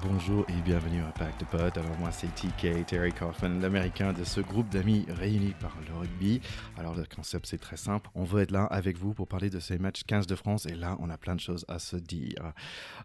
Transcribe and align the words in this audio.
Bonjour 0.00 0.44
et 0.48 0.60
bienvenue 0.64 1.02
à 1.02 1.10
Pack 1.10 1.40
de 1.40 1.44
Potes. 1.44 1.76
Alors 1.76 1.98
moi 1.98 2.12
c'est 2.12 2.28
TK, 2.28 2.86
Terry 2.86 3.12
Kaufman, 3.12 3.60
l'américain 3.60 4.12
de 4.12 4.22
ce 4.22 4.40
groupe 4.40 4.68
d'amis 4.68 5.04
réunis 5.08 5.54
par 5.60 5.76
le 5.88 5.94
rugby. 5.98 6.40
Alors 6.76 6.94
le 6.94 7.04
concept 7.04 7.46
c'est 7.46 7.58
très 7.58 7.76
simple, 7.76 8.08
on 8.14 8.22
veut 8.22 8.42
être 8.42 8.52
là 8.52 8.64
avec 8.64 8.96
vous 8.96 9.12
pour 9.12 9.26
parler 9.26 9.50
de 9.50 9.58
ces 9.58 9.76
matchs 9.78 10.04
15 10.04 10.28
de 10.28 10.36
France 10.36 10.66
et 10.66 10.74
là 10.76 10.96
on 11.00 11.10
a 11.10 11.18
plein 11.18 11.34
de 11.34 11.40
choses 11.40 11.64
à 11.66 11.80
se 11.80 11.96
dire. 11.96 12.52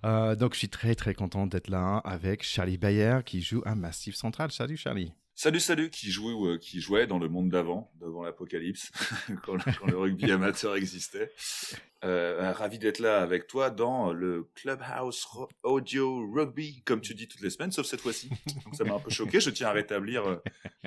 Euh, 0.05 0.35
donc 0.35 0.53
je 0.53 0.59
suis 0.59 0.69
très 0.69 0.93
très 0.93 1.15
content 1.15 1.47
d'être 1.47 1.69
là 1.69 1.97
avec 2.05 2.43
Charlie 2.43 2.77
Bayer 2.77 3.19
qui 3.25 3.41
joue 3.41 3.63
à 3.65 3.73
Massif 3.73 4.15
Central. 4.15 4.51
Salut 4.51 4.77
Charlie. 4.77 5.13
Salut, 5.35 5.59
salut, 5.59 5.89
qui 5.89 6.11
jouait, 6.11 6.33
euh, 6.33 6.57
qui 6.57 6.79
jouait 6.79 7.07
dans 7.07 7.17
le 7.17 7.27
monde 7.27 7.49
d'avant, 7.49 7.91
d'avant 7.99 8.21
l'apocalypse, 8.23 8.91
quand, 9.43 9.57
le 9.87 9.97
rugby 9.97 10.31
amateur 10.31 10.75
existait. 10.75 11.31
Euh, 12.03 12.51
ravi 12.51 12.79
d'être 12.79 12.99
là 12.99 13.21
avec 13.21 13.47
toi 13.47 13.69
dans 13.69 14.11
le 14.11 14.49
Clubhouse 14.55 15.25
Audio 15.63 16.29
Rugby, 16.31 16.83
comme 16.85 16.99
tu 16.99 17.15
dis 17.15 17.29
toutes 17.29 17.41
les 17.41 17.49
semaines, 17.49 17.71
sauf 17.71 17.85
cette 17.85 18.01
fois-ci. 18.01 18.29
ça 18.73 18.83
m'a 18.83 18.95
un 18.95 18.99
peu 18.99 19.09
choqué. 19.09 19.39
Je 19.39 19.49
tiens 19.49 19.69
à 19.69 19.71
rétablir 19.71 20.27
euh, 20.27 20.35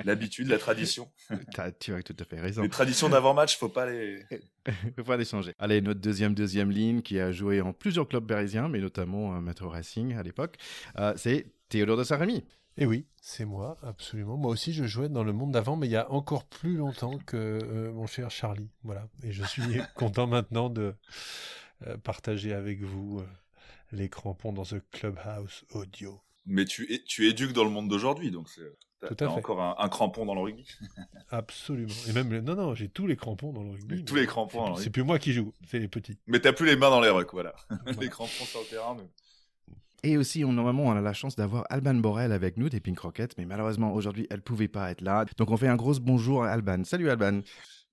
l'habitude, 0.05 0.47
la 0.47 0.59
tradition. 0.59 1.11
tu 1.79 1.93
as 1.93 2.03
tout 2.03 2.15
à 2.19 2.23
fait 2.23 2.39
raison. 2.39 2.61
Les 2.61 2.69
traditions 2.69 3.09
d'avant-match, 3.09 3.57
faut 3.57 3.67
pas 3.67 3.89
les, 3.89 4.23
faut 4.95 5.03
pas 5.03 5.17
les 5.17 5.25
changer. 5.25 5.55
Allez, 5.57 5.81
notre 5.81 5.99
deuxième 5.99 6.35
deuxième 6.35 6.69
ligne 6.69 7.01
qui 7.01 7.19
a 7.19 7.31
joué 7.31 7.61
en 7.61 7.73
plusieurs 7.73 8.07
clubs 8.07 8.25
berrysiens, 8.25 8.69
mais 8.69 8.79
notamment 8.79 9.35
euh, 9.35 9.41
Metro 9.41 9.69
Racing 9.69 10.15
à 10.15 10.23
l'époque, 10.23 10.57
c'est 11.15 11.47
Théodore 11.67 11.97
de 11.97 12.03
Saint-Rémy. 12.03 12.45
Et 12.79 12.83
eh 12.83 12.85
oui, 12.85 13.07
c'est 13.19 13.45
moi, 13.45 13.75
absolument. 13.81 14.37
Moi 14.37 14.51
aussi, 14.51 14.71
je 14.71 14.83
jouais 14.83 15.09
dans 15.09 15.23
le 15.23 15.33
monde 15.33 15.51
d'avant, 15.51 15.75
mais 15.75 15.87
il 15.87 15.91
y 15.91 15.95
a 15.95 16.11
encore 16.11 16.45
plus 16.45 16.75
longtemps 16.75 17.17
que 17.17 17.35
euh, 17.35 17.91
mon 17.91 18.05
cher 18.05 18.29
Charlie. 18.29 18.69
Voilà. 18.83 19.07
Et 19.23 19.31
je 19.31 19.43
suis 19.43 19.63
content 19.95 20.27
maintenant 20.27 20.69
de 20.69 20.93
euh, 21.87 21.97
partager 21.97 22.53
avec 22.53 22.83
vous 22.83 23.19
euh, 23.19 23.27
les 23.91 24.09
crampons 24.09 24.53
dans 24.53 24.63
ce 24.63 24.75
clubhouse 24.75 25.65
audio. 25.71 26.21
Mais 26.45 26.65
tu, 26.65 27.03
tu 27.07 27.27
éduques 27.27 27.53
dans 27.53 27.63
le 27.63 27.71
monde 27.71 27.89
d'aujourd'hui, 27.89 28.29
donc 28.29 28.47
c'est. 28.47 28.61
Tout 28.99 29.13
à 29.13 29.17
fait. 29.17 29.25
encore 29.27 29.61
un, 29.61 29.89
crampon 29.89 30.25
dans 30.25 30.33
le 30.33 30.41
rugby. 30.41 30.67
Absolument. 31.29 31.93
Et 32.07 32.13
même, 32.13 32.35
non, 32.39 32.55
non, 32.55 32.73
j'ai 32.73 32.89
tous 32.89 33.05
les 33.05 33.15
crampons 33.15 33.53
dans 33.53 33.61
le 33.61 33.71
rugby. 33.71 34.03
Tous 34.03 34.15
les 34.15 34.25
crampons. 34.25 34.75
C'est 34.75 34.89
plus 34.89 35.03
moi 35.03 35.19
qui 35.19 35.33
joue, 35.33 35.53
c'est 35.67 35.77
les 35.77 35.87
petits. 35.87 36.17
Mais 36.25 36.39
t'as 36.39 36.51
plus 36.51 36.65
les 36.65 36.75
mains 36.75 36.89
dans 36.89 37.01
les 37.01 37.09
rucks, 37.09 37.31
voilà. 37.31 37.53
les 37.99 38.09
crampons 38.09 38.45
sur 38.45 38.59
le 38.59 38.65
terrain. 38.65 38.95
Mais... 38.95 39.07
Et 40.03 40.17
aussi, 40.17 40.45
normalement, 40.45 40.83
on 40.85 40.91
a 40.91 41.01
la 41.01 41.13
chance 41.13 41.35
d'avoir 41.35 41.65
Alban 41.69 41.95
Borel 41.95 42.31
avec 42.31 42.57
nous 42.57 42.69
des 42.69 42.79
Pink 42.79 42.99
Rockets, 42.99 43.35
mais 43.37 43.45
malheureusement, 43.45 43.93
aujourd'hui, 43.93 44.27
elle 44.29 44.41
pouvait 44.41 44.67
pas 44.67 44.91
être 44.91 45.01
là. 45.01 45.25
Donc, 45.37 45.49
on 45.49 45.57
fait 45.57 45.67
un 45.67 45.75
gros 45.75 45.99
bonjour 45.99 46.43
à 46.43 46.51
Alban. 46.51 46.83
Salut 46.83 47.09
Alban. 47.09 47.41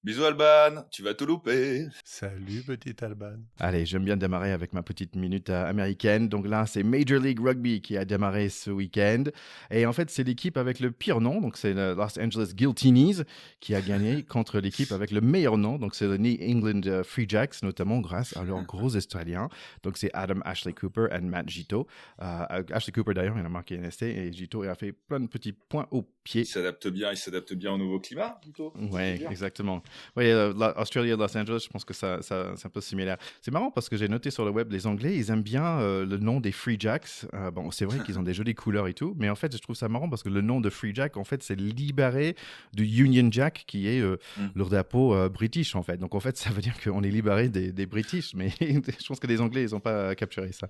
Bisous 0.04 0.24
Alban, 0.24 0.84
tu 0.90 1.02
vas 1.02 1.14
tout 1.14 1.24
louper. 1.24 1.86
Salut 2.04 2.62
petit 2.66 2.94
Alban. 3.02 3.38
Allez, 3.58 3.86
j'aime 3.86 4.04
bien 4.04 4.18
démarrer 4.18 4.52
avec 4.52 4.74
ma 4.74 4.82
petite 4.82 5.16
minute 5.16 5.48
euh, 5.48 5.64
américaine. 5.64 6.28
Donc 6.28 6.46
là, 6.46 6.66
c'est 6.66 6.82
Major 6.82 7.18
League 7.18 7.40
Rugby 7.40 7.80
qui 7.80 7.96
a 7.96 8.04
démarré 8.04 8.50
ce 8.50 8.70
week-end. 8.70 9.24
Et 9.70 9.86
en 9.86 9.94
fait, 9.94 10.10
c'est 10.10 10.22
l'équipe 10.22 10.58
avec 10.58 10.80
le 10.80 10.90
pire 10.90 11.22
nom, 11.22 11.40
donc 11.40 11.56
c'est 11.56 11.72
le 11.72 11.94
Los 11.94 12.20
Angeles 12.20 12.52
Guiltinis, 12.54 13.22
qui 13.60 13.74
a 13.74 13.80
gagné 13.80 14.22
contre 14.28 14.60
l'équipe 14.60 14.92
avec 14.92 15.10
le 15.10 15.22
meilleur 15.22 15.56
nom, 15.56 15.78
donc 15.78 15.94
c'est 15.94 16.06
le 16.06 16.18
New 16.18 16.36
England 16.38 16.82
euh, 16.84 17.02
Free 17.02 17.24
Jacks, 17.26 17.62
notamment 17.62 18.00
grâce 18.00 18.36
à 18.36 18.44
leurs 18.44 18.62
gros 18.64 18.94
Australiens. 18.94 19.48
Donc 19.84 19.96
c'est 19.96 20.10
Adam 20.12 20.40
Ashley 20.44 20.74
Cooper 20.74 21.06
et 21.12 21.20
Matt 21.22 21.48
Gito. 21.48 21.86
Euh, 22.20 22.62
Ashley 22.72 22.92
Cooper 22.92 23.14
d'ailleurs, 23.14 23.38
il 23.38 23.46
a 23.46 23.48
marqué 23.48 23.78
NST 23.78 24.02
et 24.02 24.30
Gito 24.34 24.64
a 24.64 24.74
fait 24.74 24.92
plein 24.92 25.20
de 25.20 25.28
petits 25.28 25.54
points 25.54 25.88
au 25.92 26.02
pied. 26.24 26.42
Il 26.42 26.46
s'adapte 26.46 26.88
bien, 26.88 27.10
il 27.10 27.16
s'adapte 27.16 27.54
bien 27.54 27.72
au 27.72 27.78
nouveau 27.78 28.00
climat, 28.00 28.38
Gito. 28.44 28.74
Ouais, 28.92 29.18
exactement. 29.30 29.82
Oui, 30.16 30.24
euh, 30.26 30.52
Australie 30.76 31.10
et 31.10 31.16
Los 31.16 31.36
Angeles, 31.36 31.64
je 31.64 31.68
pense 31.68 31.84
que 31.84 31.94
ça, 31.94 32.22
ça 32.22 32.52
c'est 32.56 32.66
un 32.66 32.70
peu 32.70 32.80
similaire. 32.80 33.16
C'est 33.40 33.50
marrant 33.50 33.70
parce 33.70 33.88
que 33.88 33.96
j'ai 33.96 34.08
noté 34.08 34.30
sur 34.30 34.44
le 34.44 34.50
web, 34.50 34.70
les 34.72 34.86
Anglais, 34.86 35.16
ils 35.16 35.30
aiment 35.30 35.42
bien 35.42 35.80
euh, 35.80 36.04
le 36.04 36.18
nom 36.18 36.40
des 36.40 36.52
Free 36.52 36.76
Jacks. 36.78 37.26
Euh, 37.34 37.50
bon, 37.50 37.70
c'est 37.70 37.84
vrai 37.84 38.00
qu'ils 38.04 38.18
ont 38.18 38.22
des 38.22 38.34
jolies 38.34 38.54
couleurs 38.54 38.88
et 38.88 38.94
tout, 38.94 39.14
mais 39.18 39.28
en 39.28 39.34
fait, 39.34 39.52
je 39.52 39.60
trouve 39.60 39.76
ça 39.76 39.88
marrant 39.88 40.08
parce 40.08 40.22
que 40.22 40.28
le 40.28 40.40
nom 40.40 40.60
de 40.60 40.70
Free 40.70 40.94
Jack, 40.94 41.16
en 41.16 41.24
fait, 41.24 41.42
c'est 41.42 41.58
libéré 41.58 42.36
du 42.72 42.84
Union 42.84 43.28
Jack, 43.30 43.64
qui 43.66 43.88
est 43.88 44.00
mm. 44.02 44.50
leur 44.54 44.68
drapeau 44.68 45.28
british, 45.28 45.74
en 45.74 45.82
fait. 45.82 45.96
Donc, 45.96 46.14
en 46.14 46.20
fait, 46.20 46.36
ça 46.36 46.50
veut 46.50 46.62
dire 46.62 46.74
qu'on 46.82 47.02
est 47.02 47.10
libéré 47.10 47.48
des, 47.48 47.72
des 47.72 47.86
British, 47.86 48.34
mais 48.34 48.50
je 48.60 49.06
pense 49.06 49.20
que 49.20 49.26
les 49.26 49.40
Anglais, 49.40 49.64
ils 49.64 49.70
n'ont 49.72 49.80
pas 49.80 50.14
capturé 50.14 50.52
ça. 50.52 50.68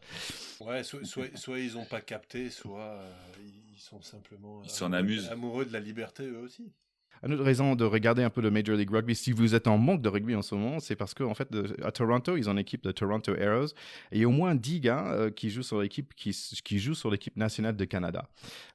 Ouais, 0.61 0.83
soit, 0.83 1.01
soit, 1.05 1.59
ils 1.59 1.75
n'ont 1.75 1.85
pas 1.85 2.01
capté, 2.01 2.51
soit 2.51 3.01
ils 3.75 3.81
sont 3.81 4.01
simplement 4.03 4.63
ils 4.65 4.71
s'en 4.71 4.93
amusent. 4.93 5.29
amoureux 5.31 5.65
de 5.65 5.73
la 5.73 5.81
liberté 5.81 6.25
eux 6.25 6.39
aussi. 6.39 6.73
Une 7.25 7.33
autre 7.33 7.45
raison 7.45 7.75
de 7.75 7.85
regarder 7.85 8.23
un 8.23 8.31
peu 8.31 8.43
le 8.43 8.51
Major 8.51 8.77
League 8.77 8.91
Rugby, 8.91 9.15
si 9.15 9.33
vous 9.33 9.55
êtes 9.55 9.67
en 9.67 9.79
manque 9.79 10.03
de 10.03 10.09
rugby 10.09 10.35
en 10.35 10.43
ce 10.43 10.55
moment, 10.55 10.79
c'est 10.79 10.97
parce 10.97 11.15
qu'en 11.15 11.31
en 11.31 11.35
fait, 11.35 11.49
à 11.83 11.91
Toronto, 11.91 12.37
ils 12.37 12.49
ont 12.49 12.53
une 12.53 12.59
équipe 12.59 12.85
de 12.85 12.93
Toronto 12.93 13.33
Arrows 13.41 13.69
et 14.13 14.17
il 14.17 14.21
y 14.21 14.25
a 14.25 14.29
au 14.29 14.31
moins 14.31 14.55
10 14.55 14.81
gars 14.81 15.07
euh, 15.11 15.31
qui 15.31 15.49
jouent 15.49 15.63
sur 15.63 15.81
l'équipe 15.81 16.13
qui, 16.15 16.31
qui 16.63 16.81
sur 16.81 17.11
l'équipe 17.11 17.37
nationale 17.37 17.77
de 17.77 17.85
Canada. 17.87 18.29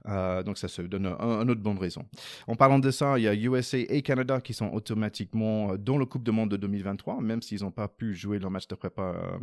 Euh, 0.08 0.42
donc 0.42 0.58
ça 0.58 0.68
se 0.68 0.82
donne 0.82 1.06
un, 1.06 1.48
autre 1.48 1.62
bonne 1.62 1.78
raison. 1.78 2.06
En 2.48 2.56
parlant 2.56 2.80
de 2.80 2.90
ça, 2.90 3.20
il 3.20 3.24
y 3.24 3.28
a 3.28 3.36
USA 3.36 3.78
et 3.78 4.02
Canada 4.02 4.42
qui 4.42 4.54
sont 4.54 4.72
automatiquement 4.72 5.74
euh, 5.74 5.78
dans 5.78 5.98
le 5.98 6.06
Coupe 6.06 6.24
du 6.24 6.32
Monde 6.32 6.50
de 6.50 6.58
2023, 6.58 7.22
même 7.22 7.42
s'ils 7.44 7.62
n'ont 7.62 7.72
pas 7.72 7.88
pu 7.88 8.16
jouer 8.16 8.40
leur 8.40 8.50
match 8.50 8.68
de 8.68 8.76
prépa, 8.76 9.40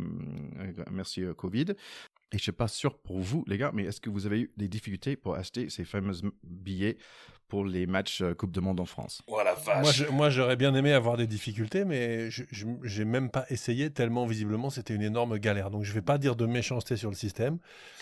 merci 0.91 1.23
Covid. 1.37 1.67
Et 1.69 1.75
je 2.33 2.35
ne 2.35 2.41
suis 2.41 2.51
pas 2.51 2.67
sûr 2.67 2.97
pour 2.97 3.19
vous, 3.19 3.45
les 3.47 3.57
gars, 3.57 3.71
mais 3.73 3.83
est-ce 3.83 4.01
que 4.01 4.09
vous 4.09 4.25
avez 4.25 4.41
eu 4.41 4.51
des 4.57 4.67
difficultés 4.67 5.15
pour 5.15 5.35
acheter 5.35 5.69
ces 5.69 5.85
fameux 5.85 6.13
billets 6.43 6.97
pour 7.47 7.65
les 7.65 7.85
matchs 7.85 8.21
euh, 8.21 8.33
Coupe 8.33 8.51
de 8.51 8.59
Monde 8.59 8.79
en 8.79 8.85
France. 8.85 9.21
Voilà, 9.27 9.53
vache. 9.53 10.09
Moi, 10.09 10.29
j'aurais 10.29 10.55
bien 10.55 10.75
aimé 10.75 10.93
avoir 10.93 11.17
des 11.17 11.27
difficultés, 11.27 11.85
mais 11.85 12.29
je 12.29 12.65
n'ai 12.65 13.05
même 13.05 13.29
pas 13.29 13.45
essayé 13.49 13.89
tellement 13.89 14.25
visiblement 14.25 14.69
c'était 14.69 14.93
une 14.93 15.01
énorme 15.01 15.37
galère. 15.37 15.69
Donc 15.69 15.83
je 15.83 15.89
ne 15.89 15.95
vais 15.95 16.01
pas 16.01 16.17
dire 16.17 16.35
de 16.35 16.45
méchanceté 16.45 16.97
sur 16.97 17.09
le 17.09 17.15
système. 17.15 17.59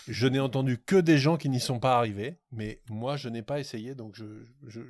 Je 0.08 0.26
n'ai 0.26 0.40
entendu 0.40 0.78
que 0.78 0.96
des 0.96 1.18
gens 1.18 1.36
qui 1.36 1.48
n'y 1.48 1.60
sont 1.60 1.80
pas 1.80 1.96
arrivés, 1.96 2.38
mais 2.52 2.80
moi 2.88 3.16
je 3.16 3.28
n'ai 3.28 3.42
pas 3.42 3.60
essayé, 3.60 3.94
donc 3.94 4.14
je, 4.14 4.24
je, 4.66 4.80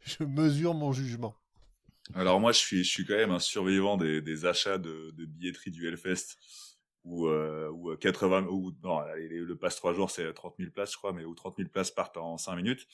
je, 0.00 0.24
mesure 0.24 0.74
mon 0.74 0.92
jugement. 0.92 1.34
Alors 2.14 2.40
moi 2.40 2.52
je 2.52 2.58
suis, 2.58 2.84
je 2.84 2.90
suis 2.90 3.04
quand 3.04 3.16
même 3.16 3.30
un 3.30 3.38
survivant 3.38 3.96
des, 3.96 4.22
des 4.22 4.46
achats 4.46 4.78
de, 4.78 5.12
de 5.16 5.24
billetterie 5.26 5.70
du 5.70 5.86
Hellfest 5.86 6.36
ou 7.04 7.26
euh, 7.28 7.70
ou 7.70 7.96
80 7.96 8.46
ou 8.50 8.72
non 8.82 9.00
le 9.16 9.56
passe 9.56 9.76
3 9.76 9.94
jours 9.94 10.10
c'est 10.10 10.32
30 10.32 10.54
000 10.58 10.70
places 10.70 10.92
je 10.92 10.96
crois 10.96 11.12
mais 11.12 11.24
ou 11.24 11.34
30 11.34 11.56
000 11.56 11.68
places 11.68 11.90
partent 11.90 12.16
en 12.16 12.38
5 12.38 12.56
minutes. 12.56 12.86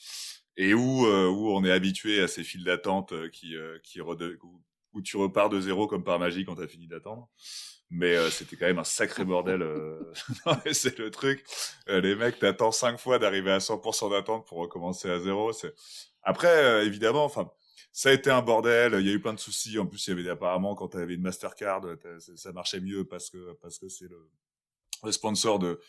Et 0.57 0.73
où 0.73 1.05
euh, 1.05 1.27
où 1.27 1.51
on 1.51 1.63
est 1.65 1.71
habitué 1.71 2.21
à 2.21 2.27
ces 2.27 2.43
files 2.43 2.63
d'attente 2.63 3.11
euh, 3.11 3.29
qui 3.29 3.57
euh, 3.57 3.77
qui 3.83 3.99
où, 4.01 5.01
tu 5.03 5.17
repars 5.17 5.49
de 5.49 5.59
zéro 5.59 5.87
comme 5.87 6.05
par 6.05 6.19
magie 6.19 6.45
quand 6.45 6.55
t'as 6.55 6.67
fini 6.67 6.87
d'attendre. 6.87 7.29
Mais 7.89 8.17
c'était 8.31 8.55
quand 8.55 8.65
même 8.65 8.79
un 8.79 8.85
sacré 8.85 9.25
bordel 9.25 9.63
c'est 10.71 10.97
le 10.97 11.11
truc. 11.11 11.45
Les 11.87 12.15
mecs 12.15 12.39
t'attends 12.39 12.71
cinq 12.71 12.97
fois 12.97 13.19
d'arriver 13.19 13.51
à 13.51 13.59
100% 13.59 14.11
d'attente 14.11 14.47
pour 14.47 14.57
recommencer 14.59 15.09
à 15.09 15.19
zéro 15.19 15.51
c'est 15.53 15.73
après 16.23 16.85
évidemment 16.85 17.25
enfin 17.25 17.51
ça 17.95 18.09
a 18.09 18.11
été 18.11 18.29
un 18.29 18.41
bordel. 18.41 18.93
Il 18.99 19.07
y 19.07 19.09
a 19.09 19.13
eu 19.13 19.21
plein 19.21 19.33
de 19.33 19.39
soucis. 19.39 19.79
En 19.79 19.85
plus, 19.85 20.05
il 20.05 20.09
y 20.09 20.19
avait 20.19 20.29
apparemment 20.29 20.75
quand 20.75 20.89
tu 20.89 20.97
avais 20.97 21.13
une 21.13 21.21
Mastercard, 21.21 21.81
ça 22.17 22.51
marchait 22.51 22.81
mieux 22.81 23.05
parce 23.05 23.29
que 23.29 23.53
parce 23.61 23.79
que 23.79 23.87
c'est 23.87 24.09
le, 24.09 25.11
sponsor 25.13 25.59
de 25.59 25.79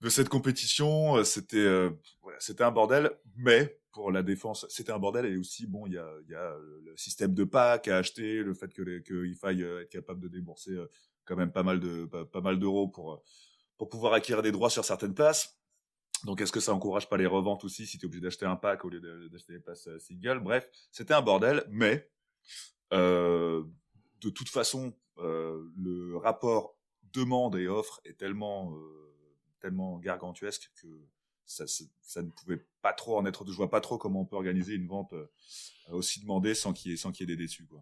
de 0.00 0.08
cette 0.08 0.28
compétition. 0.28 1.22
C'était 1.22 1.88
voilà, 2.22 2.40
c'était 2.40 2.64
un 2.64 2.72
bordel. 2.72 3.12
Mais 3.36 3.78
pour 3.92 4.10
la 4.10 4.24
défense, 4.24 4.66
c'était 4.68 4.90
un 4.90 4.98
bordel. 4.98 5.26
Et 5.26 5.36
aussi, 5.36 5.66
bon, 5.68 5.86
il 5.86 5.92
y 5.92 5.98
a, 5.98 6.10
y 6.28 6.34
a 6.34 6.56
le 6.84 6.96
système 6.96 7.34
de 7.34 7.44
pack 7.44 7.86
à 7.86 7.98
acheter, 7.98 8.42
le 8.42 8.52
fait 8.52 8.74
que 8.74 8.98
qu'il 8.98 9.36
faille 9.36 9.62
euh, 9.62 9.82
être 9.82 9.90
capable 9.90 10.20
de 10.20 10.26
débourser 10.26 10.72
euh, 10.72 10.90
quand 11.24 11.36
même 11.36 11.52
pas 11.52 11.62
mal 11.62 11.78
de 11.78 12.04
pas, 12.06 12.40
mal 12.40 12.58
d'euros 12.58 12.88
pour 12.88 13.12
euh, 13.12 13.22
pour 13.78 13.88
pouvoir 13.88 14.12
acquérir 14.12 14.42
des 14.42 14.50
droits 14.50 14.70
sur 14.70 14.84
certaines 14.84 15.14
places. 15.14 15.56
Donc, 16.24 16.40
est-ce 16.40 16.52
que 16.52 16.60
ça 16.60 16.74
encourage 16.74 17.08
pas 17.08 17.16
les 17.16 17.26
reventes 17.26 17.64
aussi 17.64 17.86
si 17.86 17.98
tu 17.98 18.04
es 18.04 18.06
obligé 18.06 18.22
d'acheter 18.22 18.46
un 18.46 18.56
pack 18.56 18.84
au 18.84 18.88
lieu 18.88 19.00
d'acheter 19.28 19.52
des 19.52 19.60
places 19.60 19.88
single? 19.98 20.40
Bref, 20.40 20.68
c'était 20.90 21.14
un 21.14 21.22
bordel, 21.22 21.64
mais 21.68 22.08
euh, 22.92 23.64
de 24.20 24.30
toute 24.30 24.48
façon, 24.48 24.94
euh, 25.18 25.62
le 25.76 26.16
rapport 26.16 26.76
demande 27.12 27.56
et 27.56 27.68
offre 27.68 28.00
est 28.04 28.18
tellement 28.18 28.74
euh, 28.74 29.14
tellement 29.60 29.98
gargantuesque 29.98 30.70
que 30.80 30.88
ça, 31.46 31.64
ça, 32.00 32.22
ne 32.22 32.30
pouvait 32.30 32.64
pas 32.80 32.92
trop 32.92 33.18
en 33.18 33.26
être. 33.26 33.44
Je 33.46 33.52
vois 33.52 33.70
pas 33.70 33.80
trop 33.80 33.98
comment 33.98 34.22
on 34.22 34.24
peut 34.24 34.36
organiser 34.36 34.74
une 34.74 34.86
vente 34.86 35.12
euh, 35.12 35.26
aussi 35.90 36.20
demandée 36.20 36.54
sans 36.54 36.72
qu'il 36.72 36.90
y 36.90 36.94
ait, 36.94 36.98
y 37.20 37.26
des 37.26 37.36
déçus. 37.36 37.66
Quoi. 37.66 37.80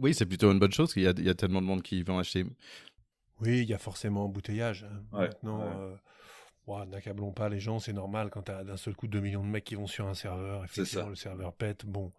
Oui, 0.00 0.14
c'est 0.14 0.26
plutôt 0.26 0.50
une 0.52 0.60
bonne 0.60 0.72
chose 0.72 0.92
qu'il 0.92 1.02
y 1.02 1.22
y 1.22 1.28
a 1.28 1.34
tellement 1.34 1.60
de 1.60 1.66
monde 1.66 1.82
qui 1.82 2.02
vont 2.02 2.18
acheter. 2.18 2.44
Oui, 3.40 3.62
il 3.62 3.68
y 3.68 3.74
a 3.74 3.78
forcément 3.78 4.24
embouteillage. 4.26 4.84
Hein. 4.84 5.02
Maintenant, 5.12 5.98
euh, 6.68 6.84
n'accablons 6.86 7.32
pas 7.32 7.48
les 7.48 7.60
gens, 7.60 7.78
c'est 7.78 7.92
normal 7.92 8.30
quand 8.30 8.42
tu 8.42 8.52
as 8.52 8.64
d'un 8.64 8.76
seul 8.76 8.94
coup 8.94 9.06
2 9.06 9.20
millions 9.20 9.42
de 9.42 9.48
mecs 9.48 9.64
qui 9.64 9.74
vont 9.74 9.86
sur 9.86 10.06
un 10.06 10.14
serveur, 10.14 10.64
effectivement 10.64 11.08
le 11.08 11.14
serveur 11.14 11.52
pète. 11.52 11.84
Bon, 11.86 12.12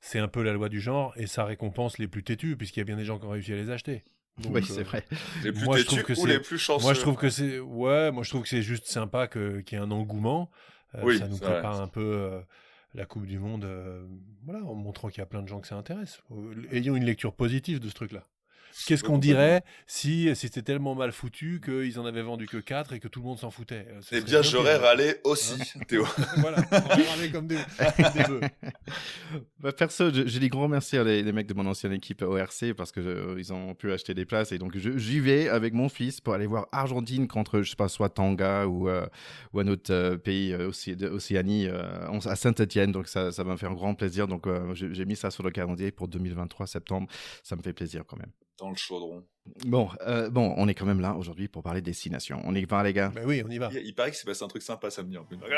c'est 0.00 0.18
un 0.18 0.28
peu 0.28 0.42
la 0.42 0.52
loi 0.52 0.68
du 0.68 0.80
genre 0.80 1.12
et 1.16 1.26
ça 1.26 1.44
récompense 1.44 1.98
les 1.98 2.08
plus 2.08 2.22
têtus 2.22 2.56
puisqu'il 2.56 2.80
y 2.80 2.82
a 2.82 2.84
bien 2.84 2.96
des 2.96 3.04
gens 3.04 3.18
qui 3.18 3.26
ont 3.26 3.30
réussi 3.30 3.52
à 3.52 3.56
les 3.56 3.70
acheter 3.70 4.04
oui, 4.46 4.64
c'est 4.64 4.80
euh, 4.80 4.84
vrai. 4.84 5.04
Les 5.42 5.52
plus 5.52 5.64
moi, 5.64 5.76
je 5.76 5.84
trouve 5.84 6.02
que 6.02 6.18
ou 6.18 6.26
les 6.26 6.40
plus 6.40 6.58
chanceux. 6.58 6.84
Moi, 6.84 6.94
je 6.94 7.00
trouve 7.00 7.16
que 7.16 7.30
c'est 7.30 7.58
ouais, 7.58 8.10
moi 8.10 8.22
je 8.22 8.30
trouve 8.30 8.42
que 8.42 8.48
c'est 8.48 8.62
juste 8.62 8.86
sympa 8.86 9.26
que 9.26 9.60
qu'il 9.60 9.78
y 9.78 9.80
ait 9.80 9.84
un 9.84 9.90
engouement. 9.90 10.50
Euh, 10.94 11.18
ça 11.18 11.28
nous 11.28 11.38
prépare 11.38 11.80
un 11.80 11.88
peu 11.88 12.00
euh, 12.00 12.40
la 12.94 13.04
Coupe 13.04 13.26
du 13.26 13.38
Monde, 13.38 13.66
voilà, 14.44 14.64
en 14.64 14.74
montrant 14.74 15.08
qu'il 15.08 15.18
y 15.18 15.22
a 15.22 15.26
plein 15.26 15.42
de 15.42 15.48
gens 15.48 15.60
que 15.60 15.66
ça 15.66 15.76
intéresse. 15.76 16.22
ayons 16.70 16.96
une 16.96 17.04
lecture 17.04 17.34
positive 17.34 17.80
de 17.80 17.88
ce 17.88 17.94
truc-là. 17.94 18.26
Qu'est-ce 18.86 19.04
qu'on 19.04 19.18
dirait 19.18 19.62
si 19.86 20.34
c'était 20.34 20.62
tellement 20.62 20.94
mal 20.94 21.12
foutu 21.12 21.60
qu'ils 21.64 21.98
en 21.98 22.06
avaient 22.06 22.22
vendu 22.22 22.46
que 22.46 22.58
4 22.58 22.94
et 22.94 23.00
que 23.00 23.08
tout 23.08 23.20
le 23.20 23.26
monde 23.26 23.38
s'en 23.38 23.50
foutait? 23.50 23.86
Eh 24.12 24.20
bien, 24.20 24.42
j'aurais 24.42 24.76
râlé 24.76 25.16
aussi, 25.24 25.60
hein 25.76 25.80
Théo. 25.86 26.06
voilà, 26.38 26.58
on 26.70 26.76
aurait 26.76 27.08
râlé 27.08 27.30
comme 27.30 27.46
des, 27.46 27.58
des 28.14 28.24
bœufs. 28.24 28.40
Bah, 29.60 29.72
perso, 29.72 30.10
je, 30.12 30.26
je 30.26 30.38
dis 30.38 30.48
grand 30.48 30.68
merci 30.68 30.96
à 30.96 31.04
les, 31.04 31.22
les, 31.22 31.32
mecs 31.32 31.46
de 31.46 31.54
mon 31.54 31.66
ancienne 31.66 31.92
équipe 31.92 32.22
ORC 32.22 32.72
parce 32.76 32.92
que 32.92 33.02
je, 33.02 33.38
ils 33.38 33.52
ont 33.52 33.74
pu 33.74 33.92
acheter 33.92 34.14
des 34.14 34.24
places 34.24 34.52
et 34.52 34.58
donc 34.58 34.76
j'y 34.76 35.20
vais 35.20 35.48
avec 35.48 35.74
mon 35.74 35.88
fils 35.88 36.20
pour 36.20 36.34
aller 36.34 36.46
voir 36.46 36.68
Argentine 36.72 37.26
contre, 37.28 37.62
je 37.62 37.70
sais 37.70 37.76
pas, 37.76 37.88
soit 37.88 38.08
Tanga 38.08 38.66
ou, 38.66 38.88
euh, 38.88 39.06
ou 39.52 39.60
un 39.60 39.66
autre 39.68 39.92
euh, 39.92 40.16
pays 40.16 40.52
euh, 40.52 40.70
Océanie 41.12 41.68
à 41.68 42.36
Saint-Etienne. 42.36 42.92
Donc 42.92 43.08
ça, 43.08 43.32
ça 43.32 43.44
va 43.44 43.52
me 43.52 43.56
faire 43.56 43.70
un 43.70 43.74
grand 43.74 43.94
plaisir. 43.94 44.28
Donc 44.28 44.46
j'ai 44.74 45.04
mis 45.04 45.16
ça 45.16 45.30
sur 45.30 45.42
le 45.42 45.50
calendrier 45.50 45.90
pour 45.90 46.08
2023 46.08 46.66
septembre. 46.66 47.08
Ça 47.42 47.56
me 47.56 47.62
fait 47.62 47.72
plaisir 47.72 48.04
quand 48.06 48.18
même. 48.18 48.32
Dans 48.58 48.70
le 48.70 48.76
chaudron. 48.76 49.24
Bon, 49.64 49.88
euh, 50.06 50.30
bon, 50.30 50.52
on 50.56 50.68
est 50.68 50.74
quand 50.74 50.84
même 50.84 51.00
là 51.00 51.14
aujourd'hui 51.14 51.48
pour 51.48 51.62
parler 51.62 51.80
destination. 51.80 52.40
On 52.44 52.54
y 52.54 52.64
va, 52.64 52.82
les 52.82 52.92
gars? 52.92 53.12
Ben 53.14 53.24
oui, 53.24 53.42
on 53.46 53.50
y 53.50 53.58
va. 53.58 53.70
Il, 53.72 53.86
il 53.86 53.94
paraît 53.94 54.10
que 54.10 54.16
c'est 54.16 54.26
passé 54.26 54.44
un 54.44 54.48
truc 54.48 54.62
sympa 54.62 54.90
samedi 54.90 55.16
en 55.16 55.24
plus. 55.24 55.38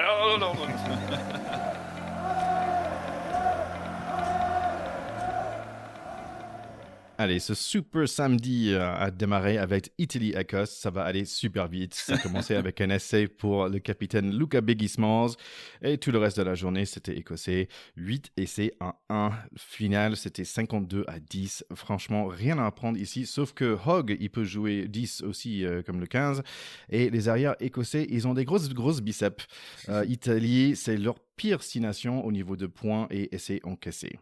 Allez, 7.20 7.38
ce 7.38 7.52
super 7.52 8.08
samedi 8.08 8.70
euh, 8.70 8.94
a 8.94 9.10
démarré 9.10 9.58
avec 9.58 9.92
Italie-Écosse. 9.98 10.70
Ça 10.70 10.88
va 10.88 11.02
aller 11.02 11.26
super 11.26 11.68
vite. 11.68 11.92
Ça 11.92 12.14
a 12.14 12.16
commencé 12.22 12.54
avec 12.54 12.80
un 12.80 12.88
essai 12.88 13.28
pour 13.28 13.68
le 13.68 13.78
capitaine 13.78 14.34
Luca 14.34 14.62
Begismans. 14.62 15.36
Et 15.82 15.98
tout 15.98 16.12
le 16.12 16.18
reste 16.18 16.38
de 16.38 16.44
la 16.44 16.54
journée, 16.54 16.86
c'était 16.86 17.14
écossais. 17.14 17.68
8 17.98 18.32
essais 18.38 18.72
à 18.80 18.98
1. 19.10 19.32
Final, 19.58 20.16
c'était 20.16 20.44
52 20.44 21.04
à 21.08 21.20
10. 21.20 21.66
Franchement, 21.74 22.26
rien 22.26 22.58
à 22.58 22.64
apprendre 22.64 22.98
ici. 22.98 23.26
Sauf 23.26 23.52
que 23.52 23.76
Hogg, 23.84 24.16
il 24.18 24.30
peut 24.30 24.44
jouer 24.44 24.88
10 24.88 25.20
aussi, 25.24 25.66
euh, 25.66 25.82
comme 25.82 26.00
le 26.00 26.06
15. 26.06 26.42
Et 26.88 27.10
les 27.10 27.28
arrières 27.28 27.54
écossais, 27.60 28.06
ils 28.08 28.26
ont 28.28 28.32
des 28.32 28.46
grosses, 28.46 28.70
grosses 28.70 29.02
biceps. 29.02 29.46
Euh, 29.90 30.06
Italie, 30.08 30.74
c'est 30.74 30.96
leur 30.96 31.20
pire 31.36 31.62
signation 31.62 32.24
au 32.24 32.32
niveau 32.32 32.56
de 32.56 32.66
points 32.66 33.08
et 33.10 33.34
essais 33.34 33.60
encaissés. 33.62 34.18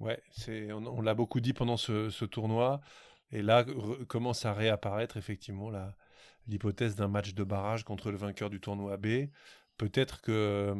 Ouais, 0.00 0.22
on, 0.48 0.86
on 0.86 1.00
l'a 1.00 1.14
beaucoup 1.14 1.40
dit 1.40 1.52
pendant 1.52 1.76
ce, 1.76 2.24
tournoi. 2.24 2.80
Et 3.32 3.42
là, 3.42 3.64
commence 4.08 4.44
à 4.44 4.52
réapparaître 4.52 5.16
effectivement 5.16 5.70
l'hypothèse 6.46 6.96
d'un 6.96 7.08
match 7.08 7.34
de 7.34 7.44
barrage 7.44 7.84
contre 7.84 8.10
le 8.10 8.16
vainqueur 8.16 8.50
du 8.50 8.60
tournoi 8.60 8.96
B. 8.96 9.28
Peut-être 9.76 10.20
que 10.20 10.74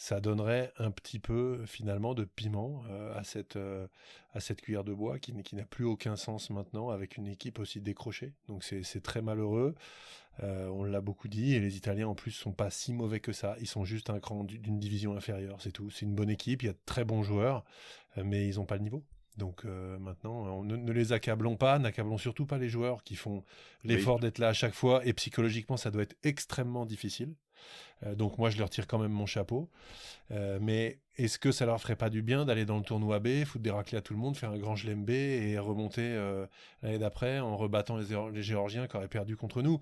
ça 0.00 0.18
donnerait 0.18 0.72
un 0.78 0.90
petit 0.90 1.18
peu 1.18 1.66
finalement 1.66 2.14
de 2.14 2.24
piment 2.24 2.82
euh, 2.88 3.14
à, 3.18 3.22
cette, 3.22 3.56
euh, 3.56 3.86
à 4.32 4.40
cette 4.40 4.62
cuillère 4.62 4.82
de 4.82 4.94
bois 4.94 5.18
qui, 5.18 5.34
qui 5.42 5.56
n'a 5.56 5.66
plus 5.66 5.84
aucun 5.84 6.16
sens 6.16 6.48
maintenant 6.48 6.88
avec 6.88 7.18
une 7.18 7.26
équipe 7.26 7.58
aussi 7.58 7.82
décrochée. 7.82 8.32
Donc 8.48 8.64
c'est 8.64 9.02
très 9.02 9.20
malheureux. 9.20 9.74
Euh, 10.42 10.68
on 10.68 10.84
l'a 10.84 11.02
beaucoup 11.02 11.28
dit, 11.28 11.54
et 11.54 11.60
les 11.60 11.76
Italiens 11.76 12.08
en 12.08 12.14
plus 12.14 12.30
sont 12.30 12.52
pas 12.52 12.70
si 12.70 12.94
mauvais 12.94 13.20
que 13.20 13.32
ça. 13.32 13.56
Ils 13.60 13.66
sont 13.66 13.84
juste 13.84 14.08
un 14.08 14.20
cran 14.20 14.42
d'une 14.42 14.80
division 14.80 15.14
inférieure, 15.14 15.60
c'est 15.60 15.70
tout. 15.70 15.90
C'est 15.90 16.06
une 16.06 16.14
bonne 16.14 16.30
équipe, 16.30 16.62
il 16.62 16.66
y 16.66 16.70
a 16.70 16.72
de 16.72 16.80
très 16.86 17.04
bons 17.04 17.22
joueurs, 17.22 17.62
mais 18.16 18.48
ils 18.48 18.56
n'ont 18.56 18.64
pas 18.64 18.76
le 18.76 18.82
niveau. 18.84 19.04
Donc 19.36 19.66
euh, 19.66 19.98
maintenant, 19.98 20.64
ne, 20.64 20.92
les 20.92 21.12
accablons 21.12 21.56
pas, 21.56 21.78
n'accablons 21.78 22.16
surtout 22.16 22.46
pas 22.46 22.56
les 22.56 22.70
joueurs 22.70 23.04
qui 23.04 23.16
font 23.16 23.44
l'effort 23.84 24.18
d'être 24.18 24.38
là 24.38 24.48
à 24.48 24.52
chaque 24.54 24.74
fois, 24.74 25.04
et 25.04 25.12
psychologiquement, 25.12 25.76
ça 25.76 25.90
doit 25.90 26.02
être 26.02 26.16
extrêmement 26.22 26.86
difficile. 26.86 27.34
Euh, 28.06 28.14
donc 28.14 28.38
moi, 28.38 28.50
je 28.50 28.58
leur 28.58 28.70
tire 28.70 28.86
quand 28.86 28.98
même 28.98 29.12
mon 29.12 29.26
chapeau. 29.26 29.68
Euh, 30.30 30.58
mais 30.60 31.00
est-ce 31.16 31.38
que 31.38 31.50
ça 31.50 31.66
leur 31.66 31.80
ferait 31.80 31.96
pas 31.96 32.08
du 32.08 32.22
bien 32.22 32.44
d'aller 32.44 32.64
dans 32.64 32.78
le 32.78 32.84
tournoi 32.84 33.18
B, 33.18 33.44
foutre 33.44 33.62
des 33.62 33.70
raclés 33.70 33.98
à 33.98 34.00
tout 34.00 34.14
le 34.14 34.18
monde, 34.18 34.36
faire 34.36 34.50
un 34.50 34.58
grand 34.58 34.76
gelem 34.76 35.04
B 35.04 35.10
et 35.10 35.58
remonter 35.58 36.02
euh, 36.02 36.46
l'année 36.82 36.98
d'après 36.98 37.40
en 37.40 37.56
rebattant 37.56 37.96
les, 37.96 38.42
Géorgiens 38.42 38.86
qui 38.86 38.96
auraient 38.96 39.08
perdu 39.08 39.36
contre 39.36 39.60
nous? 39.62 39.80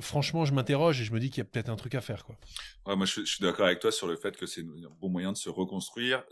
Franchement, 0.00 0.44
je 0.44 0.52
m'interroge 0.52 1.00
et 1.00 1.04
je 1.04 1.12
me 1.12 1.20
dis 1.20 1.30
qu'il 1.30 1.38
y 1.38 1.42
a 1.42 1.44
peut-être 1.44 1.68
un 1.68 1.76
truc 1.76 1.94
à 1.94 2.00
faire. 2.00 2.24
Quoi. 2.24 2.36
Ouais, 2.84 2.96
moi, 2.96 3.06
je, 3.06 3.24
suis 3.24 3.42
d'accord 3.42 3.66
avec 3.66 3.78
toi 3.78 3.92
sur 3.92 4.06
le 4.06 4.16
fait 4.16 4.36
que 4.36 4.46
c'est 4.46 4.62
un 4.62 4.96
bon 5.00 5.08
moyen 5.08 5.32
de 5.32 5.36
se 5.36 5.48
reconstruire, 5.48 6.24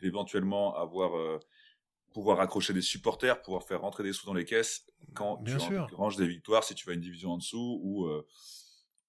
d'éventuellement 0.00 0.76
avoir 0.76 1.12
pouvoir 2.14 2.40
accrocher 2.40 2.74
des 2.74 2.82
supporters, 2.82 3.40
pouvoir 3.40 3.62
faire 3.62 3.80
rentrer 3.80 4.02
des 4.02 4.12
sous 4.12 4.26
dans 4.26 4.34
les 4.34 4.44
caisses 4.44 4.84
quand 5.14 5.42
Bien 5.42 5.56
tu 5.56 5.64
sûr. 5.64 5.88
ranges 5.94 6.16
des 6.16 6.26
victoires 6.26 6.62
si 6.62 6.74
tu 6.74 6.86
vas 6.86 6.92
une 6.92 7.00
division 7.00 7.32
en 7.32 7.38
dessous 7.38 7.80
ou 7.82 8.06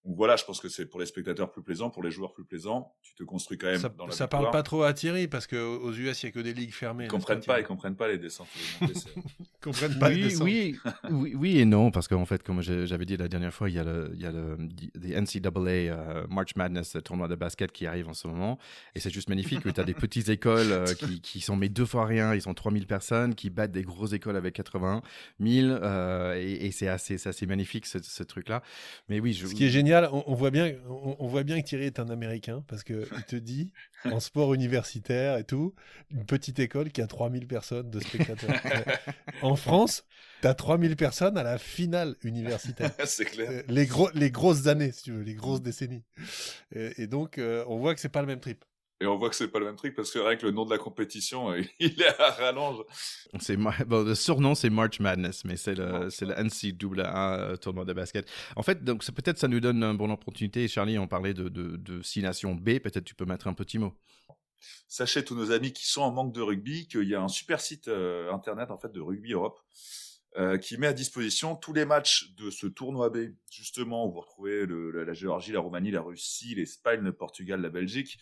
donc 0.05 0.17
voilà, 0.17 0.35
je 0.35 0.43
pense 0.43 0.59
que 0.59 0.67
c'est 0.67 0.85
pour 0.85 0.99
les 0.99 1.05
spectateurs 1.05 1.49
plus 1.49 1.61
plaisant, 1.61 1.89
pour 1.89 2.03
les 2.03 2.11
joueurs 2.11 2.33
plus 2.33 2.43
plaisant. 2.43 2.93
Tu 3.01 3.15
te 3.15 3.23
construis 3.23 3.57
quand 3.57 3.67
même 3.67 3.79
ça, 3.79 3.87
dans 3.87 4.05
la 4.05 4.11
Ça 4.11 4.27
parle 4.27 4.51
pas 4.51 4.61
trop 4.61 4.83
à 4.83 4.93
Thierry 4.93 5.29
parce 5.29 5.47
qu'aux 5.47 5.93
US 5.93 6.23
il 6.23 6.25
y 6.25 6.29
a 6.29 6.31
que 6.31 6.41
des 6.41 6.53
ligues 6.53 6.73
fermées. 6.73 7.05
Ils 7.05 7.09
comprennent 7.09 7.39
pas, 7.39 7.61
ils 7.61 7.65
comprennent 7.65 7.95
pas 7.95 8.09
les 8.09 8.17
descentes. 8.17 8.49
ils 8.81 8.89
comprennent 9.61 9.97
pas 9.97 10.09
oui, 10.09 10.15
les 10.15 10.23
descentes. 10.23 10.43
Oui, 10.43 10.77
oui, 11.09 11.35
oui 11.35 11.59
et 11.59 11.63
non 11.63 11.89
parce 11.89 12.09
qu'en 12.09 12.25
fait, 12.25 12.43
comme 12.43 12.61
j'avais 12.61 13.05
dit 13.05 13.15
la 13.15 13.29
dernière 13.29 13.53
fois, 13.53 13.69
il 13.69 13.75
y 13.77 13.79
a 13.79 13.85
le, 13.85 14.11
il 14.13 14.21
y 14.21 14.25
a 14.25 14.31
le 14.33 14.57
NCAA 15.21 15.83
uh, 15.85 16.27
March 16.29 16.57
Madness, 16.57 16.95
le 16.95 17.01
tournoi 17.01 17.29
de 17.29 17.35
basket 17.35 17.71
qui 17.71 17.87
arrive 17.87 18.09
en 18.09 18.13
ce 18.13 18.27
moment, 18.27 18.59
et 18.95 18.99
c'est 18.99 19.09
juste 19.09 19.29
magnifique. 19.29 19.61
tu 19.61 19.79
as 19.79 19.85
des 19.85 19.93
petites 19.93 20.27
écoles 20.27 20.71
euh, 20.71 20.93
qui, 20.95 21.21
qui 21.21 21.39
sont 21.39 21.55
mais 21.55 21.69
deux 21.69 21.85
fois 21.85 22.05
rien, 22.05 22.33
ils 22.33 22.41
sont 22.41 22.53
3000 22.53 22.87
personnes 22.87 23.35
qui 23.35 23.49
battent 23.49 23.71
des 23.71 23.83
grosses 23.83 24.11
écoles 24.11 24.35
avec 24.35 24.53
80 24.55 25.01
000 25.39 25.67
euh, 25.67 26.35
et, 26.35 26.65
et 26.65 26.71
c'est 26.71 26.89
assez, 26.89 27.25
assez 27.25 27.45
magnifique 27.45 27.85
ce, 27.85 27.99
ce 28.03 28.23
truc-là. 28.23 28.61
Mais 29.07 29.21
oui, 29.21 29.31
je... 29.31 29.47
ce 29.47 29.55
qui 29.55 29.65
est 29.65 29.69
génial, 29.69 29.92
on, 30.01 30.23
on 30.27 30.33
voit 30.33 30.51
bien, 30.51 30.73
on, 30.87 31.15
on, 31.19 31.27
voit 31.27 31.43
bien 31.43 31.61
que 31.61 31.67
Thierry 31.67 31.85
est 31.85 31.99
un 31.99 32.09
Américain 32.09 32.63
parce 32.67 32.83
que 32.83 33.07
il 33.15 33.23
te 33.23 33.35
dit 33.35 33.71
en 34.05 34.19
sport 34.19 34.53
universitaire 34.53 35.37
et 35.37 35.43
tout, 35.43 35.73
une 36.11 36.25
petite 36.25 36.59
école 36.59 36.91
qui 36.91 37.01
a 37.01 37.07
3000 37.07 37.47
personnes 37.47 37.89
de 37.89 37.99
spectateurs. 37.99 38.61
en 39.41 39.55
France, 39.55 40.05
tu 40.41 40.47
as 40.47 40.53
3000 40.53 40.95
personnes 40.95 41.37
à 41.37 41.43
la 41.43 41.57
finale 41.57 42.15
universitaire. 42.23 42.91
c'est 43.05 43.25
clair. 43.25 43.49
Euh, 43.49 43.63
les, 43.67 43.85
gros, 43.85 44.09
les 44.13 44.31
grosses 44.31 44.67
années, 44.67 44.91
si 44.91 45.03
tu 45.03 45.11
veux, 45.11 45.21
les 45.21 45.35
grosses 45.35 45.61
décennies. 45.61 46.03
Et, 46.75 47.03
et 47.03 47.07
donc, 47.07 47.37
euh, 47.37 47.63
on 47.67 47.77
voit 47.77 47.93
que 47.93 48.01
c'est 48.01 48.09
pas 48.09 48.21
le 48.21 48.27
même 48.27 48.39
trip. 48.39 48.63
Et 49.03 49.05
on 49.05 49.17
voit 49.17 49.29
que 49.29 49.35
c'est 49.35 49.49
pas 49.49 49.59
le 49.59 49.65
même 49.65 49.75
truc 49.75 49.95
parce 49.95 50.11
que 50.11 50.19
rien 50.19 50.37
que 50.37 50.45
le 50.45 50.53
nom 50.53 50.63
de 50.63 50.69
la 50.69 50.77
compétition, 50.77 51.53
il 51.79 52.01
est 52.01 52.21
à 52.21 52.31
rallonge. 52.31 52.85
C'est 53.37 53.57
bon, 53.57 53.71
le 54.05 54.15
surnom 54.15 54.55
c'est 54.55 54.69
March 54.69 55.01
Madness, 55.01 55.43
mais 55.43 55.57
c'est 55.57 55.75
le 55.75 56.09
c'est 56.09 56.25
le 56.25 56.33
NCAA 56.35 57.57
tournoi 57.57 57.83
de 57.83 57.91
basket. 57.91 58.31
En 58.55 58.63
fait, 58.63 58.81
donc 58.81 59.03
peut-être 59.11 59.37
ça 59.37 59.49
nous 59.49 59.59
donne 59.59 59.83
une 59.83 59.97
bonne 59.97 60.11
opportunité. 60.11 60.69
Charlie, 60.69 60.97
on 60.97 61.07
parlait 61.07 61.33
de 61.33 61.49
de, 61.49 61.75
de 61.75 62.01
six 62.01 62.21
nations 62.21 62.55
B. 62.55 62.79
Peut-être 62.79 63.03
tu 63.03 63.13
peux 63.13 63.25
mettre 63.25 63.47
un 63.47 63.53
petit 63.53 63.77
mot. 63.77 63.93
Sachez 64.87 65.25
tous 65.25 65.35
nos 65.35 65.51
amis 65.51 65.73
qui 65.73 65.85
sont 65.85 66.01
en 66.01 66.11
manque 66.13 66.33
de 66.33 66.39
rugby 66.39 66.87
qu'il 66.87 67.09
y 67.09 67.15
a 67.15 67.21
un 67.21 67.27
super 67.27 67.59
site 67.59 67.89
euh, 67.89 68.31
internet 68.31 68.71
en 68.71 68.77
fait 68.77 68.93
de 68.93 69.01
Rugby 69.01 69.33
Europe. 69.33 69.59
Euh, 70.35 70.57
qui 70.57 70.77
met 70.77 70.87
à 70.87 70.93
disposition 70.93 71.55
tous 71.55 71.73
les 71.73 71.85
matchs 71.85 72.33
de 72.37 72.49
ce 72.49 72.65
tournoi 72.65 73.11
B, 73.11 73.35
justement, 73.51 74.07
où 74.07 74.11
vous 74.11 74.21
retrouvez 74.21 74.65
le, 74.65 74.89
la, 74.89 75.03
la, 75.03 75.13
Géorgie, 75.13 75.51
la 75.51 75.59
Roumanie, 75.59 75.91
la 75.91 76.01
Russie, 76.01 76.55
l'Espagne, 76.55 77.01
le 77.01 77.13
Portugal, 77.13 77.61
la 77.61 77.69
Belgique, 77.69 78.17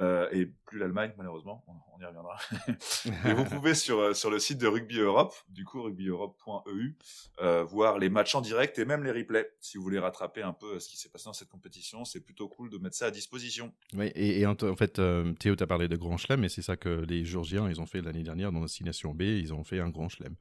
euh, 0.00 0.28
et 0.32 0.46
plus 0.66 0.78
l'Allemagne 0.78 1.12
malheureusement, 1.16 1.64
on, 1.68 1.72
on 1.94 2.00
y 2.00 2.04
reviendra. 2.04 2.36
et 3.28 3.32
vous 3.32 3.44
pouvez 3.44 3.74
sur 3.74 3.98
euh, 4.00 4.14
sur 4.14 4.30
le 4.30 4.38
site 4.38 4.58
de 4.58 4.66
Rugby 4.66 4.98
Europe, 4.98 5.34
du 5.48 5.64
coup 5.64 5.82
rugbyeurope.eu, 5.82 6.96
euh, 7.40 7.64
voir 7.64 7.98
les 7.98 8.08
matchs 8.08 8.34
en 8.34 8.40
direct 8.40 8.78
et 8.78 8.84
même 8.84 9.04
les 9.04 9.12
replays 9.12 9.48
si 9.60 9.76
vous 9.76 9.84
voulez 9.84 9.98
rattraper 9.98 10.42
un 10.42 10.52
peu 10.52 10.80
ce 10.80 10.88
qui 10.88 10.96
s'est 10.96 11.08
passé 11.08 11.26
dans 11.26 11.32
cette 11.32 11.48
compétition. 11.48 12.04
C'est 12.04 12.20
plutôt 12.20 12.48
cool 12.48 12.70
de 12.70 12.78
mettre 12.78 12.96
ça 12.96 13.06
à 13.06 13.10
disposition. 13.10 13.72
Oui, 13.94 14.06
et, 14.14 14.40
et 14.40 14.46
en, 14.46 14.56
en, 14.60 14.76
fait, 14.76 14.98
euh, 14.98 15.32
Théo 15.34 15.54
t'a 15.54 15.66
parlé 15.66 15.88
de 15.88 15.96
grand 15.96 16.16
chelem, 16.16 16.44
et 16.44 16.48
c'est 16.48 16.62
ça 16.62 16.76
que 16.76 16.88
les 16.88 17.24
Georgiens 17.24 17.68
ils 17.68 17.80
ont 17.80 17.86
fait 17.86 18.00
l'année 18.00 18.22
dernière 18.22 18.52
dans 18.52 18.60
la 18.60 18.66
Destination 18.66 19.14
B, 19.14 19.22
ils 19.22 19.54
ont 19.54 19.64
fait 19.64 19.80
un 19.80 19.90
grand 19.90 20.08
chelem. 20.08 20.34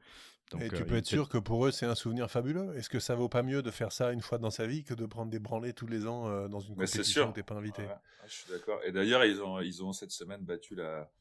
Donc, 0.53 0.62
et 0.62 0.69
tu 0.69 0.83
euh, 0.83 0.86
peux 0.86 0.95
être 0.95 1.07
sûr 1.07 1.27
que 1.27 1.38
pour 1.38 1.65
eux, 1.65 1.72
c'est 1.72 1.86
un 1.86 1.95
souvenir 1.95 2.29
fabuleux. 2.29 2.77
Est-ce 2.77 2.89
que 2.89 3.00
ça 3.00 3.15
vaut 3.15 3.27
pas 3.27 3.43
mieux 3.43 3.62
de 3.62 3.72
faire 3.72 3.91
ça 3.91 4.12
une 4.12 4.22
fois 4.22 4.38
dans 4.38 4.51
sa 4.51 4.67
vie 4.67 4.83
que 4.83 4.93
de 4.93 5.05
prendre 5.05 5.31
des 5.31 5.39
branlées 5.39 5.74
tous 5.74 5.88
les 5.88 6.05
ans 6.05 6.27
euh, 6.27 6.48
dans 6.48 6.60
une 6.60 6.75
compétition 6.75 7.29
où 7.29 7.31
t'es 7.33 7.43
pas 7.43 7.55
invité? 7.55 7.83
Ouais, 7.83 7.95
Je 8.27 8.33
suis 8.33 8.51
d'accord. 8.51 8.79
Et 8.86 8.91
d'ailleurs, 8.91 9.25
ils 9.25 9.41
ont, 9.41 9.60
ils 9.60 9.83
ont 9.83 9.93
cette 9.93 10.12
semaine 10.12 10.41
battu 10.41 10.75
la, 10.75 11.12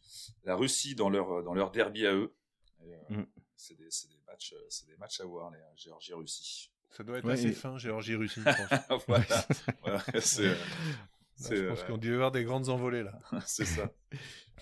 la 0.44 0.54
Russie 0.54 0.94
dans 0.94 1.08
leur, 1.08 1.42
dans 1.42 1.54
leur 1.54 1.70
derby 1.70 2.06
à 2.06 2.14
eux. 2.14 2.34
Mm. 3.08 3.22
C'est 3.56 3.76
des, 3.76 3.84
des, 3.84 4.20
matchs, 4.26 4.54
c'est 4.68 4.86
des 4.86 4.96
matchs 4.96 5.20
à 5.20 5.24
voir, 5.24 5.50
les 5.50 5.58
Géorgie-Russie. 5.76 6.70
Ça 6.90 7.02
doit 7.02 7.18
être 7.18 7.24
ouais, 7.24 7.32
assez 7.32 7.48
et... 7.48 7.52
fin, 7.52 7.78
Géorgie-Russie, 7.78 8.40
voilà. 9.06 9.26
voilà 9.82 10.02
c'est, 10.20 10.54
non, 11.42 11.56
je 11.56 11.68
pense 11.68 11.80
euh... 11.80 11.86
qu'on 11.86 11.98
doit 11.98 12.12
avoir 12.12 12.30
des 12.32 12.44
grandes 12.44 12.68
envolées 12.68 13.02
là. 13.02 13.18
c'est 13.46 13.64
ça. 13.64 13.90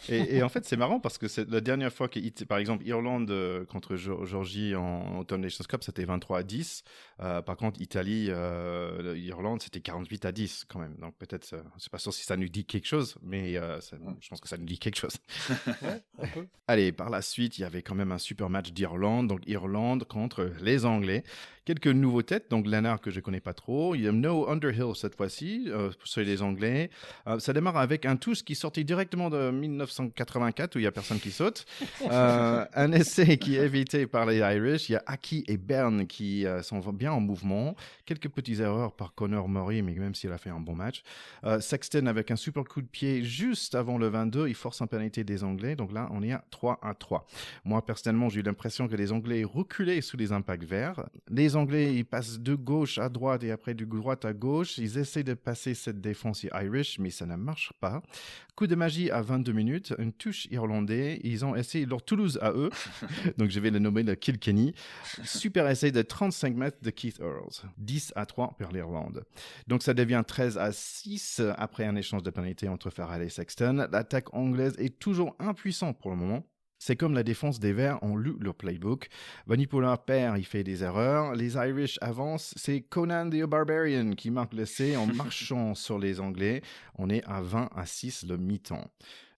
Et, 0.09 0.37
et, 0.37 0.43
en 0.43 0.49
fait, 0.49 0.65
c'est 0.65 0.77
marrant 0.77 1.01
parce 1.01 1.19
que 1.19 1.29
c'est 1.29 1.49
la 1.51 1.61
dernière 1.61 1.93
fois 1.93 2.09
que, 2.09 2.45
par 2.45 2.59
exemple, 2.59 2.87
Irlande 2.87 3.31
euh, 3.31 3.65
contre 3.65 3.97
Georgie 3.97 4.75
en 4.75 5.19
Autumn 5.19 5.41
Nations 5.41 5.65
Cup, 5.69 5.83
c'était 5.83 6.05
23 6.05 6.39
à 6.39 6.43
10. 6.43 6.85
Euh, 7.21 7.43
par 7.43 7.57
contre, 7.57 7.81
Italie, 7.81 8.29
euh, 8.31 9.15
Irlande, 9.19 9.63
c'était 9.63 9.81
48 9.81 10.25
à 10.25 10.33
10 10.33 10.67
quand 10.69 10.79
même. 10.79 10.97
Donc 11.01 11.15
peut-être, 11.19 11.47
je 11.77 11.83
sais 11.83 11.91
pas 11.91 11.99
sûr 11.99 12.13
si 12.13 12.25
ça 12.25 12.37
nous 12.37 12.49
dit 12.49 12.65
quelque 12.65 12.87
chose, 12.87 13.17
mais 13.23 13.55
ça, 13.81 13.97
je 14.21 14.29
pense 14.29 14.41
que 14.41 14.49
ça 14.49 14.57
nous 14.57 14.67
dit 14.67 14.79
quelque 14.79 14.97
chose. 14.97 15.17
ouais, 15.83 16.03
un 16.19 16.27
peu. 16.29 16.47
Allez, 16.67 16.93
par 16.93 17.11
la 17.11 17.23
suite, 17.23 17.59
il 17.59 17.63
y 17.63 17.65
avait 17.65 17.83
quand 17.83 17.95
même 17.95 18.13
un 18.13 18.19
super 18.19 18.49
match 18.49 18.73
d'Irlande. 18.73 19.29
Donc 19.29 19.41
Irlande 19.47 20.05
contre 20.05 20.51
les 20.63 20.85
Anglais. 20.85 21.25
Quelques 21.67 21.89
nouveaux 21.89 22.23
têtes, 22.23 22.51
donc 22.51 22.67
Lennart 22.67 23.01
que 23.01 23.11
je 23.11 23.21
connais 23.21 23.41
pas 23.41 23.53
trop. 23.53 23.95
Il 23.95 24.01
y 24.01 24.09
a 24.09 24.13
No 24.13 24.49
Underhill 24.49 24.97
cette 24.97 25.15
fois-ci, 25.15 25.69
pour 25.71 26.09
ceux 26.09 26.25
des 26.25 26.43
Anglais. 26.43 26.91
Ça 27.39 27.53
démarre 27.53 27.77
avec 27.77 28.07
un 28.07 28.17
tous 28.17 28.43
qui 28.43 28.55
sortait 28.55 28.83
directement 28.83 29.31
de 29.31 29.51
19 29.81 29.90
1984 29.91 30.77
où 30.77 30.79
il 30.79 30.83
y 30.83 30.87
a 30.87 30.93
personne 30.93 31.19
qui 31.19 31.31
saute. 31.31 31.67
Euh, 32.11 32.65
un 32.75 32.93
essai 32.93 33.39
qui 33.39 33.57
est 33.57 33.65
évité 33.65 34.07
par 34.07 34.27
les 34.27 34.39
Irish. 34.39 34.89
Il 34.89 34.93
y 34.93 34.97
a 34.97 35.03
Aki 35.07 35.45
et 35.49 35.57
Bern 35.57 36.07
qui 36.07 36.47
euh, 36.47 36.63
sont 36.63 36.81
bien 36.93 37.13
en 37.13 37.21
mouvement. 37.21 37.75
Quelques 38.07 38.29
petites 38.29 38.61
erreurs 38.61 38.93
par 38.93 39.15
Connor 39.15 39.49
Murray, 39.49 39.83
mais 39.83 39.95
même 39.95 40.15
s'il 40.15 40.33
a 40.33 40.39
fait 40.39 40.51
un 40.51 40.61
bon 40.61 40.75
match. 40.75 41.03
Euh, 41.45 41.61
Sexton 41.61 42.07
avec 42.07 42.31
un 42.31 42.37
super 42.37 42.65
coup 42.65 42.83
de 42.83 42.87
pied 42.87 43.23
juste 43.25 43.75
avant 43.75 43.99
le 43.99 44.09
22, 44.09 44.49
il 44.49 44.55
force 44.55 44.81
un 44.83 44.87
pénalité 44.87 45.25
des 45.25 45.45
Anglais. 45.45 45.77
Donc 45.77 45.93
là, 45.93 46.09
on 46.13 46.23
est 46.23 46.33
à 46.33 46.45
3 46.51 46.79
à 46.83 46.95
3. 46.95 47.27
Moi, 47.65 47.85
personnellement, 47.85 48.29
j'ai 48.29 48.41
eu 48.41 48.43
l'impression 48.43 48.89
que 48.89 48.97
les 48.97 49.13
Anglais 49.13 49.45
reculaient 49.45 50.01
sous 50.01 50.17
les 50.17 50.33
impacts 50.33 50.65
verts. 50.65 51.09
Les 51.29 51.57
Anglais, 51.57 51.95
ils 51.95 52.05
passent 52.05 52.39
de 52.39 52.55
gauche 52.55 52.99
à 52.99 53.09
droite 53.09 53.43
et 53.45 53.51
après 53.51 53.75
de 53.75 53.85
droite 53.85 54.25
à 54.25 54.33
gauche. 54.33 54.79
Ils 54.79 54.99
essaient 54.99 55.25
de 55.25 55.35
passer 55.35 55.75
cette 55.75 56.01
défense 56.01 56.45
Irish, 56.45 56.99
mais 56.99 57.11
ça 57.11 57.27
ne 57.27 57.37
marche 57.37 57.73
pas. 57.81 58.03
Coup 58.57 58.67
de 58.67 58.75
magie 58.75 59.11
à 59.11 59.23
22 59.23 59.53
minutes, 59.53 59.80
une 59.99 60.13
touche 60.13 60.47
irlandais. 60.51 61.21
Ils 61.25 61.45
ont 61.45 61.55
essayé 61.55 61.87
leur 61.87 62.03
Toulouse 62.03 62.39
à 62.43 62.53
eux. 62.53 62.71
Donc 63.39 63.51
je 63.51 63.61
vais 63.61 63.71
le 63.71 63.79
nommer 63.79 64.03
le 64.03 64.15
Kilkenny. 64.15 64.75
Super 65.25 65.69
essai 65.69 65.93
de 65.93 66.03
35 66.03 66.55
mètres 66.57 66.79
de 66.83 66.91
Keith 66.91 67.19
Earls. 67.21 67.63
10 67.79 68.13
à 68.17 68.27
3 68.27 68.57
pour 68.59 68.73
l'Irlande. 68.73 69.25
Donc 69.67 69.83
ça 69.83 69.95
devient 69.95 70.23
13 70.27 70.59
à 70.59 70.73
6 70.73 71.43
après 71.57 71.85
un 71.85 71.97
échange 71.97 72.23
de 72.23 72.31
pénalité 72.31 72.69
entre 72.69 72.91
Farrell 72.91 73.23
et 73.23 73.31
Sexton. 73.31 73.89
L'attaque 73.91 74.35
anglaise 74.35 74.75
est 74.79 74.99
toujours 74.99 75.35
impuissante 75.39 75.99
pour 75.99 76.11
le 76.11 76.17
moment. 76.17 76.45
C'est 76.83 76.97
comme 76.97 77.13
la 77.13 77.23
défense 77.23 77.61
des 77.61 77.75
Verts 77.75 78.03
ont 78.03 78.17
lu 78.17 78.35
leur 78.41 78.55
playbook. 78.55 79.09
Vanipola 79.47 79.99
perd, 79.99 80.39
il 80.39 80.47
fait 80.47 80.65
des 80.65 80.83
erreurs. 80.83 81.35
Les 81.35 81.57
Irish 81.57 81.99
avancent. 82.01 82.55
C'est 82.57 82.81
Conan 82.81 83.29
the 83.29 83.43
Barbarian 83.43 84.13
qui 84.13 84.31
marque 84.31 84.55
l'essai 84.55 84.97
en 84.97 85.07
marchant 85.15 85.75
sur 85.75 85.99
les 85.99 86.21
Anglais. 86.21 86.63
On 86.95 87.11
est 87.11 87.23
à 87.27 87.43
20 87.43 87.69
à 87.77 87.85
6 87.85 88.25
le 88.27 88.39
mi-temps. 88.39 88.91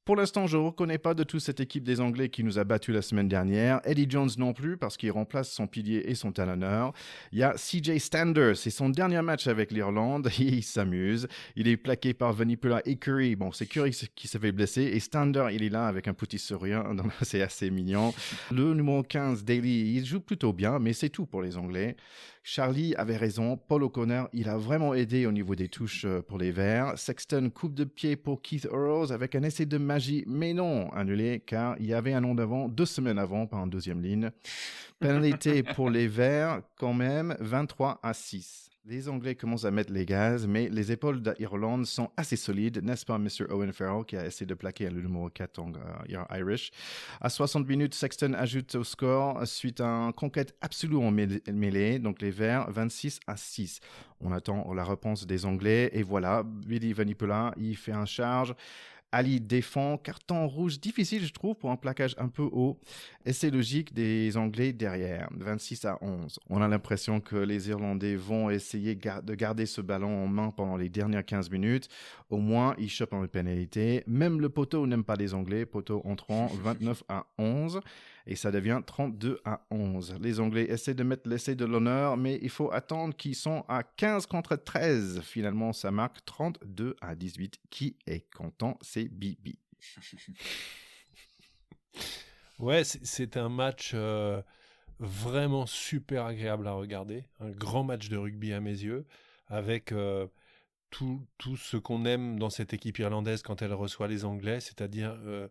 Pour 0.04 0.16
l'instant, 0.16 0.48
je 0.48 0.56
ne 0.56 0.62
reconnais 0.62 0.98
pas 0.98 1.14
de 1.14 1.22
toute 1.22 1.42
cette 1.42 1.60
équipe 1.60 1.84
des 1.84 2.00
Anglais 2.00 2.28
qui 2.28 2.42
nous 2.42 2.58
a 2.58 2.64
battus 2.64 2.92
la 2.92 3.02
semaine 3.02 3.28
dernière. 3.28 3.80
Eddie 3.84 4.06
Jones 4.08 4.30
non 4.36 4.52
plus, 4.52 4.76
parce 4.76 4.96
qu'il 4.96 5.12
remplace 5.12 5.48
son 5.48 5.68
pilier 5.68 6.02
et 6.06 6.16
son 6.16 6.32
talonneur. 6.32 6.92
Il 7.30 7.38
y 7.38 7.44
a 7.44 7.52
CJ 7.52 7.98
Stander, 7.98 8.54
c'est 8.56 8.70
son 8.70 8.88
dernier 8.88 9.22
match 9.22 9.46
avec 9.46 9.70
l'Irlande. 9.70 10.28
Il 10.40 10.64
s'amuse. 10.64 11.28
Il 11.54 11.68
est 11.68 11.76
plaqué 11.76 12.14
par 12.14 12.32
Vanipula 12.32 12.82
et 12.84 12.96
Curry. 12.96 13.36
Bon, 13.36 13.52
c'est 13.52 13.66
Curry 13.66 13.92
qui 14.16 14.26
s'est 14.26 14.40
fait 14.40 14.50
blesser. 14.50 14.82
Et 14.82 14.98
Stander, 14.98 15.46
il 15.52 15.62
est 15.62 15.68
là 15.68 15.86
avec 15.86 16.08
un 16.08 16.14
petit 16.14 16.40
sourire. 16.40 16.82
C'est 17.22 17.42
assez 17.42 17.70
mignon. 17.70 18.12
Le 18.50 18.74
numéro 18.74 19.04
15, 19.04 19.44
Daly, 19.44 19.94
il 19.94 20.04
joue 20.04 20.20
plutôt 20.20 20.52
bien, 20.52 20.80
mais 20.80 20.92
c'est 20.92 21.10
tout 21.10 21.26
pour 21.26 21.42
les 21.42 21.56
Anglais. 21.56 21.96
Charlie 22.44 22.92
avait 22.96 23.16
raison, 23.16 23.56
Paul 23.56 23.84
O'Connor, 23.84 24.28
il 24.32 24.48
a 24.48 24.56
vraiment 24.56 24.94
aidé 24.94 25.26
au 25.26 25.32
niveau 25.32 25.54
des 25.54 25.68
touches 25.68 26.04
euh, 26.04 26.22
pour 26.22 26.38
les 26.38 26.50
Verts. 26.50 26.98
Sexton 26.98 27.50
coupe 27.54 27.74
de 27.74 27.84
pied 27.84 28.16
pour 28.16 28.42
Keith 28.42 28.64
Earls 28.64 29.12
avec 29.12 29.36
un 29.36 29.44
essai 29.44 29.64
de 29.64 29.78
mais 30.26 30.54
non, 30.54 30.90
annulé, 30.92 31.42
car 31.44 31.76
il 31.78 31.86
y 31.86 31.94
avait 31.94 32.12
un 32.12 32.20
nom 32.20 32.34
d'avant, 32.34 32.68
deux 32.68 32.86
semaines 32.86 33.18
avant, 33.18 33.46
par 33.46 33.60
en 33.60 33.66
deuxième 33.66 34.02
ligne. 34.02 34.30
Pénalité 34.98 35.62
pour 35.62 35.90
les 35.90 36.06
Verts, 36.06 36.62
quand 36.78 36.94
même, 36.94 37.36
23 37.40 38.00
à 38.02 38.14
6. 38.14 38.72
Les 38.84 39.08
Anglais 39.08 39.36
commencent 39.36 39.64
à 39.64 39.70
mettre 39.70 39.92
les 39.92 40.04
gaz, 40.04 40.44
mais 40.44 40.68
les 40.68 40.90
épaules 40.90 41.22
d'Irlande 41.22 41.86
sont 41.86 42.10
assez 42.16 42.34
solides, 42.34 42.82
n'est-ce 42.82 43.06
pas, 43.06 43.16
Mr. 43.16 43.44
Owen 43.50 43.72
Farrell, 43.72 44.04
qui 44.04 44.16
a 44.16 44.26
essayé 44.26 44.44
de 44.44 44.54
plaquer 44.54 44.90
le 44.90 45.00
numéro 45.00 45.30
4 45.30 45.58
en 45.60 45.70
uh, 45.70 46.16
Irish? 46.36 46.72
À 47.20 47.28
60 47.28 47.68
minutes, 47.68 47.94
Sexton 47.94 48.34
ajoute 48.34 48.74
au 48.74 48.82
score 48.82 49.46
suite 49.46 49.80
à 49.80 49.86
une 49.86 50.12
conquête 50.12 50.56
absolue 50.60 50.96
en 50.96 51.12
mêlée, 51.12 52.00
donc 52.00 52.20
les 52.20 52.32
Verts 52.32 52.68
26 52.72 53.20
à 53.28 53.36
6. 53.36 53.78
On 54.20 54.32
attend 54.32 54.74
la 54.74 54.82
réponse 54.82 55.28
des 55.28 55.46
Anglais, 55.46 55.90
et 55.92 56.02
voilà, 56.02 56.42
Billy 56.42 56.92
Vanipula, 56.92 57.54
il 57.56 57.76
fait 57.76 57.92
un 57.92 58.06
charge. 58.06 58.52
Ali 59.12 59.40
défend, 59.40 59.98
carton 59.98 60.48
rouge 60.48 60.80
difficile 60.80 61.24
je 61.24 61.32
trouve 61.32 61.54
pour 61.54 61.70
un 61.70 61.76
plaquage 61.76 62.14
un 62.18 62.28
peu 62.28 62.42
haut. 62.42 62.78
Et 63.24 63.32
c'est 63.32 63.50
logique 63.50 63.92
des 63.92 64.36
Anglais 64.36 64.72
derrière, 64.72 65.28
26 65.36 65.84
à 65.84 65.98
11. 66.02 66.40
On 66.48 66.62
a 66.62 66.68
l'impression 66.68 67.20
que 67.20 67.36
les 67.36 67.68
Irlandais 67.68 68.16
vont 68.16 68.50
essayer 68.50 68.94
de 68.94 69.34
garder 69.34 69.66
ce 69.66 69.80
ballon 69.80 70.24
en 70.24 70.26
main 70.26 70.50
pendant 70.50 70.76
les 70.76 70.88
dernières 70.88 71.24
15 71.24 71.50
minutes. 71.50 71.88
Au 72.30 72.38
moins, 72.38 72.74
ils 72.78 72.90
chopent 72.90 73.12
une 73.12 73.28
pénalité. 73.28 74.02
Même 74.06 74.40
le 74.40 74.48
poteau 74.48 74.86
n'aime 74.86 75.04
pas 75.04 75.16
les 75.16 75.34
Anglais, 75.34 75.66
poteau 75.66 76.02
entrant 76.04 76.46
29 76.62 77.04
à 77.08 77.26
11 77.38 77.80
et 78.26 78.36
ça 78.36 78.50
devient 78.50 78.80
32 78.84 79.40
à 79.44 79.64
11. 79.70 80.16
Les 80.20 80.40
Anglais 80.40 80.70
essaient 80.70 80.94
de 80.94 81.02
mettre 81.02 81.28
l'essai 81.28 81.54
de 81.54 81.64
l'honneur, 81.64 82.16
mais 82.16 82.38
il 82.42 82.50
faut 82.50 82.72
attendre 82.72 83.16
qu'ils 83.16 83.34
sont 83.34 83.64
à 83.68 83.82
15 83.82 84.26
contre 84.26 84.56
13. 84.56 85.20
Finalement, 85.22 85.72
ça 85.72 85.90
marque 85.90 86.24
32 86.24 86.96
à 87.00 87.14
18. 87.14 87.58
Qui 87.70 87.96
est 88.06 88.30
content? 88.34 88.78
C'est 88.80 89.08
Bibi. 89.08 89.58
ouais, 92.58 92.84
c'est 92.84 93.36
un 93.36 93.48
match 93.48 93.92
euh, 93.94 94.40
vraiment 94.98 95.66
super 95.66 96.26
agréable 96.26 96.66
à 96.68 96.72
regarder. 96.72 97.24
Un 97.40 97.50
grand 97.50 97.82
match 97.82 98.08
de 98.08 98.16
rugby 98.16 98.52
à 98.52 98.60
mes 98.60 98.70
yeux, 98.70 99.04
avec 99.48 99.92
euh, 99.92 100.26
tout, 100.90 101.26
ce 101.56 101.76
qu'on 101.76 102.04
aime 102.04 102.38
dans 102.38 102.50
cette 102.50 102.72
équipe 102.72 102.98
irlandaise 102.98 103.42
quand 103.42 103.62
elle 103.62 103.72
reçoit 103.72 104.08
les 104.08 104.24
Anglais, 104.24 104.60
c'est-à-dire 104.60 105.16
euh, 105.24 105.48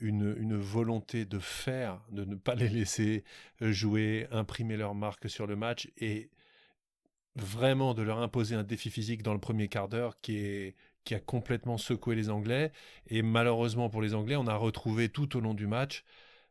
une, 0.00 0.56
volonté 0.56 1.24
de 1.24 1.38
faire, 1.38 2.00
de 2.10 2.24
ne 2.24 2.34
pas 2.34 2.54
les 2.54 2.68
laisser 2.68 3.24
euh, 3.62 3.72
jouer, 3.72 4.26
imprimer 4.30 4.76
leur 4.76 4.94
marque 4.94 5.28
sur 5.28 5.46
le 5.46 5.56
match 5.56 5.88
et 5.98 6.30
vraiment 7.36 7.94
de 7.94 8.02
leur 8.02 8.18
imposer 8.18 8.54
un 8.54 8.64
défi 8.64 8.90
physique 8.90 9.22
dans 9.22 9.34
le 9.34 9.40
premier 9.40 9.68
quart 9.68 9.88
d'heure 9.88 10.20
qui, 10.20 10.74
qui 11.04 11.14
a 11.14 11.20
complètement 11.20 11.78
secoué 11.78 12.14
les 12.14 12.30
Anglais. 12.30 12.72
Et 13.06 13.22
malheureusement 13.22 13.88
pour 13.88 14.02
les 14.02 14.14
Anglais, 14.14 14.36
on 14.36 14.46
a 14.46 14.56
retrouvé 14.56 15.08
tout 15.08 15.36
au 15.36 15.40
long 15.40 15.54
du 15.54 15.66
match 15.66 16.04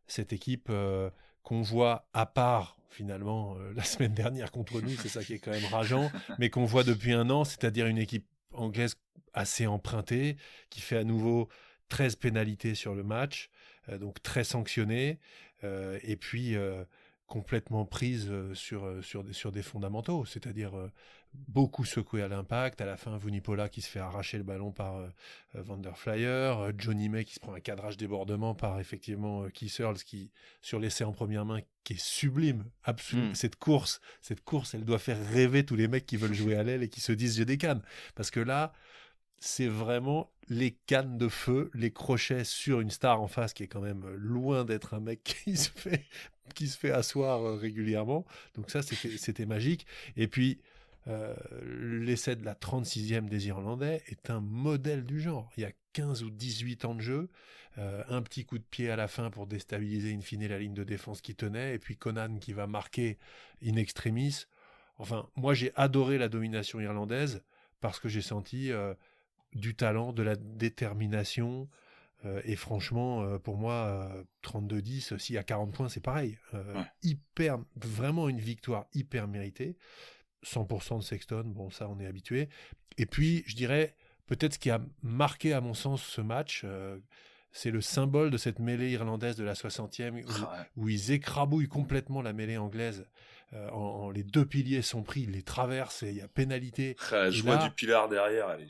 cette 0.07 0.33
équipe 0.33 0.67
euh, 0.69 1.09
qu'on 1.43 1.61
voit 1.61 2.07
à 2.13 2.25
part 2.25 2.77
finalement 2.89 3.55
euh, 3.57 3.71
la 3.75 3.83
semaine 3.83 4.13
dernière 4.13 4.51
contre 4.51 4.81
nous, 4.81 4.95
c'est 4.97 5.09
ça 5.09 5.23
qui 5.23 5.33
est 5.33 5.39
quand 5.39 5.51
même 5.51 5.65
rageant, 5.65 6.11
mais 6.39 6.49
qu'on 6.49 6.65
voit 6.65 6.83
depuis 6.83 7.13
un 7.13 7.29
an, 7.29 7.43
c'est-à-dire 7.43 7.87
une 7.87 7.97
équipe 7.97 8.25
anglaise 8.53 8.95
assez 9.33 9.67
empruntée, 9.67 10.37
qui 10.69 10.81
fait 10.81 10.97
à 10.97 11.03
nouveau 11.03 11.49
13 11.89 12.15
pénalités 12.15 12.75
sur 12.75 12.95
le 12.95 13.03
match, 13.03 13.49
euh, 13.89 13.97
donc 13.97 14.21
très 14.21 14.43
sanctionné, 14.43 15.19
euh, 15.63 15.99
et 16.03 16.15
puis 16.15 16.55
euh, 16.55 16.83
complètement 17.27 17.85
prise 17.85 18.31
sur, 18.53 19.03
sur, 19.03 19.23
des, 19.23 19.33
sur 19.33 19.51
des 19.51 19.61
fondamentaux, 19.61 20.25
c'est-à-dire 20.25 20.71
beaucoup 21.31 21.85
secoué 21.85 22.23
à 22.23 22.27
l'impact. 22.27 22.81
À 22.81 22.87
la 22.87 22.97
fin, 22.97 23.15
Vunipola 23.19 23.69
qui 23.69 23.81
se 23.81 23.89
fait 23.89 23.99
arracher 23.99 24.39
le 24.39 24.43
ballon 24.43 24.71
par 24.71 24.99
Vanderflyer, 25.53 26.71
Johnny 26.75 27.07
May 27.07 27.25
qui 27.25 27.35
se 27.35 27.39
prend 27.39 27.53
un 27.53 27.59
cadrage 27.59 27.97
débordement 27.97 28.55
par 28.55 28.79
effectivement 28.79 29.47
Keith 29.49 29.77
Earls 29.77 29.99
qui, 29.99 30.31
sur 30.63 30.79
l'essai 30.79 31.03
en 31.03 31.11
première 31.11 31.45
main, 31.45 31.59
qui 31.83 31.93
est 31.93 32.01
sublime. 32.01 32.65
Absolument. 32.83 33.29
Hmm. 33.29 33.35
Cette 33.35 33.57
course, 33.57 34.01
cette 34.21 34.43
course, 34.43 34.73
elle 34.73 34.85
doit 34.85 34.97
faire 34.97 35.23
rêver 35.29 35.63
tous 35.63 35.75
les 35.75 35.87
mecs 35.87 36.07
qui 36.07 36.17
veulent 36.17 36.33
jouer 36.33 36.55
à 36.55 36.63
l'aile 36.63 36.81
et 36.81 36.89
qui 36.89 36.99
se 36.99 37.11
disent 37.11 37.37
j'ai 37.37 37.45
des 37.45 37.59
cannes. 37.59 37.83
Parce 38.15 38.31
que 38.31 38.39
là, 38.39 38.73
c'est 39.39 39.67
vraiment 39.67 40.31
les 40.49 40.71
cannes 40.71 41.17
de 41.17 41.27
feu, 41.27 41.69
les 41.73 41.91
crochets 41.91 42.43
sur 42.43 42.81
une 42.81 42.89
star 42.89 43.21
en 43.21 43.27
face 43.27 43.53
qui 43.53 43.63
est 43.63 43.67
quand 43.67 43.81
même 43.81 44.07
loin 44.15 44.65
d'être 44.65 44.93
un 44.93 44.99
mec 44.99 45.23
qui 45.45 45.55
se 45.55 45.69
fait, 45.69 46.05
qui 46.55 46.67
se 46.67 46.77
fait 46.77 46.91
asseoir 46.91 47.43
euh, 47.43 47.55
régulièrement. 47.55 48.25
Donc 48.55 48.69
ça, 48.69 48.81
c'était 48.81 49.45
magique. 49.45 49.85
Et 50.17 50.27
puis, 50.27 50.59
euh, 51.07 51.33
l'essai 51.63 52.35
de 52.35 52.43
la 52.43 52.55
36e 52.55 53.29
des 53.29 53.47
Irlandais 53.47 54.03
est 54.07 54.29
un 54.29 54.41
modèle 54.41 55.05
du 55.05 55.21
genre. 55.21 55.49
Il 55.57 55.61
y 55.61 55.65
a 55.65 55.71
15 55.93 56.23
ou 56.23 56.29
18 56.29 56.85
ans 56.85 56.95
de 56.95 57.01
jeu, 57.01 57.29
euh, 57.77 58.03
un 58.09 58.21
petit 58.21 58.45
coup 58.45 58.57
de 58.57 58.63
pied 58.63 58.89
à 58.89 58.95
la 58.95 59.07
fin 59.07 59.29
pour 59.29 59.47
déstabiliser 59.47 60.13
in 60.13 60.21
fine 60.21 60.47
la 60.47 60.59
ligne 60.59 60.73
de 60.73 60.83
défense 60.83 61.21
qui 61.21 61.35
tenait, 61.35 61.75
et 61.75 61.79
puis 61.79 61.95
Conan 61.95 62.37
qui 62.39 62.53
va 62.53 62.67
marquer 62.67 63.17
in 63.63 63.75
extremis. 63.75 64.45
Enfin, 64.97 65.29
moi 65.35 65.53
j'ai 65.53 65.71
adoré 65.75 66.17
la 66.17 66.27
domination 66.27 66.79
irlandaise 66.79 67.41
parce 67.79 67.99
que 67.99 68.09
j'ai 68.09 68.21
senti 68.21 68.71
du 69.53 69.75
talent, 69.75 70.13
de 70.13 70.23
la 70.23 70.35
détermination. 70.35 71.69
Euh, 72.25 72.41
et 72.43 72.55
franchement, 72.55 73.23
euh, 73.23 73.39
pour 73.39 73.57
moi, 73.57 74.11
32-10, 74.43 75.17
s'il 75.17 75.35
y 75.35 75.37
a 75.37 75.43
40 75.43 75.71
points, 75.71 75.89
c'est 75.89 76.03
pareil. 76.03 76.37
Euh, 76.53 76.83
hyper, 77.03 77.59
vraiment 77.75 78.29
une 78.29 78.39
victoire 78.39 78.85
hyper 78.93 79.27
méritée. 79.27 79.77
100% 80.43 80.99
de 80.99 81.03
Sexton, 81.03 81.43
bon, 81.45 81.69
ça, 81.69 81.89
on 81.89 81.99
est 81.99 82.05
habitué. 82.05 82.49
Et 82.97 83.05
puis, 83.05 83.43
je 83.45 83.55
dirais, 83.55 83.95
peut-être 84.25 84.53
ce 84.53 84.59
qui 84.59 84.69
a 84.69 84.81
marqué, 85.01 85.53
à 85.53 85.61
mon 85.61 85.73
sens, 85.73 86.01
ce 86.01 86.21
match, 86.21 86.65
c'est 87.51 87.71
le 87.71 87.81
symbole 87.81 88.29
de 88.29 88.37
cette 88.37 88.59
mêlée 88.59 88.91
irlandaise 88.91 89.35
de 89.35 89.43
la 89.43 89.53
60e, 89.53 90.23
ah 90.29 90.65
où, 90.77 90.87
ils 90.87 91.11
écrabouillent 91.11 91.67
complètement 91.67 92.21
la 92.21 92.31
mêlée 92.31 92.57
anglaise. 92.57 93.05
En, 93.71 94.11
les 94.11 94.23
deux 94.23 94.45
piliers 94.45 94.81
sont 94.81 95.03
pris, 95.03 95.21
ils 95.21 95.31
les 95.31 95.43
traversent 95.43 96.03
et 96.03 96.09
il 96.09 96.15
y 96.15 96.21
a 96.21 96.27
pénalité. 96.27 96.95
La 97.11 97.29
joie 97.31 97.57
du 97.57 97.71
pilar 97.71 98.09
derrière, 98.09 98.49
elle 98.51 98.67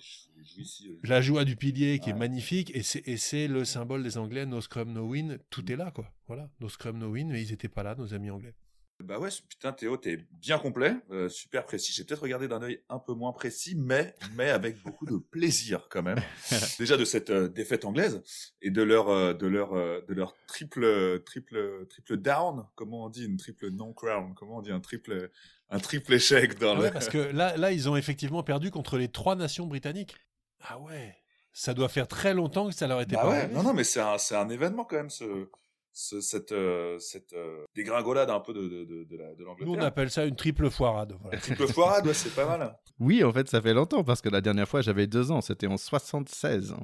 la 1.04 1.22
joie 1.22 1.46
du 1.46 1.56
pilier 1.56 2.00
qui 2.00 2.10
est 2.10 2.14
magnifique 2.14 2.72
et 2.74 2.84
c'est 2.84 3.48
le 3.48 3.66
symbole 3.66 4.04
des 4.04 4.18
Anglais, 4.18 4.46
no 4.46 4.62
scrum, 4.62 4.92
no 4.92 5.06
win. 5.06 5.40
Tout 5.50 5.72
est 5.72 5.76
là, 5.76 5.92
quoi. 5.92 6.12
Voilà, 6.28 6.50
no 6.60 6.70
scrum, 6.70 6.98
no 6.98 7.10
win, 7.10 7.30
mais 7.30 7.42
ils 7.42 7.52
n'étaient 7.52 7.70
pas 7.70 7.84
là, 7.84 7.96
nos 7.96 8.14
amis 8.14 8.30
anglais. 8.30 8.54
Bah 9.02 9.18
ouais, 9.18 9.30
putain 9.48 9.72
Théo, 9.72 9.96
t'es 9.96 10.18
bien 10.34 10.60
complet, 10.60 10.94
euh, 11.10 11.30
super 11.30 11.66
précis. 11.66 11.94
J'ai 11.94 12.04
peut-être 12.04 12.22
regardé 12.22 12.50
d'un 12.50 12.62
œil 12.62 12.84
un 12.90 13.00
peu 13.00 13.14
moins 13.14 13.32
précis, 13.32 13.76
mais 13.78 14.14
mais 14.36 14.50
avec 14.50 14.76
beaucoup 14.84 15.06
de 15.06 15.18
plaisir 15.18 15.88
quand 15.90 16.04
même. 16.04 16.20
Déjà 16.80 16.98
de 16.98 17.06
cette 17.06 17.30
euh, 17.30 17.48
défaite 17.48 17.86
anglaise 17.86 18.22
et 18.62 18.72
de 18.72 18.84
leur 18.84 19.10
euh, 19.10 19.34
de 19.34 19.48
leur 19.48 19.74
de 19.74 20.14
leur 20.14 20.36
triple 20.48 21.24
triple 21.24 21.88
triple 21.90 22.18
down, 22.18 22.66
comment 22.76 23.06
on 23.06 23.10
dit 23.10 23.24
une 23.24 23.38
triple 23.38 23.70
non 23.70 23.94
crown, 23.94 24.34
comment 24.36 24.58
on 24.58 24.62
dit 24.62 24.72
un 24.72 24.82
triple 24.82 25.32
un 25.70 25.80
triple 25.80 26.14
échec 26.14 26.60
dans 26.60 26.76
le. 26.76 26.92
Parce 26.92 27.08
que 27.08 27.18
là 27.18 27.56
là 27.56 27.72
ils 27.72 27.88
ont 27.88 27.96
effectivement 27.96 28.44
perdu 28.44 28.70
contre 28.70 28.98
les 28.98 29.08
trois 29.08 29.36
nations 29.36 29.66
britanniques. 29.66 30.16
Ah 30.62 30.78
ouais. 30.78 31.16
Ça 31.54 31.74
doit 31.74 31.90
faire 31.90 32.08
très 32.08 32.34
longtemps 32.34 32.68
que 32.68 32.76
ça 32.76 32.86
leur 32.86 33.02
était 33.02 33.16
bah 33.16 33.24
pas 33.24 33.30
ouais, 33.30 33.48
Non 33.48 33.64
non 33.64 33.74
mais 33.74 33.84
c'est 33.84 34.02
un 34.02 34.18
c'est 34.18 34.36
un 34.36 34.50
événement 34.50 34.84
quand 34.84 34.98
même 34.98 35.10
ce 35.10 35.50
cette, 36.00 36.52
euh, 36.54 36.98
cette 37.00 37.34
euh, 37.34 37.66
dégringolade 37.76 38.30
un 38.30 38.40
peu 38.40 38.54
de, 38.54 38.62
de, 38.62 39.04
de, 39.04 39.44
l'Angleterre. 39.44 39.68
Nous, 39.68 39.74
on 39.74 39.82
appelle 39.82 40.10
ça 40.10 40.26
une 40.26 40.36
triple 40.36 40.70
foirade. 40.70 41.14
triple 41.42 41.68
foirade, 41.68 42.12
c'est 42.14 42.34
pas 42.34 42.46
mal. 42.46 42.78
Oui, 43.00 43.24
en 43.24 43.34
fait, 43.34 43.50
ça 43.50 43.62
fait 43.62 43.74
longtemps 43.74 44.04
parce 44.04 44.22
que 44.22 44.30
la 44.30 44.42
dernière 44.42 44.68
fois, 44.68 44.82
j'avais 44.82 45.08
deux 45.08 45.32
ans. 45.32 45.42
C'était 45.42 45.68
en 45.68 45.78
76. 45.78 46.76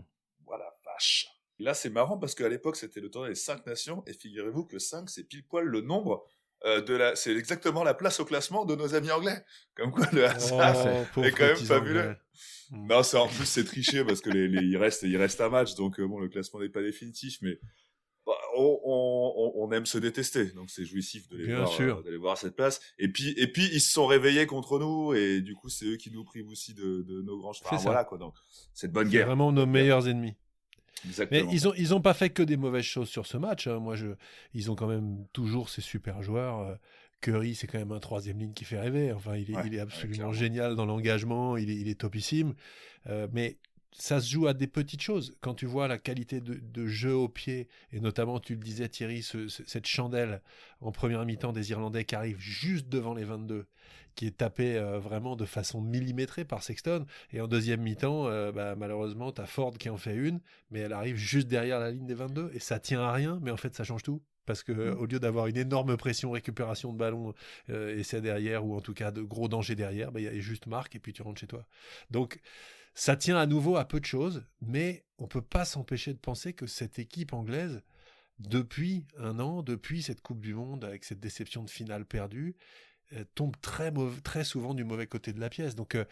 Voilà, 0.46 0.66
vache. 0.86 1.28
Là, 1.60 1.74
c'est 1.74 1.90
marrant 1.90 2.18
parce 2.18 2.36
qu'à 2.36 2.50
l'époque, 2.50 2.76
c'était 2.76 3.00
le 3.00 3.10
tournoi 3.10 3.30
des 3.30 3.36
cinq 3.36 3.66
nations. 3.66 4.04
Et 4.06 4.14
figurez-vous 4.14 4.66
que 4.66 4.80
5, 4.80 5.10
c'est 5.10 5.24
pile 5.24 5.46
poil 5.48 5.66
le 5.66 5.82
nombre 5.82 6.26
euh, 6.66 6.82
de 6.82 6.94
la. 6.94 7.16
C'est 7.16 7.34
exactement 7.36 7.84
la 7.84 7.94
place 7.94 8.20
au 8.20 8.26
classement 8.26 8.66
de 8.66 8.76
nos 8.76 8.96
amis 8.96 9.12
anglais. 9.12 9.46
Comme 9.76 9.92
quoi, 9.92 10.08
le 10.12 10.26
hasard 10.26 10.76
oh, 11.16 11.24
est 11.24 11.32
quand 11.32 11.46
même 11.46 11.56
fabuleux. 11.56 12.16
Non, 12.72 13.04
c'est 13.04 13.18
en 13.18 13.28
plus 13.28 13.46
c'est 13.46 13.64
triché 13.64 14.04
parce 14.04 14.20
que 14.20 14.30
les, 14.30 14.48
il 14.48 14.76
reste 14.76 15.04
il 15.04 15.16
reste 15.18 15.40
un 15.40 15.50
match 15.50 15.76
donc 15.76 16.02
bon 16.02 16.20
le 16.20 16.28
classement 16.28 16.60
n'est 16.60 16.70
pas 16.70 16.82
définitif 16.82 17.38
mais 17.44 17.60
bah, 18.26 18.34
on, 18.58 19.70
aime 19.72 19.86
se 19.86 19.98
détester, 19.98 20.46
donc 20.52 20.70
c'est 20.70 20.86
jouissif 20.86 21.28
de 21.30 21.38
les 21.38 21.54
voir, 21.54 21.68
sûr. 21.68 22.04
Euh, 22.08 22.18
voir 22.18 22.34
à 22.34 22.36
cette 22.36 22.56
place. 22.56 22.82
Et 22.98 23.08
puis, 23.08 23.34
et 23.38 23.48
puis 23.48 23.70
ils 23.72 23.82
se 23.82 23.92
sont 23.92 24.08
réveillés 24.08 24.48
contre 24.48 24.80
nous, 24.80 25.14
et 25.14 25.42
du 25.42 25.54
coup 25.54 25.70
c'est 25.70 25.86
eux 25.86 25.98
qui 25.98 26.12
nous 26.12 26.24
privent 26.24 26.50
aussi 26.50 26.74
de, 26.74 27.22
nos 27.24 27.38
grands. 27.38 27.52
Enfin, 27.52 27.78
voilà 27.78 28.04
quoi. 28.04 28.18
Donc 28.18 28.34
c'est 28.74 28.92
bonne 28.92 29.10
guerre. 29.10 29.28
Vraiment 29.28 29.52
nos 29.52 29.66
meilleurs 29.66 30.08
ennemis. 30.08 30.36
Exactement. 31.06 31.46
Mais 31.46 31.54
ils 31.54 31.68
ont 31.68 31.74
ils 31.76 31.94
ont 31.94 32.02
pas 32.02 32.14
fait 32.14 32.30
que 32.30 32.42
des 32.42 32.58
mauvaises 32.58 32.86
choses 32.86 33.10
sur 33.10 33.28
ce 33.28 33.38
match. 33.38 33.68
Hein. 33.68 33.80
Moi 33.80 33.96
je, 33.96 34.08
ils 34.54 34.72
ont 34.72 34.76
quand 34.76 34.88
même 34.88 35.26
toujours 35.34 35.70
ces 35.70 35.82
super 35.82 36.24
joueurs. 36.24 36.60
Euh, 36.60 36.76
Curry, 37.22 37.56
c'est 37.56 37.68
quand 37.68 37.80
même 37.80 37.92
un 37.92 38.00
troisième 38.00 38.40
ligne 38.40 38.54
qui 38.54 38.66
fait 38.66 38.80
rêver. 38.80 39.12
Enfin, 39.12 39.36
il 39.36 39.52
est, 39.52 39.56
il 39.66 39.76
est 39.76 39.80
absolument 39.80 40.32
génial 40.32 40.76
dans 40.76 40.86
l'engagement, 40.86 41.58
il 41.58 41.70
est, 41.70 41.76
il 41.76 41.88
est 41.88 42.00
topissime. 42.00 42.54
Euh, 43.08 43.28
mais 43.32 43.58
ça 43.98 44.20
se 44.20 44.30
joue 44.30 44.48
à 44.48 44.54
des 44.54 44.68
petites 44.68 45.02
choses. 45.02 45.36
Quand 45.42 45.54
tu 45.54 45.66
vois 45.66 45.88
la 45.88 45.98
qualité 45.98 46.42
de, 46.42 46.88
jeu 46.88 47.14
au 47.14 47.30
pied, 47.30 47.68
et 47.92 48.00
notamment, 48.00 48.40
tu 48.40 48.56
le 48.56 48.60
disais 48.60 48.90
Thierry, 48.90 49.24
cette 49.24 49.88
chandelle 49.88 50.42
en 50.82 50.92
première 50.92 51.26
mi-temps 51.26 51.54
des 51.54 51.72
Irlandais 51.72 52.04
qui 52.04 52.16
arrive 52.16 52.38
juste 52.40 52.90
devant 52.90 53.14
les 53.14 53.24
22, 53.24 53.66
qui 54.16 54.28
est 54.28 54.38
tapée 54.38 54.78
euh, 54.78 55.00
vraiment 55.00 55.36
de 55.36 55.46
façon 55.46 55.82
millimétrée 55.82 56.46
par 56.46 56.62
Sexton. 56.62 57.06
Et 57.32 57.42
en 57.42 57.48
deuxième 57.48 57.82
mi-temps, 57.82 58.28
euh, 58.28 58.52
bah, 58.52 58.76
malheureusement, 58.76 59.32
tu 59.32 59.42
as 59.42 59.46
Ford 59.46 59.78
qui 59.78 59.90
en 59.90 59.98
fait 59.98 60.16
une, 60.16 60.42
mais 60.72 60.80
elle 60.80 60.94
arrive 60.94 61.16
juste 61.16 61.48
derrière 61.48 61.80
la 61.80 61.92
ligne 61.92 62.06
des 62.06 62.14
22, 62.14 62.52
et 62.54 62.60
ça 62.60 62.80
tient 62.80 63.02
à 63.02 63.14
rien, 63.14 63.40
mais 63.42 63.52
en 63.52 63.58
fait, 63.58 63.76
ça 63.76 63.84
change 63.84 64.04
tout. 64.04 64.22
Parce 64.46 64.62
que 64.62 64.72
mmh. 64.72 65.00
au 65.00 65.06
lieu 65.08 65.20
d'avoir 65.20 65.48
une 65.48 65.58
énorme 65.58 65.98
pression 65.98 66.30
récupération 66.30 66.94
de 66.94 66.98
ballon 67.00 67.34
euh, 67.72 67.98
et 67.98 68.04
c'est 68.04 68.22
derrière 68.22 68.64
ou 68.64 68.76
en 68.76 68.82
tout 68.82 68.94
cas 68.94 69.10
de 69.10 69.24
gros 69.24 69.48
dangers 69.48 69.74
derrière, 69.74 70.12
bah, 70.12 70.20
il 70.20 70.26
y 70.26 70.28
a 70.28 70.40
juste 70.40 70.68
marque 70.68 70.96
et 70.96 71.00
puis 71.00 71.14
tu 71.14 71.24
rentres 71.24 71.40
chez 71.40 71.48
toi. 71.48 71.66
Donc 72.12 72.40
ça 72.96 73.18
tient 73.18 73.38
à 73.38 73.46
nouveau 73.46 73.76
à 73.76 73.86
peu 73.86 74.00
de 74.00 74.06
choses, 74.06 74.44
mais 74.62 75.06
on 75.18 75.28
peut 75.28 75.42
pas 75.42 75.66
s'empêcher 75.66 76.14
de 76.14 76.18
penser 76.18 76.54
que 76.54 76.66
cette 76.66 76.98
équipe 76.98 77.34
anglaise, 77.34 77.84
depuis 78.40 79.06
un 79.18 79.40
an, 79.40 79.64
depuis 79.64 80.02
cette 80.02 80.22
Coupe 80.22 80.42
du 80.42 80.54
Monde, 80.54 80.84
avec 80.84 81.04
cette 81.04 81.20
déception 81.20 81.64
de 81.64 81.70
finale 81.70 82.06
perdue, 82.06 82.56
euh, 83.14 83.24
tombe 83.36 83.56
très, 83.62 84.44
souvent 84.44 84.74
du 84.74 84.84
mauvais 84.84 85.08
côté 85.08 85.34
de 85.34 85.40
la 85.40 85.50
pièce. 85.50 85.76
Donc, 85.76 85.96
euh, 85.96 86.06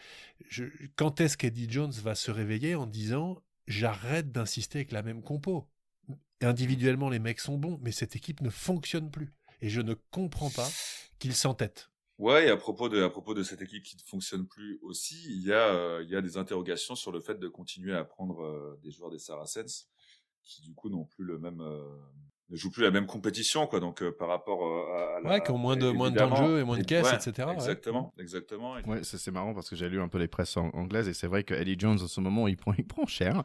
quand 0.96 1.20
est-ce 1.20 1.36
qu'Eddie 1.36 1.70
Jones 1.70 1.90
va 1.90 2.14
se 2.14 2.30
réveiller 2.30 2.74
en 2.74 2.86
disant 2.86 3.42
j'arrête 3.66 4.30
d'insister 4.30 4.78
avec 4.78 4.92
la 4.92 5.02
même 5.02 5.22
compo 5.22 5.68
Individuellement, 6.42 7.08
les 7.08 7.18
mecs 7.18 7.40
sont 7.40 7.56
bons, 7.56 7.78
mais 7.82 7.92
cette 7.92 8.14
équipe 8.16 8.42
ne 8.42 8.50
fonctionne 8.50 9.10
plus. 9.10 9.32
Et 9.62 9.70
je 9.70 9.80
ne 9.80 9.94
comprends 10.10 10.50
pas 10.50 10.68
qu'il 11.18 11.34
s'entête. 11.34 11.90
Ouais, 12.18 12.46
et 12.46 12.50
à 12.50 12.56
propos 12.56 12.88
de 12.88 13.02
à 13.02 13.10
propos 13.10 13.34
de 13.34 13.42
cette 13.42 13.60
équipe 13.60 13.82
qui 13.82 13.96
ne 13.96 14.00
fonctionne 14.02 14.46
plus 14.46 14.78
aussi, 14.82 15.16
il 15.26 15.42
y 15.42 15.52
a 15.52 15.74
euh, 15.74 16.02
il 16.04 16.10
y 16.10 16.14
a 16.16 16.22
des 16.22 16.36
interrogations 16.36 16.94
sur 16.94 17.10
le 17.10 17.20
fait 17.20 17.34
de 17.40 17.48
continuer 17.48 17.92
à 17.92 18.04
prendre 18.04 18.40
euh, 18.44 18.78
des 18.82 18.92
joueurs 18.92 19.10
des 19.10 19.18
Saracens 19.18 19.88
qui 20.42 20.62
du 20.62 20.74
coup 20.74 20.88
n'ont 20.90 21.06
plus 21.06 21.24
le 21.24 21.38
même 21.38 21.60
euh, 21.60 21.82
ne 22.50 22.56
jouent 22.56 22.70
plus 22.70 22.82
la 22.82 22.90
même 22.90 23.06
compétition 23.06 23.66
quoi. 23.66 23.80
Donc 23.80 24.02
euh, 24.02 24.12
par 24.12 24.28
rapport 24.28 24.64
euh, 24.64 25.16
à, 25.16 25.20
la, 25.20 25.30
ouais 25.30 25.40
qui 25.40 25.50
ont 25.50 25.58
moins 25.58 25.76
de 25.76 25.90
moins 25.90 26.10
de 26.10 26.18
temps 26.18 26.30
de 26.30 26.36
jeu 26.36 26.58
et 26.60 26.64
moins 26.64 26.78
de 26.78 26.84
caisse 26.84 27.12
etc 27.12 27.48
exactement 27.52 28.12
exactement 28.18 28.74
ouais 28.86 29.00
c'est 29.02 29.30
marrant 29.30 29.54
parce 29.54 29.70
que 29.70 29.76
j'ai 29.76 29.88
lu 29.88 30.00
un 30.00 30.08
peu 30.08 30.18
les 30.18 30.28
presses 30.28 30.56
anglaises 30.56 31.08
et 31.08 31.14
c'est 31.14 31.26
vrai 31.26 31.42
que 31.42 31.54
Eddie 31.54 31.76
Jones 31.78 31.98
en 32.02 32.06
ce 32.06 32.20
moment 32.20 32.46
il 32.48 32.56
prend 32.56 32.74
il 32.78 32.84
prend 32.84 33.06
cher. 33.06 33.42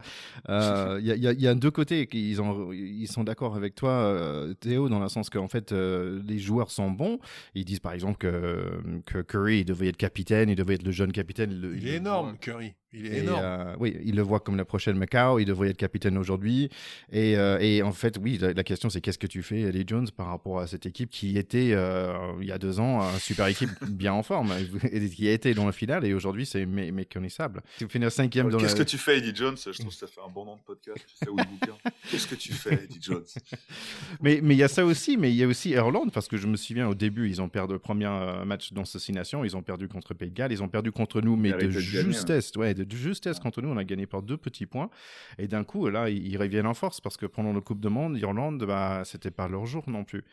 Euh, 0.48 0.98
il 1.00 1.06
y, 1.06 1.12
a, 1.12 1.32
y, 1.32 1.40
y, 1.40 1.48
a 1.48 1.54
deux 1.54 1.70
côtés 1.70 2.08
ils 2.12 2.42
ont 2.42 2.72
ils 2.72 3.08
sont 3.08 3.24
d'accord 3.24 3.56
avec 3.56 3.74
toi 3.74 4.14
Théo 4.60 4.88
dans 4.88 5.00
le 5.00 5.08
sens 5.08 5.30
qu'en 5.30 5.48
fait 5.48 5.72
les 5.72 6.38
joueurs 6.38 6.70
sont 6.70 6.90
bons. 6.90 7.18
Ils 7.54 7.64
disent 7.64 7.80
par 7.80 7.92
exemple 7.92 8.18
que 8.18 9.02
que 9.06 9.22
Curry 9.22 9.60
il 9.60 9.64
devait 9.64 9.88
être 9.88 9.96
capitaine 9.96 10.50
il 10.50 10.56
devait 10.56 10.74
être 10.74 10.84
le 10.84 10.90
jeune 10.90 11.12
capitaine 11.12 11.50
il, 11.74 11.88
est 11.88 11.96
énorme 11.96 12.36
Curry 12.38 12.74
il 12.92 13.06
est 13.06 13.18
énorme. 13.18 13.40
Euh, 13.44 13.76
oui, 13.78 13.96
il 14.04 14.16
le 14.16 14.22
voit 14.22 14.40
comme 14.40 14.56
la 14.56 14.64
prochaine 14.64 14.96
Macao. 14.96 15.38
Il 15.38 15.44
devrait 15.44 15.70
être 15.70 15.76
capitaine 15.76 16.18
aujourd'hui. 16.18 16.70
Et, 17.12 17.36
euh, 17.36 17.58
et, 17.60 17.82
en 17.82 17.92
fait, 17.92 18.18
oui, 18.20 18.38
la, 18.38 18.64
question 18.64 18.90
c'est 18.90 19.00
qu'est-ce 19.00 19.18
que 19.18 19.26
tu 19.26 19.42
fais, 19.42 19.60
Eddie 19.60 19.84
Jones, 19.86 20.08
par 20.16 20.26
rapport 20.26 20.60
à 20.60 20.66
cette 20.66 20.86
équipe 20.86 21.10
qui 21.10 21.38
était 21.38 21.70
euh, 21.72 22.12
il 22.40 22.48
y 22.48 22.52
a 22.52 22.58
deux 22.58 22.80
ans 22.80 23.00
une 23.00 23.18
super 23.18 23.46
équipe 23.46 23.70
bien 23.88 24.12
en 24.12 24.22
forme, 24.22 24.52
et 24.90 25.08
qui 25.08 25.28
a 25.28 25.32
été 25.32 25.54
dans 25.54 25.66
le 25.66 25.72
final 25.72 26.04
et 26.04 26.14
aujourd'hui 26.14 26.46
c'est 26.46 26.66
mé 26.66 26.90
méconnaissable. 26.90 27.62
Tu 27.78 27.88
finis 27.88 28.10
cinquième 28.10 28.50
dans 28.50 28.58
Qu'est-ce 28.58 28.76
que 28.76 28.82
tu 28.82 28.98
fais, 28.98 29.18
Eddie 29.18 29.34
Jones? 29.34 29.56
Je 29.56 29.70
trouve 29.70 29.88
que 29.88 29.94
ça 29.94 30.06
fait 30.06 30.20
un 30.26 30.30
bon 30.30 30.44
nom 30.44 30.56
de 30.56 30.62
podcast. 30.62 30.98
Tu 31.06 31.24
sais 31.24 31.30
où 31.30 31.36
Qu'est-ce 32.10 32.26
que 32.26 32.34
tu 32.34 32.52
fais, 32.52 32.84
Eddie 32.84 33.00
Jones? 33.00 33.24
Mais 34.20 34.40
mais 34.42 34.54
il 34.54 34.58
y 34.58 34.62
a 34.62 34.68
ça 34.68 34.84
aussi, 34.84 35.16
mais 35.16 35.30
il 35.30 35.36
y 35.36 35.44
a 35.44 35.46
aussi 35.46 35.70
Irlande 35.70 36.12
parce 36.12 36.28
que 36.28 36.36
je 36.36 36.46
me 36.46 36.56
souviens 36.56 36.88
au 36.88 36.94
début 36.94 37.28
ils 37.28 37.40
ont 37.40 37.48
perdu 37.48 37.74
le 37.74 37.78
premier 37.78 38.08
match 38.44 38.72
dans 38.72 38.82
nation, 39.12 39.44
ils 39.44 39.56
ont 39.56 39.62
perdu 39.62 39.88
contre 39.88 40.14
Pays 40.14 40.30
de 40.30 40.34
Galles, 40.34 40.52
ils 40.52 40.62
ont 40.62 40.68
perdu 40.68 40.92
contre 40.92 41.20
nous, 41.20 41.36
mais 41.36 41.52
de 41.52 41.70
justesse, 41.70 42.52
ouais 42.56 42.74
de 42.74 42.96
justesse 42.96 43.38
contre 43.38 43.62
nous. 43.62 43.68
On 43.68 43.76
a 43.76 43.84
gagné 43.84 44.06
par 44.06 44.22
deux 44.22 44.36
petits 44.36 44.66
points. 44.66 44.90
Et 45.38 45.48
d'un 45.48 45.64
coup, 45.64 45.88
là, 45.88 46.08
ils, 46.10 46.36
reviennent 46.36 46.66
en 46.66 46.74
force 46.74 47.00
parce 47.00 47.16
que 47.16 47.26
pendant 47.26 47.52
le 47.52 47.60
Coupe 47.60 47.80
de 47.80 47.88
Monde, 47.88 48.16
Irlande, 48.18 48.64
bah, 48.64 49.02
c'était 49.04 49.30
pas 49.30 49.48
leur 49.48 49.66
jour 49.66 49.88
non 49.88 50.04
plus. 50.04 50.24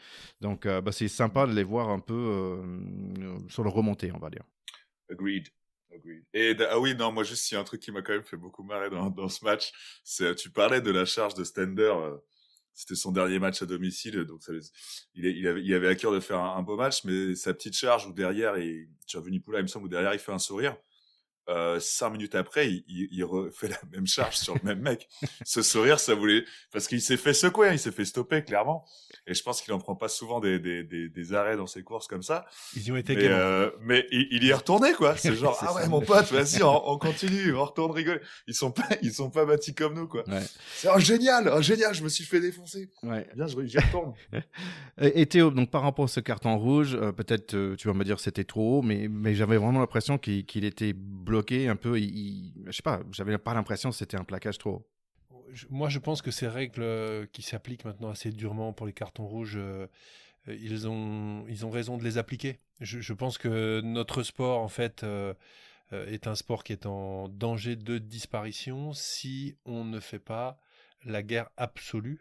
Donc, 0.42 0.66
euh, 0.66 0.82
bah, 0.82 0.92
c'est 0.92 1.08
sympa 1.08 1.46
de 1.48 1.54
les 1.54 1.64
voir 1.64 1.90
un 1.90 2.00
peu 2.00 2.14
euh, 2.14 3.38
sur 3.50 3.64
le 3.64 3.70
remonté, 3.70 4.12
on 4.14 4.20
va 4.20 4.30
dire. 4.30 4.44
Agreed. 5.12 5.48
Agreed. 5.94 6.24
Et 6.34 6.56
ah 6.70 6.80
oui, 6.80 6.96
non, 6.96 7.12
moi 7.12 7.24
juste, 7.24 7.50
il 7.52 7.56
y 7.56 7.58
a 7.58 7.62
un 7.62 7.64
truc 7.64 7.82
qui 7.82 7.92
m'a 7.92 8.02
quand 8.02 8.14
même 8.14 8.24
fait 8.24 8.38
beaucoup 8.38 8.64
marrer 8.64 8.90
dans, 8.90 9.10
dans 9.10 9.30
ce 9.30 9.44
match. 9.44 9.72
C'est, 10.04 10.36
tu 10.36 10.50
parlais 10.50 10.82
de 10.82 10.92
la 10.92 11.06
charge 11.06 11.34
de 11.34 11.44
Stender. 11.44 11.94
Euh, 11.96 12.18
c'était 12.78 12.96
son 12.96 13.12
dernier 13.12 13.40
match 13.40 13.64
à 13.64 13.66
domicile, 13.66 14.24
donc 14.26 14.42
il, 15.16 15.26
il, 15.26 15.48
avait, 15.48 15.64
il 15.64 15.74
avait 15.74 15.88
à 15.88 15.96
cœur 15.96 16.12
de 16.12 16.20
faire 16.20 16.38
un, 16.38 16.62
beau 16.62 16.78
match, 16.78 17.04
mais 17.06 17.34
sa 17.34 17.52
petite 17.52 17.76
charge 17.76 18.06
où 18.06 18.14
derrière, 18.14 18.56
et 18.56 18.88
tu 19.08 19.18
as 19.18 19.20
vu 19.20 19.32
Nipoula, 19.32 19.60
il 19.60 19.64
me 19.64 19.68
semble, 19.68 19.86
où 19.86 19.90
derrière 19.90 20.14
il 20.14 20.20
fait 20.20 20.32
un 20.32 20.38
sourire 20.38 20.78
euh, 21.50 21.80
cinq 21.80 22.10
minutes 22.10 22.36
après, 22.36 22.70
il, 22.70 22.84
il, 22.90 23.08
il, 23.12 23.24
refait 23.24 23.70
la 23.70 23.80
même 23.94 24.06
charge 24.06 24.36
sur 24.36 24.56
le 24.56 24.60
même 24.64 24.82
mec. 24.82 25.08
Ce 25.46 25.62
sourire, 25.62 25.98
ça 25.98 26.14
voulait 26.14 26.44
parce 26.74 26.88
qu'il 26.88 27.02
s'est 27.02 27.16
fait 27.16 27.34
secouer, 27.34 27.70
hein, 27.70 27.74
il 27.74 27.80
s'est 27.80 27.92
fait 27.92 28.04
stopper 28.04 28.44
clairement. 28.44 28.86
Et 29.28 29.34
je 29.34 29.42
pense 29.44 29.62
qu'il 29.62 29.74
en 29.74 29.80
prend 29.80 29.96
pas 29.96 30.10
souvent 30.10 30.42
des, 30.42 30.60
des, 30.60 30.84
des, 30.84 31.08
des, 31.08 31.34
arrêts 31.34 31.56
dans 31.56 31.68
ses 31.68 31.84
courses 31.84 32.08
comme 32.08 32.22
ça. 32.22 32.46
Ils 32.76 32.88
y 32.88 32.92
ont 32.92 32.98
été 32.98 33.16
mais, 33.16 33.28
euh, 33.28 33.70
mais 33.80 34.06
il, 34.12 34.28
il, 34.32 34.44
y 34.44 34.50
est 34.50 34.54
retourné 34.54 34.92
quoi. 34.92 35.16
C'est 35.18 35.36
genre 35.36 35.58
ah 35.62 35.74
ouais 35.76 35.88
mon 35.88 36.02
pote, 36.02 36.30
vas-y, 36.32 36.62
on, 36.64 36.92
on, 36.92 36.98
continue, 36.98 37.54
on 37.54 37.64
retourne 37.64 37.92
rigoler. 37.92 38.20
Ils 38.48 38.54
sont 38.54 38.72
pas 38.72 38.88
ils 39.02 39.14
sont 39.14 39.30
pas 39.30 39.46
bâtis 39.46 39.74
comme 39.74 39.94
nous 39.94 40.08
quoi. 40.08 40.28
Ouais. 40.28 40.44
C'est 40.76 40.90
oh, 40.94 41.00
génial, 41.00 41.50
oh, 41.54 41.62
génial, 41.62 41.94
je 41.94 42.04
me 42.04 42.10
suis 42.10 42.26
fait 42.26 42.42
défoncer. 42.42 42.90
Ouais. 43.04 43.26
Bien, 43.36 43.48
j'y 43.48 43.78
retourne. 43.78 44.14
et, 45.02 45.26
Théo, 45.26 45.50
donc 45.50 45.72
par 45.72 45.82
rapport 45.82 46.06
à 46.06 46.10
ce 46.10 46.20
carton 46.20 46.58
rouge, 46.58 46.96
euh, 46.96 47.14
peut-être 47.14 47.76
tu 47.76 47.88
vas 47.88 47.94
me 47.94 48.04
dire 48.04 48.20
c'était 48.20 48.44
trop 48.44 48.80
haut, 48.80 48.82
mais 48.82 49.08
mais 49.10 49.34
j'avais 49.34 49.58
vraiment 49.58 49.80
l'impression 49.80 50.18
qu'il 50.18 50.46
qu'il 50.46 50.66
était 50.66 50.94
bloqué 50.94 51.37
un 51.68 51.76
peu. 51.76 51.98
Je 51.98 52.72
sais 52.72 52.82
pas, 52.84 53.02
j'avais 53.12 53.38
pas 53.38 53.54
l'impression 53.54 53.90
que 53.90 53.96
c'était 53.96 54.18
un 54.18 54.24
plaquage 54.24 54.58
trop. 54.58 54.88
Moi, 55.70 55.90
je 55.90 56.00
pense 56.00 56.22
que 56.22 56.32
ces 56.32 56.48
règles 56.48 56.82
euh, 56.82 57.26
qui 57.32 57.42
s'appliquent 57.42 57.86
maintenant 57.86 58.10
assez 58.10 58.32
durement 58.32 58.74
pour 58.74 58.86
les 58.86 58.94
cartons 58.94 59.26
rouges, 59.26 59.56
euh, 59.58 59.88
ils, 60.48 60.88
ont, 60.88 61.46
ils 61.48 61.66
ont 61.66 61.70
raison 61.70 61.98
de 61.98 62.04
les 62.04 62.18
appliquer. 62.18 62.58
Je, 62.82 63.14
pense 63.14 63.38
que 63.38 63.82
notre 63.82 64.24
sport, 64.24 64.60
en 64.60 64.68
fait, 64.68 65.06
euh, 65.94 66.06
est 66.08 66.28
un 66.28 66.36
sport 66.36 66.66
qui 66.66 66.74
est 66.74 66.86
en 66.86 67.30
danger 67.30 67.78
de 67.78 67.98
disparition 67.98 68.92
si 68.92 69.56
on 69.64 69.86
ne 69.86 70.02
fait 70.02 70.20
pas 70.20 70.60
la 71.06 71.24
guerre 71.24 71.50
absolue 71.56 72.20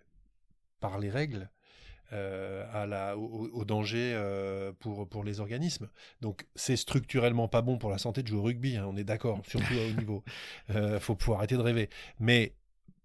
par 0.79 1.01
les 1.01 1.11
règles 1.11 1.43
euh, 1.43 1.56
à 2.13 2.87
la, 2.87 3.17
au, 3.17 3.65
danger 3.65 4.13
euh, 4.15 4.73
pour, 4.79 5.09
pour 5.09 5.25
les 5.25 5.41
organismes. 5.41 5.89
Donc 6.21 6.47
c'est 6.55 6.77
structurellement 6.77 7.49
pas 7.49 7.63
bon 7.63 7.79
pour 7.79 7.91
la 7.91 7.99
santé 7.99 8.23
de 8.23 8.29
jouer 8.29 8.39
au 8.39 8.43
rugby, 8.43 8.77
hein, 8.77 8.87
on 8.89 8.97
est 8.97 9.05
d'accord, 9.05 9.41
surtout 9.49 9.75
à 9.75 9.89
haut 9.89 10.01
niveau. 10.01 10.25
Il 10.69 10.77
euh, 10.77 11.01
faut 11.01 11.15
pouvoir 11.15 11.39
arrêter 11.39 11.57
de 11.57 11.63
rêver. 11.63 11.89
Mais 12.21 12.55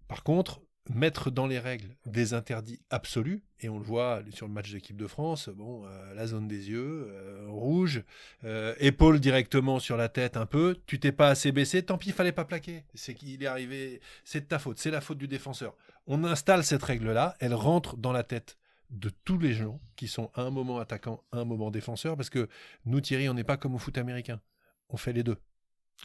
par 0.08 0.22
contre, 0.22 0.60
mettre 0.90 1.30
dans 1.30 1.46
les 1.46 1.60
règles 1.60 1.96
des 2.06 2.34
interdits 2.34 2.80
absolus, 2.90 3.44
et 3.60 3.68
on 3.68 3.78
le 3.78 3.84
voit 3.84 4.20
sur 4.32 4.48
le 4.48 4.52
match 4.52 4.72
d'équipe 4.72 4.96
de 4.96 5.06
France, 5.06 5.48
bon, 5.48 5.84
la 6.16 6.26
zone 6.26 6.48
des 6.48 6.70
yeux, 6.70 7.08
rouge, 7.46 8.02
épaule 8.80 9.20
directement 9.20 9.78
sur 9.78 9.96
la 9.96 10.08
tête 10.08 10.36
un 10.36 10.44
peu, 10.44 10.76
tu 10.86 10.98
t'es 10.98 11.12
pas 11.12 11.28
assez 11.28 11.52
baissé, 11.52 11.84
tant 11.84 11.98
pis, 11.98 12.08
il 12.08 12.12
fallait 12.12 12.32
pas 12.32 12.44
plaquer, 12.44 12.82
c'est 12.94 13.14
qu'il 13.14 13.40
est 13.40 13.46
arrivé, 13.46 14.00
c'est 14.24 14.40
de 14.40 14.46
ta 14.46 14.58
faute, 14.58 14.80
c'est 14.80 14.90
la 14.90 15.00
faute 15.00 15.18
du 15.18 15.28
défenseur. 15.28 15.76
On 16.08 16.24
installe 16.24 16.64
cette 16.64 16.82
règle-là, 16.82 17.36
elle 17.38 17.54
rentre 17.54 17.96
dans 17.96 18.10
la 18.10 18.24
tête 18.24 18.58
de 18.92 19.10
tous 19.24 19.38
les 19.38 19.54
gens 19.54 19.80
qui 19.96 20.06
sont 20.06 20.30
à 20.34 20.42
un 20.42 20.50
moment 20.50 20.78
attaquant, 20.78 21.24
à 21.32 21.38
un 21.38 21.44
moment 21.44 21.70
défenseur, 21.70 22.16
parce 22.16 22.30
que 22.30 22.48
nous, 22.84 23.00
Thierry, 23.00 23.28
on 23.28 23.34
n'est 23.34 23.44
pas 23.44 23.56
comme 23.56 23.74
au 23.74 23.78
foot 23.78 23.98
américain. 23.98 24.40
On 24.90 24.96
fait 24.96 25.12
les 25.12 25.22
deux. 25.22 25.38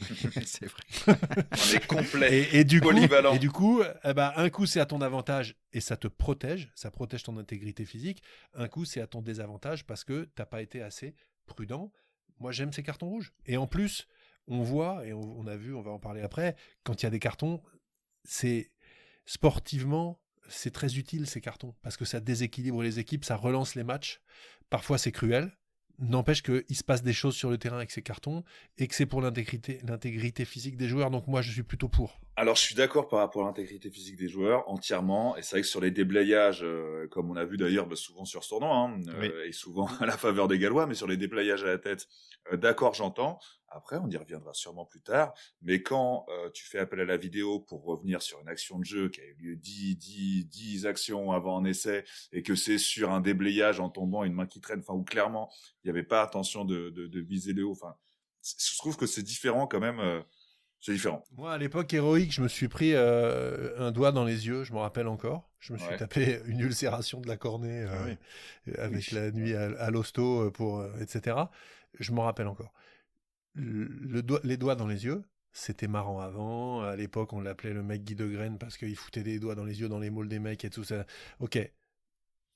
c'est 0.44 0.66
vrai. 0.66 0.82
on 1.06 1.76
est 1.76 1.86
complet. 1.86 2.48
Et, 2.52 2.64
du 2.64 2.80
coup, 2.80 2.90
et 2.90 3.38
du 3.38 3.50
coup 3.50 3.82
eh 4.04 4.14
ben, 4.14 4.32
un 4.36 4.48
coup, 4.50 4.66
c'est 4.66 4.80
à 4.80 4.86
ton 4.86 5.00
avantage 5.00 5.56
et 5.72 5.80
ça 5.80 5.96
te 5.96 6.08
protège, 6.08 6.70
ça 6.74 6.90
protège 6.90 7.22
ton 7.22 7.36
intégrité 7.36 7.84
physique. 7.84 8.22
Un 8.54 8.68
coup, 8.68 8.84
c'est 8.84 9.00
à 9.00 9.06
ton 9.06 9.20
désavantage 9.20 9.84
parce 9.86 10.04
que 10.04 10.24
tu 10.24 10.30
n'as 10.38 10.46
pas 10.46 10.62
été 10.62 10.82
assez 10.82 11.14
prudent. 11.46 11.92
Moi, 12.40 12.52
j'aime 12.52 12.72
ces 12.72 12.82
cartons 12.82 13.08
rouges. 13.08 13.32
Et 13.46 13.56
en 13.56 13.66
plus, 13.66 14.06
on 14.46 14.62
voit, 14.62 15.06
et 15.06 15.12
on 15.12 15.46
a 15.46 15.56
vu, 15.56 15.74
on 15.74 15.82
va 15.82 15.90
en 15.90 15.98
parler 15.98 16.22
après, 16.22 16.56
quand 16.84 17.02
il 17.02 17.06
y 17.06 17.06
a 17.06 17.10
des 17.10 17.18
cartons, 17.18 17.60
c'est 18.24 18.70
sportivement, 19.26 20.20
c'est 20.48 20.72
très 20.72 20.96
utile 20.96 21.26
ces 21.26 21.40
cartons 21.40 21.74
parce 21.82 21.96
que 21.96 22.04
ça 22.04 22.20
déséquilibre 22.20 22.82
les 22.82 22.98
équipes, 22.98 23.24
ça 23.24 23.36
relance 23.36 23.74
les 23.74 23.84
matchs. 23.84 24.20
Parfois 24.70 24.98
c'est 24.98 25.12
cruel, 25.12 25.52
n'empêche 25.98 26.42
qu'il 26.42 26.76
se 26.76 26.84
passe 26.84 27.02
des 27.02 27.12
choses 27.12 27.36
sur 27.36 27.50
le 27.50 27.58
terrain 27.58 27.76
avec 27.76 27.90
ces 27.90 28.02
cartons 28.02 28.44
et 28.76 28.86
que 28.86 28.94
c'est 28.94 29.06
pour 29.06 29.20
l'intégrité, 29.20 29.80
l'intégrité 29.84 30.44
physique 30.44 30.76
des 30.76 30.88
joueurs. 30.88 31.10
Donc 31.10 31.26
moi 31.26 31.42
je 31.42 31.52
suis 31.52 31.62
plutôt 31.62 31.88
pour. 31.88 32.20
Alors 32.38 32.54
je 32.54 32.60
suis 32.60 32.76
d'accord 32.76 33.08
par 33.08 33.18
rapport 33.18 33.42
à 33.42 33.46
l'intégrité 33.46 33.90
physique 33.90 34.14
des 34.14 34.28
joueurs 34.28 34.62
entièrement. 34.70 35.36
Et 35.36 35.42
c'est 35.42 35.56
vrai 35.56 35.62
que 35.62 35.66
sur 35.66 35.80
les 35.80 35.90
déblayages, 35.90 36.62
euh, 36.62 37.08
comme 37.08 37.28
on 37.32 37.34
a 37.34 37.44
vu 37.44 37.56
d'ailleurs 37.56 37.88
bah, 37.88 37.96
souvent 37.96 38.24
sur 38.24 38.44
ce 38.44 38.50
tournoi, 38.50 38.72
hein, 38.72 39.00
euh, 39.08 39.44
et 39.44 39.50
souvent 39.50 39.88
à 40.00 40.06
la 40.06 40.16
faveur 40.16 40.46
des 40.46 40.56
Gallois, 40.56 40.86
mais 40.86 40.94
sur 40.94 41.08
les 41.08 41.16
déblayages 41.16 41.64
à 41.64 41.66
la 41.66 41.78
tête, 41.78 42.06
euh, 42.52 42.56
d'accord 42.56 42.94
j'entends. 42.94 43.40
Après, 43.66 43.96
on 43.96 44.08
y 44.08 44.16
reviendra 44.16 44.54
sûrement 44.54 44.84
plus 44.84 45.00
tard. 45.00 45.34
Mais 45.62 45.82
quand 45.82 46.26
euh, 46.28 46.48
tu 46.50 46.64
fais 46.64 46.78
appel 46.78 47.00
à 47.00 47.04
la 47.04 47.16
vidéo 47.16 47.58
pour 47.58 47.84
revenir 47.84 48.22
sur 48.22 48.40
une 48.40 48.48
action 48.48 48.78
de 48.78 48.84
jeu 48.84 49.08
qui 49.08 49.20
a 49.20 49.24
eu 49.24 49.34
lieu 49.34 49.56
10, 49.56 49.96
10, 49.96 50.44
10 50.46 50.86
actions 50.86 51.32
avant 51.32 51.58
un 51.58 51.64
essai 51.64 52.04
et 52.30 52.44
que 52.44 52.54
c'est 52.54 52.78
sur 52.78 53.10
un 53.10 53.20
déblayage 53.20 53.80
en 53.80 53.90
tombant 53.90 54.22
une 54.22 54.34
main 54.34 54.46
qui 54.46 54.60
traîne, 54.60 54.78
enfin, 54.78 54.94
où 54.94 55.02
clairement, 55.02 55.50
il 55.82 55.88
n'y 55.88 55.90
avait 55.90 56.06
pas 56.06 56.22
attention 56.22 56.64
de, 56.64 56.90
de, 56.90 57.08
de, 57.08 57.20
viser 57.20 57.52
le 57.52 57.64
haut. 57.64 57.72
Enfin, 57.72 57.96
je 58.44 58.78
trouve 58.78 58.96
que 58.96 59.06
c'est 59.06 59.24
différent 59.24 59.66
quand 59.66 59.80
même. 59.80 60.22
Euh, 60.78 60.84
c'est 60.84 60.92
différent. 60.92 61.24
Moi, 61.36 61.52
à 61.52 61.58
l'époque 61.58 61.92
héroïque, 61.92 62.32
je 62.32 62.42
me 62.42 62.48
suis 62.48 62.68
pris 62.68 62.94
euh, 62.94 63.78
un 63.78 63.90
doigt 63.90 64.12
dans 64.12 64.24
les 64.24 64.46
yeux, 64.46 64.64
je 64.64 64.72
me 64.72 64.78
rappelle 64.78 65.08
encore. 65.08 65.48
Je 65.60 65.72
me 65.72 65.78
suis 65.78 65.96
tapé 65.96 66.40
une 66.46 66.60
ulcération 66.60 67.20
de 67.20 67.28
la 67.28 67.36
cornée 67.36 67.84
ah 67.88 68.82
avec 68.82 69.10
la 69.10 69.30
nuit 69.30 69.54
à, 69.54 69.70
à 69.78 69.90
l'hosto, 69.90 70.50
pour, 70.52 70.84
etc. 71.00 71.36
Je 71.98 72.12
m'en 72.12 72.22
rappelle 72.22 72.46
encore 72.46 72.72
le 73.58 74.24
les 74.44 74.56
doigts 74.56 74.76
dans 74.76 74.86
les 74.86 75.04
yeux, 75.04 75.22
c'était 75.52 75.88
marrant 75.88 76.20
avant. 76.20 76.82
À 76.82 76.96
l'époque, 76.96 77.32
on 77.32 77.40
l'appelait 77.40 77.72
le 77.72 77.82
mec 77.82 78.04
Guy 78.04 78.14
de 78.14 78.26
Graine 78.26 78.58
parce 78.58 78.76
qu'il 78.76 78.94
foutait 78.96 79.22
des 79.22 79.38
doigts 79.38 79.54
dans 79.54 79.64
les 79.64 79.80
yeux 79.80 79.88
dans 79.88 79.98
les 79.98 80.10
moules 80.10 80.28
des 80.28 80.38
mecs 80.38 80.64
et 80.64 80.70
tout 80.70 80.84
ça. 80.84 81.04
Ok, 81.40 81.58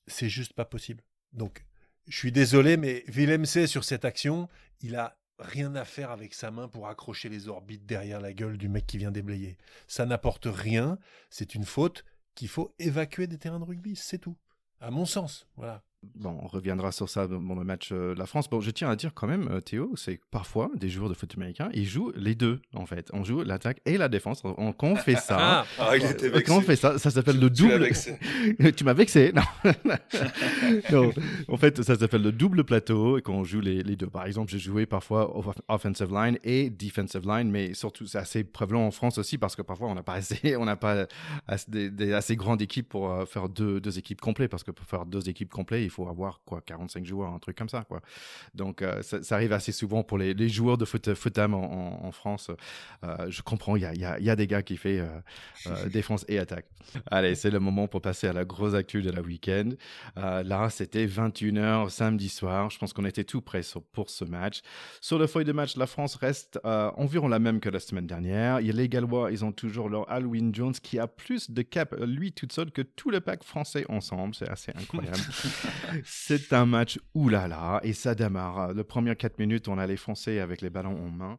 c'est 0.06 0.28
juste 0.28 0.52
pas 0.52 0.64
possible. 0.64 1.02
Donc, 1.32 1.64
je 2.08 2.16
suis 2.16 2.32
désolé, 2.32 2.76
mais 2.76 3.04
Willem 3.08 3.46
C 3.46 3.66
sur 3.66 3.84
cette 3.84 4.04
action, 4.04 4.48
il 4.80 4.96
a 4.96 5.18
rien 5.42 5.74
à 5.74 5.84
faire 5.84 6.10
avec 6.10 6.34
sa 6.34 6.50
main 6.50 6.68
pour 6.68 6.88
accrocher 6.88 7.28
les 7.28 7.48
orbites 7.48 7.86
derrière 7.86 8.20
la 8.20 8.32
gueule 8.32 8.58
du 8.58 8.68
mec 8.68 8.86
qui 8.86 8.98
vient 8.98 9.10
déblayer. 9.10 9.58
Ça 9.86 10.06
n'apporte 10.06 10.46
rien. 10.46 10.98
C'est 11.30 11.54
une 11.54 11.64
faute 11.64 12.04
qu'il 12.34 12.48
faut 12.48 12.74
évacuer 12.78 13.26
des 13.26 13.38
terrains 13.38 13.60
de 13.60 13.64
rugby. 13.64 13.96
C'est 13.96 14.18
tout. 14.18 14.36
À 14.80 14.90
mon 14.90 15.04
sens. 15.04 15.46
Voilà. 15.56 15.84
Bon, 16.16 16.36
on 16.42 16.48
reviendra 16.48 16.90
sur 16.90 17.08
ça 17.08 17.28
dans 17.28 17.38
le 17.38 17.64
match 17.64 17.90
euh, 17.92 18.14
de 18.14 18.18
la 18.18 18.26
France. 18.26 18.50
Bon, 18.50 18.60
je 18.60 18.72
tiens 18.72 18.90
à 18.90 18.96
dire 18.96 19.14
quand 19.14 19.28
même, 19.28 19.48
euh, 19.48 19.60
Théo, 19.60 19.92
c'est 19.94 20.20
parfois 20.32 20.68
des 20.74 20.88
joueurs 20.88 21.08
de 21.08 21.14
foot 21.14 21.32
américain, 21.36 21.70
ils 21.74 21.86
jouent 21.86 22.12
les 22.16 22.34
deux 22.34 22.60
en 22.74 22.86
fait. 22.86 23.08
On 23.12 23.22
joue 23.22 23.42
l'attaque 23.42 23.80
et 23.86 23.96
la 23.96 24.08
défense. 24.08 24.42
On, 24.44 24.72
quand 24.72 24.88
on 24.88 24.96
fait 24.96 25.14
ça, 25.14 25.36
ah, 25.38 25.66
ah 25.78 25.96
il 25.96 26.04
était 26.04 26.28
vexé. 26.28 26.44
quand 26.44 26.58
on 26.58 26.60
fait 26.60 26.74
ça, 26.74 26.98
ça 26.98 27.10
s'appelle 27.10 27.38
le 27.38 27.50
double. 27.50 27.88
tu 28.76 28.84
m'as 28.84 28.94
vexé. 28.94 29.32
Non? 30.90 31.10
En 31.48 31.56
fait, 31.56 31.82
ça 31.82 31.96
s'appelle 31.96 32.22
le 32.22 32.32
double 32.32 32.64
plateau 32.64 33.18
et 33.18 33.22
quand 33.22 33.34
on 33.34 33.44
joue 33.44 33.60
les, 33.60 33.82
les 33.82 33.96
deux. 33.96 34.08
Par 34.08 34.26
exemple, 34.26 34.50
j'ai 34.50 34.58
joué 34.58 34.86
parfois 34.86 35.32
offensive 35.68 36.12
line 36.12 36.38
et 36.42 36.70
defensive 36.70 37.26
line, 37.26 37.50
mais 37.50 37.74
surtout 37.74 38.06
c'est 38.06 38.18
assez 38.18 38.44
prévalent 38.44 38.86
en 38.86 38.90
France 38.90 39.18
aussi 39.18 39.38
parce 39.38 39.56
que 39.56 39.62
parfois 39.62 39.88
on 39.88 39.94
n'a 39.94 40.02
pas 40.02 40.14
assez, 40.14 40.56
on 40.56 40.64
n'a 40.64 40.76
pas 40.76 41.06
assez, 41.46 41.70
des, 41.70 42.12
assez 42.12 42.36
grandes 42.36 42.62
équipes 42.62 42.88
pour 42.88 43.10
euh, 43.10 43.24
faire 43.24 43.48
deux, 43.48 43.80
deux 43.80 43.98
équipes 43.98 44.20
complètes 44.20 44.50
parce 44.50 44.64
que 44.64 44.70
pour 44.70 44.86
faire 44.86 45.06
deux 45.06 45.28
équipes 45.28 45.50
complètes, 45.50 45.91
faut 45.92 46.08
avoir 46.08 46.40
quoi 46.44 46.60
45 46.60 47.04
joueurs, 47.04 47.32
un 47.32 47.38
truc 47.38 47.56
comme 47.56 47.68
ça. 47.68 47.84
Quoi. 47.84 48.00
Donc 48.54 48.82
euh, 48.82 49.02
ça, 49.02 49.34
arrive 49.34 49.52
assez 49.52 49.72
souvent 49.72 50.02
pour 50.02 50.18
les, 50.18 50.48
joueurs 50.48 50.78
de 50.78 50.84
foot, 50.84 51.14
foot 51.14 51.38
en, 51.38 52.10
France. 52.12 52.50
Euh, 53.04 53.30
je 53.30 53.42
comprends, 53.42 53.76
il 53.76 53.82
y 53.82 53.86
a, 53.86 54.18
y 54.18 54.30
a, 54.30 54.36
des 54.36 54.46
gars 54.46 54.62
qui 54.62 54.76
font 54.76 54.88
euh, 54.88 55.88
défense 55.88 56.24
et 56.28 56.38
attaque. 56.38 56.66
Allez, 57.10 57.34
c'est 57.34 57.50
le 57.50 57.60
moment 57.60 57.86
pour 57.86 58.02
passer 58.02 58.26
à 58.26 58.32
la 58.32 58.44
grosse 58.44 58.74
actu 58.74 59.02
de 59.02 59.10
la 59.10 59.20
week-end. 59.20 59.70
là, 60.16 60.68
c'était 60.70 61.06
21h 61.06 61.88
samedi 61.90 62.28
soir. 62.28 62.70
Je 62.70 62.78
pense 62.78 62.92
qu'on 62.92 63.04
était 63.04 63.24
tout 63.24 63.40
prêt 63.40 63.62
pour 63.92 64.10
ce 64.10 64.24
match. 64.24 64.62
Sur 65.00 65.18
le 65.18 65.26
feuille 65.26 65.44
de 65.44 65.52
match, 65.52 65.76
la 65.76 65.86
France 65.86 66.16
reste 66.16 66.58
environ 66.64 67.28
la 67.28 67.38
même 67.38 67.60
que 67.60 67.68
la 67.68 67.80
semaine 67.80 68.06
dernière. 68.06 68.60
Il 68.60 68.66
y 68.66 68.72
les 68.72 68.88
Gallois, 68.88 69.30
ils 69.30 69.44
ont 69.44 69.52
toujours 69.52 69.88
leur 69.88 70.10
Halloween 70.10 70.54
Jones 70.54 70.72
qui 70.72 70.98
a 70.98 71.06
plus 71.06 71.50
de 71.50 71.62
cap, 71.62 71.94
lui, 72.00 72.32
toute 72.32 72.52
seule, 72.52 72.70
que 72.70 72.82
tout 72.82 73.10
le 73.10 73.20
pack 73.20 73.44
français 73.44 73.84
ensemble. 73.88 74.34
C'est 74.34 74.48
assez 74.48 74.72
incroyable. 74.74 75.18
C'est 76.04 76.52
un 76.52 76.66
match 76.66 76.98
oulala 77.14 77.80
et 77.82 77.92
ça 77.92 78.14
démarre. 78.14 78.72
Le 78.72 78.84
premier 78.84 79.16
4 79.16 79.38
minutes, 79.38 79.68
on 79.68 79.78
a 79.78 79.86
les 79.86 79.96
Français 79.96 80.40
avec 80.40 80.60
les 80.60 80.70
ballons 80.70 80.98
en 80.98 81.10
main. 81.10 81.38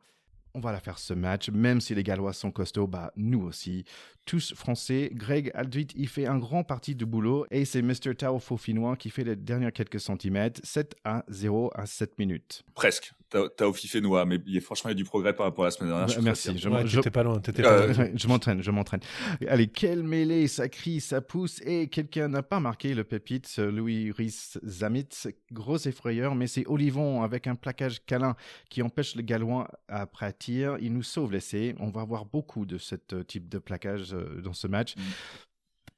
On 0.55 0.59
va 0.59 0.71
la 0.71 0.79
faire 0.79 0.99
ce 0.99 1.15
match, 1.15 1.49
même 1.49 1.81
si 1.81 1.95
les 1.95 2.03
Gallois 2.03 2.31
sont 2.31 2.51
costauds, 2.51 2.85
bah 2.85 3.11
nous 3.15 3.41
aussi. 3.41 3.85
Tous 4.25 4.53
français, 4.53 5.09
Greg 5.11 5.49
Aldrit, 5.55 5.87
il 5.95 6.07
fait 6.07 6.27
un 6.27 6.37
grand 6.37 6.63
parti 6.63 6.93
du 6.93 7.07
boulot 7.07 7.47
et 7.49 7.65
c'est 7.65 7.81
Mr. 7.81 8.15
Tao 8.15 8.37
Fofinois 8.37 8.95
qui 8.95 9.09
fait 9.09 9.23
les 9.23 9.35
derniers 9.35 9.71
quelques 9.71 9.99
centimètres, 9.99 10.61
7 10.63 10.95
à 11.03 11.25
0 11.27 11.71
à 11.73 11.87
7 11.87 12.19
minutes. 12.19 12.63
Presque. 12.75 13.13
T'as 13.29 13.73
fait 13.73 13.99
noix, 13.99 14.25
mais 14.25 14.37
il 14.45 14.53
y 14.53 14.57
a, 14.57 14.61
franchement, 14.61 14.91
il 14.91 14.93
y 14.93 14.95
a 14.95 14.97
du 14.97 15.05
progrès 15.05 15.33
par 15.33 15.47
rapport 15.47 15.65
à 15.65 15.67
la 15.67 15.71
semaine 15.71 15.89
dernière. 15.89 16.21
merci. 16.21 16.55
Je, 16.55 16.69
ouais, 16.69 17.09
pas 17.09 17.23
loin. 17.23 17.41
Euh, 17.59 18.09
je 18.13 18.27
m'entraîne, 18.27 18.61
je 18.61 18.69
m'entraîne. 18.69 18.99
Allez, 19.47 19.67
quelle 19.67 20.03
mêlée, 20.03 20.47
ça 20.47 20.69
crie, 20.69 21.01
ça 21.01 21.19
pousse, 21.19 21.59
et 21.65 21.87
quelqu'un 21.87 22.27
n'a 22.27 22.43
pas 22.43 22.59
marqué 22.59 22.93
le 22.93 23.03
pépite, 23.03 23.57
Louis 23.57 24.11
Rhys 24.11 24.59
Zamit. 24.63 25.09
Gros 25.51 25.77
effrayeur, 25.77 26.35
mais 26.35 26.45
c'est 26.45 26.67
Olivon 26.67 27.23
avec 27.23 27.47
un 27.47 27.55
plaquage 27.55 28.05
câlin 28.05 28.35
qui 28.69 28.83
empêche 28.83 29.15
le 29.15 29.23
Gallois 29.23 29.67
à 29.87 30.05
Il 30.47 30.93
nous 30.93 31.03
sauve 31.03 31.31
l'essai. 31.31 31.75
On 31.79 31.89
va 31.89 32.01
avoir 32.01 32.25
beaucoup 32.25 32.65
de 32.65 32.77
ce 32.77 32.95
type 33.23 33.49
de 33.49 33.59
plaquage 33.59 34.13
euh, 34.13 34.41
dans 34.41 34.53
ce 34.53 34.67
match. 34.67 34.95
Mm. 34.95 35.01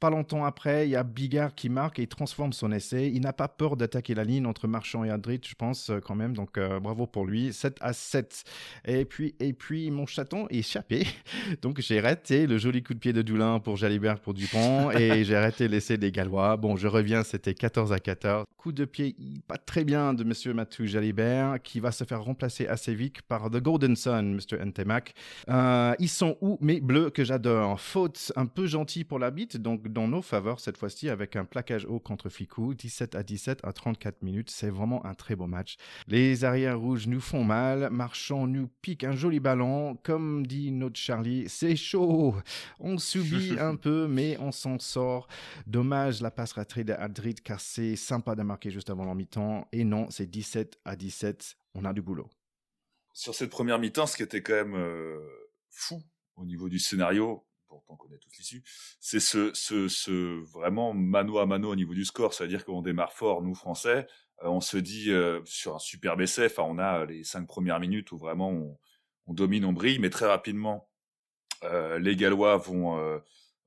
Pas 0.06 0.12
longtemps 0.12 0.46
après, 0.46 0.86
il 0.88 0.92
y 0.92 0.96
a 0.96 1.02
Bigard 1.02 1.56
qui 1.56 1.68
marque 1.68 1.98
et 1.98 2.06
transforme 2.06 2.54
son 2.54 2.72
essai. 2.72 3.12
Il 3.12 3.22
n'a 3.22 3.34
pas 3.34 3.48
peur 3.48 3.76
d'attaquer 3.76 4.14
la 4.14 4.24
ligne 4.24 4.46
entre 4.46 4.68
Marchand 4.68 5.04
et 5.04 5.10
Adrit, 5.10 5.42
je 5.44 5.56
pense, 5.56 5.90
euh, 5.90 6.00
quand 6.00 6.14
même. 6.14 6.36
Donc, 6.36 6.60
euh, 6.60 6.80
bravo 6.80 7.08
pour 7.08 7.26
lui. 7.26 7.52
7 7.52 7.78
à 7.82 7.92
7. 7.92 8.44
Et 8.86 9.04
puis, 9.06 9.34
et 9.40 9.54
puis 9.54 9.90
mon 9.90 10.06
chaton 10.06 10.48
est 10.52 10.58
échappé. 10.58 11.08
Donc, 11.64 11.82
j'ai 11.82 12.00
raté 12.00 12.46
le 12.46 12.60
joli 12.60 12.84
coup 12.84 12.94
de 12.94 13.00
pied 13.00 13.14
de 13.14 13.24
Doulin 13.24 13.60
pour 13.60 13.78
Jalibert 13.78 14.20
pour 14.20 14.36
Dupont. 14.36 14.92
et 14.96 15.24
j'ai 15.24 15.40
raté 15.40 15.68
l'essai 15.68 15.98
des 15.98 16.12
Gallois. 16.12 16.56
Bon, 16.56 16.76
je 16.76 16.88
reviens, 16.88 17.24
c'était 17.24 17.56
14 17.56 17.92
à 17.92 17.98
14. 17.98 18.46
Coup 18.58 18.74
de 18.74 18.86
pied 18.86 19.16
pas 19.48 19.58
très 19.58 19.84
bien 19.86 20.14
de 20.14 20.24
Monsieur 20.24 20.54
Matou 20.54 20.86
Jalibert, 20.86 21.60
qui 21.64 21.80
va 21.80 21.92
se 21.92 22.04
faire 22.04 22.24
remplacer 22.24 22.68
assez 22.68 22.94
vite 22.94 23.24
par 23.24 23.50
The 23.50 23.58
Golden 23.58 23.96
Sun, 23.96 24.36
Mr. 24.36 24.64
Ntemak. 24.64 25.16
Euh, 25.50 25.96
ils 25.98 26.10
sont 26.10 26.38
où 26.42 26.60
mes 26.62 26.80
bleus 26.80 27.10
que 27.10 27.24
j'adore? 27.24 27.82
Faute 27.82 28.32
un 28.36 28.46
peu 28.46 28.68
gentil 28.68 29.04
pour 29.04 29.18
la 29.18 29.32
bite. 29.32 29.58
Donc, 29.58 29.95
dans 29.96 30.08
nos 30.10 30.22
faveurs 30.22 30.60
cette 30.60 30.78
fois-ci 30.78 31.10
avec 31.10 31.38
un 31.38 31.46
plaquage 31.46 31.86
haut 31.86 32.00
contre 32.00 32.30
Ficou, 32.30 32.74
17 32.74 33.16
à 33.16 33.24
17 33.24 33.62
à 33.64 33.72
34 33.72 34.24
minutes. 34.24 34.52
C'est 34.52 34.70
vraiment 34.70 35.04
un 35.06 35.14
très 35.14 35.38
beau 35.38 35.48
match. 35.48 35.78
Les 36.08 36.44
arrières 36.44 36.78
rouges 36.80 37.08
nous 37.08 37.22
font 37.22 37.46
mal. 37.46 37.90
Marchand 37.92 38.46
nous 38.46 38.68
pique 38.82 39.06
un 39.06 39.16
joli 39.16 39.40
ballon. 39.40 39.96
Comme 40.04 40.46
dit 40.46 40.72
notre 40.72 41.00
Charlie, 41.00 41.48
c'est 41.48 41.78
chaud. 41.78 42.36
On 42.80 42.98
subit 42.98 43.56
un 43.60 43.78
peu, 43.78 44.08
mais 44.08 44.38
on 44.40 44.52
s'en 44.52 44.78
sort. 44.80 45.28
Dommage 45.66 46.22
la 46.22 46.30
passe 46.30 46.52
ratée 46.52 46.84
d'Adrid 46.84 47.42
car 47.42 47.62
c'est 47.62 47.96
sympa 47.96 48.36
de 48.36 48.44
marquer 48.44 48.72
juste 48.72 48.90
avant 48.90 49.06
le 49.06 49.16
mi-temps. 49.16 49.66
Et 49.72 49.86
non, 49.86 50.10
c'est 50.10 50.30
17 50.30 50.78
à 50.84 50.98
17. 50.98 51.56
On 51.74 51.86
a 51.86 51.94
du 51.94 52.02
boulot. 52.02 52.30
Sur 53.14 53.34
cette 53.34 53.50
première 53.50 53.80
mi-temps, 53.80 54.08
ce 54.08 54.18
qui 54.18 54.24
était 54.24 54.42
quand 54.42 54.56
même 54.56 54.76
euh, 54.76 55.26
fou 55.70 56.04
au 56.36 56.46
niveau 56.46 56.68
du 56.68 56.80
scénario, 56.80 57.46
on 57.88 57.96
connaît 57.96 58.18
tous 58.18 58.38
l'issue, 58.38 58.64
c'est 59.00 59.20
ce, 59.20 60.44
vraiment 60.52 60.94
mano 60.94 61.40
à 61.40 61.46
mano 61.46 61.72
au 61.72 61.76
niveau 61.76 61.94
du 61.94 62.06
score. 62.06 62.34
C'est-à-dire 62.34 62.66
qu'on 62.66 62.82
démarre 62.82 63.14
fort, 63.14 63.42
nous 63.42 63.56
Français. 63.56 64.08
Euh, 64.44 64.50
on 64.50 64.62
se 64.62 64.78
dit 64.78 65.12
euh, 65.12 65.42
sur 65.46 65.76
un 65.76 65.80
superbe 65.80 66.22
essai, 66.22 66.46
enfin, 66.46 66.64
on 66.64 66.78
a 66.78 67.06
les 67.06 67.24
cinq 67.24 67.48
premières 67.48 67.80
minutes 67.80 68.12
où 68.12 68.18
vraiment 68.18 68.78
on, 69.28 69.34
domine, 69.34 69.66
on 69.66 69.74
brille, 69.74 70.00
mais 70.00 70.10
très 70.10 70.28
rapidement, 70.28 70.90
euh, 71.64 72.00
les 72.00 72.16
Gallois 72.16 72.58
vont, 72.58 73.22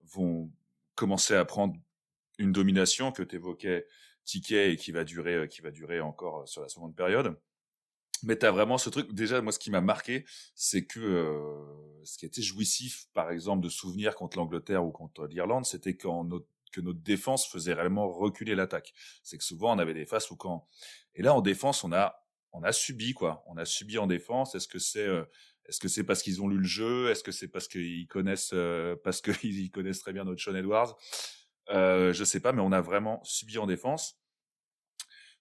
vont 0.04 0.50
commençait 0.94 1.36
à 1.36 1.44
prendre 1.44 1.74
une 2.38 2.52
domination 2.52 3.12
que 3.12 3.22
tu 3.22 3.36
évoquais, 3.36 3.86
Ticket, 4.24 4.72
et 4.72 4.76
qui 4.76 4.92
va 4.92 5.04
durer, 5.04 5.48
qui 5.48 5.62
va 5.62 5.70
durer 5.70 6.00
encore 6.00 6.46
sur 6.46 6.62
la 6.62 6.68
seconde 6.68 6.94
période. 6.94 7.38
Mais 8.22 8.36
tu 8.36 8.46
as 8.46 8.50
vraiment 8.50 8.78
ce 8.78 8.90
truc. 8.90 9.12
Déjà, 9.12 9.40
moi, 9.40 9.52
ce 9.52 9.58
qui 9.58 9.70
m'a 9.70 9.80
marqué, 9.80 10.24
c'est 10.54 10.84
que 10.84 11.54
ce 12.04 12.18
qui 12.18 12.26
était 12.26 12.42
jouissif, 12.42 13.06
par 13.14 13.30
exemple, 13.30 13.62
de 13.62 13.68
souvenirs 13.68 14.14
contre 14.14 14.38
l'Angleterre 14.38 14.84
ou 14.84 14.90
contre 14.90 15.26
l'Irlande, 15.26 15.64
c'était 15.64 15.96
quand 15.96 16.24
notre, 16.24 16.46
que 16.72 16.80
notre 16.80 17.00
défense 17.00 17.46
faisait 17.46 17.74
réellement 17.74 18.08
reculer 18.08 18.54
l'attaque. 18.54 18.92
C'est 19.22 19.38
que 19.38 19.44
souvent, 19.44 19.74
on 19.74 19.78
avait 19.78 19.94
des 19.94 20.06
phases 20.06 20.30
où 20.30 20.36
quand. 20.36 20.66
Et 21.14 21.22
là, 21.22 21.34
en 21.34 21.40
défense, 21.40 21.84
on 21.84 21.92
a, 21.92 22.24
on 22.52 22.62
a 22.62 22.72
subi, 22.72 23.14
quoi. 23.14 23.44
On 23.46 23.56
a 23.56 23.64
subi 23.64 23.98
en 23.98 24.06
défense. 24.06 24.54
Est-ce 24.54 24.68
que 24.68 24.78
c'est. 24.78 25.06
est-ce 25.66 25.80
que 25.80 25.88
c'est 25.88 26.04
parce 26.04 26.22
qu'ils 26.22 26.42
ont 26.42 26.48
lu 26.48 26.58
le 26.58 26.64
jeu? 26.64 27.10
Est-ce 27.10 27.22
que 27.22 27.32
c'est 27.32 27.48
parce 27.48 27.68
qu'ils 27.68 28.06
connaissent 28.08 28.54
parce 29.04 29.20
qu'ils 29.22 29.70
connaissent 29.70 30.00
très 30.00 30.12
bien 30.12 30.24
notre 30.24 30.42
Sean 30.42 30.54
Edwards? 30.54 30.96
Euh, 31.70 32.12
Je 32.12 32.24
sais 32.24 32.40
pas, 32.40 32.52
mais 32.52 32.62
on 32.62 32.72
a 32.72 32.80
vraiment 32.80 33.22
subi 33.24 33.58
en 33.58 33.66
défense. 33.66 34.18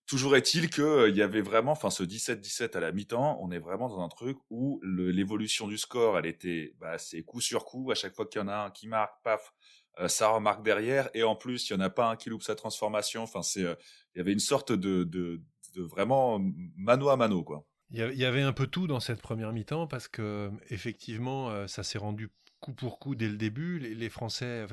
Toujours 0.08 0.38
est-il 0.38 0.70
que 0.70 0.82
euh, 0.82 1.10
y 1.10 1.22
avait 1.22 1.42
vraiment, 1.42 1.74
enfin 1.74 1.90
ce 1.90 2.02
17-17 2.02 2.78
à 2.78 2.80
la 2.80 2.94
mi-temps, 2.94 3.38
on 3.42 3.52
est 3.52 3.60
vraiment 3.60 3.90
dans 3.90 4.02
un 4.02 4.08
truc 4.08 4.38
où 4.50 4.80
l'évolution 4.82 5.68
du 5.68 5.78
score, 5.78 6.18
elle 6.18 6.26
était, 6.26 6.74
bah, 6.80 6.98
c'est 6.98 7.24
coup 7.24 7.42
sur 7.42 7.66
coup. 7.66 7.92
À 7.92 7.96
chaque 7.96 8.16
fois 8.16 8.26
qu'il 8.26 8.40
y 8.40 8.44
en 8.44 8.48
a 8.48 8.56
un 8.56 8.72
qui 8.72 8.88
marque, 8.88 9.22
paf, 9.24 9.54
euh, 10.00 10.08
ça 10.08 10.30
remarque 10.30 10.64
derrière. 10.64 11.10
Et 11.14 11.24
en 11.24 11.36
plus, 11.36 11.70
il 11.70 11.74
y 11.74 11.76
en 11.76 11.82
a 11.82 11.90
pas 11.90 12.10
un 12.10 12.16
qui 12.16 12.30
loupe 12.30 12.42
sa 12.44 12.56
transformation. 12.56 13.24
Enfin, 13.24 13.42
c'est, 13.42 13.64
euh, 13.64 13.76
il 14.16 14.20
y 14.20 14.22
avait 14.22 14.32
une 14.32 14.40
sorte 14.40 14.72
de, 14.72 15.04
de, 15.04 15.42
de 15.76 15.82
vraiment 15.82 16.40
mano 16.78 17.10
à 17.10 17.18
mano, 17.18 17.44
quoi. 17.44 17.66
Il 17.90 18.00
y 18.00 18.26
avait 18.26 18.42
un 18.42 18.54
peu 18.54 18.68
tout 18.68 18.88
dans 18.88 19.00
cette 19.00 19.22
première 19.22 19.54
mi-temps 19.54 19.88
parce 19.88 20.10
que 20.10 20.52
effectivement, 20.70 21.68
ça 21.68 21.84
s'est 21.84 21.98
rendu 21.98 22.30
coup 22.60 22.74
pour 22.74 23.00
coup 23.00 23.16
dès 23.16 23.30
le 23.30 23.38
début. 23.38 23.80
Les 23.80 24.10
Français, 24.10 24.66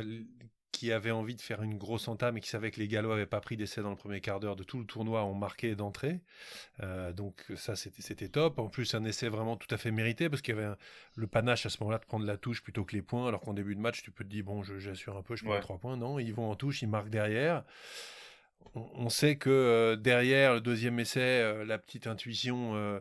qui 0.74 0.90
avaient 0.90 1.12
envie 1.12 1.36
de 1.36 1.40
faire 1.40 1.62
une 1.62 1.78
grosse 1.78 2.08
entame 2.08 2.36
et 2.36 2.40
qui 2.40 2.48
savaient 2.48 2.72
que 2.72 2.80
les 2.80 2.88
Gallois 2.88 3.14
n'avaient 3.14 3.26
pas 3.26 3.40
pris 3.40 3.56
d'essai 3.56 3.80
dans 3.80 3.90
le 3.90 3.96
premier 3.96 4.20
quart 4.20 4.40
d'heure 4.40 4.56
de 4.56 4.64
tout 4.64 4.80
le 4.80 4.84
tournoi 4.84 5.24
ont 5.24 5.34
marqué 5.34 5.76
d'entrée. 5.76 6.18
Euh, 6.82 7.12
donc 7.12 7.44
ça, 7.54 7.76
c'était 7.76 8.28
top. 8.28 8.58
En 8.58 8.68
plus, 8.68 8.92
un 8.94 9.04
essai 9.04 9.28
vraiment 9.28 9.56
tout 9.56 9.72
à 9.72 9.78
fait 9.78 9.92
mérité 9.92 10.28
parce 10.28 10.42
qu'il 10.42 10.56
y 10.56 10.58
avait 10.58 10.74
le 11.14 11.26
panache 11.28 11.64
à 11.64 11.70
ce 11.70 11.78
moment-là 11.80 11.98
de 11.98 12.04
prendre 12.04 12.26
la 12.26 12.36
touche 12.36 12.60
plutôt 12.60 12.84
que 12.84 12.96
les 12.96 13.02
points. 13.02 13.28
Alors 13.28 13.40
qu'en 13.40 13.54
début 13.54 13.76
de 13.76 13.80
match, 13.80 14.02
tu 14.02 14.10
peux 14.10 14.24
te 14.24 14.28
dire, 14.28 14.44
bon, 14.44 14.64
j'assure 14.64 15.16
un 15.16 15.22
peu, 15.22 15.36
je 15.36 15.44
prends 15.44 15.60
trois 15.60 15.78
points. 15.78 15.96
Non, 15.96 16.18
ils 16.18 16.34
vont 16.34 16.50
en 16.50 16.56
touche, 16.56 16.82
ils 16.82 16.88
marquent 16.88 17.10
derrière. 17.10 17.62
On, 18.74 19.10
sait 19.10 19.36
que 19.36 19.50
euh, 19.50 19.94
derrière 19.94 20.54
le 20.54 20.60
deuxième 20.60 20.98
essai, 20.98 21.20
euh, 21.20 21.64
la 21.64 21.78
petite 21.78 22.08
intuition 22.08 23.00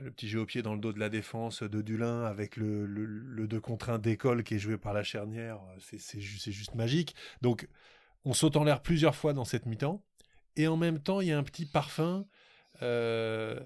le 0.00 0.10
petit 0.10 0.28
jeu 0.28 0.40
au 0.40 0.46
pied 0.46 0.62
dans 0.62 0.74
le 0.74 0.80
dos 0.80 0.92
de 0.92 1.00
la 1.00 1.08
défense 1.08 1.62
de 1.62 1.82
Dulin 1.82 2.24
avec 2.24 2.56
le, 2.56 2.86
le, 2.86 3.48
2 3.48 3.60
contre 3.60 3.90
1 3.90 3.98
d'école 3.98 4.44
qui 4.44 4.54
est 4.54 4.58
joué 4.58 4.78
par 4.78 4.92
la 4.92 5.02
charnière, 5.02 5.58
euh, 5.70 5.96
c'est 5.98 6.20
juste 6.20 6.74
magique. 6.74 7.16
Donc, 7.40 7.68
on 8.24 8.32
saute 8.32 8.56
en 8.56 8.64
l'air 8.64 8.82
plusieurs 8.82 9.16
fois 9.16 9.32
dans 9.32 9.44
cette 9.44 9.66
mi-temps. 9.66 10.04
Et 10.56 10.68
en 10.68 10.76
même 10.76 11.00
temps, 11.00 11.20
il 11.20 11.28
y 11.28 11.32
a 11.32 11.38
un 11.38 11.42
petit 11.42 11.66
parfum 11.66 12.26
euh, 12.82 13.58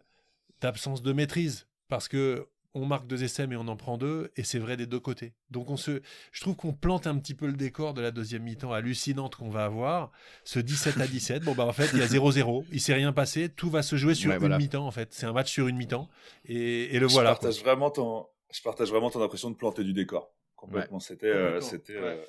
d'absence 0.61 1.03
de 1.03 1.13
maîtrise. 1.13 1.67
Parce 1.89 2.09
que 2.09 2.49
on 2.77 2.85
marque 2.85 3.07
deux 3.07 3.25
essais, 3.25 3.47
mais 3.47 3.57
on 3.57 3.69
en 3.69 3.77
prend 3.77 3.97
deux, 3.97 4.31
et 4.37 4.45
c'est 4.45 4.59
vrai 4.59 4.77
des 4.77 4.87
deux 4.87 5.01
côtés. 5.01 5.33
Donc 5.51 5.71
on 5.71 5.77
se, 5.77 6.03
je 6.33 6.41
trouve 6.41 6.57
qu'on 6.57 6.73
plante 6.73 7.07
un 7.07 7.17
petit 7.19 7.35
peu 7.35 7.47
le 7.47 7.55
décor 7.55 7.95
de 7.95 8.03
la 8.03 8.11
deuxième 8.11 8.43
mi-temps 8.43 8.73
hallucinante 8.73 9.37
qu'on 9.37 9.49
va 9.49 9.65
avoir. 9.65 10.13
Ce 10.45 10.59
17 10.59 11.01
à 11.01 11.07
17, 11.07 11.45
bon 11.45 11.55
bah 11.55 11.65
en 11.65 11.73
fait 11.73 11.89
il 11.95 11.99
y 11.99 12.03
a 12.03 12.07
0-0, 12.07 12.65
il 12.71 12.81
s'est 12.81 12.95
rien 12.95 13.13
passé, 13.13 13.49
tout 13.49 13.71
va 13.71 13.83
se 13.83 13.97
jouer 13.97 14.15
sur 14.15 14.31
une 14.31 14.57
mi-temps 14.57 14.87
en 14.87 14.91
fait. 14.91 15.09
C'est 15.13 15.27
un 15.27 15.33
match 15.33 15.51
sur 15.51 15.69
une 15.69 15.77
mi-temps, 15.77 16.09
et, 16.45 16.99
le 16.99 17.07
voilà. 17.07 17.31
Je 17.31 17.35
partage 17.41 17.61
vraiment 17.63 17.91
ton, 17.91 18.27
je 18.53 18.63
partage 18.63 18.91
vraiment 18.91 19.11
ton 19.11 19.23
impression 19.23 19.51
de 19.51 19.57
planter 19.57 19.83
du 19.83 19.93
décor. 19.93 20.33
Complètement. 20.55 21.01
C'était, 21.01 21.27
euh, 21.27 21.61
c'était. 21.61 21.97
Euh, 21.97 22.23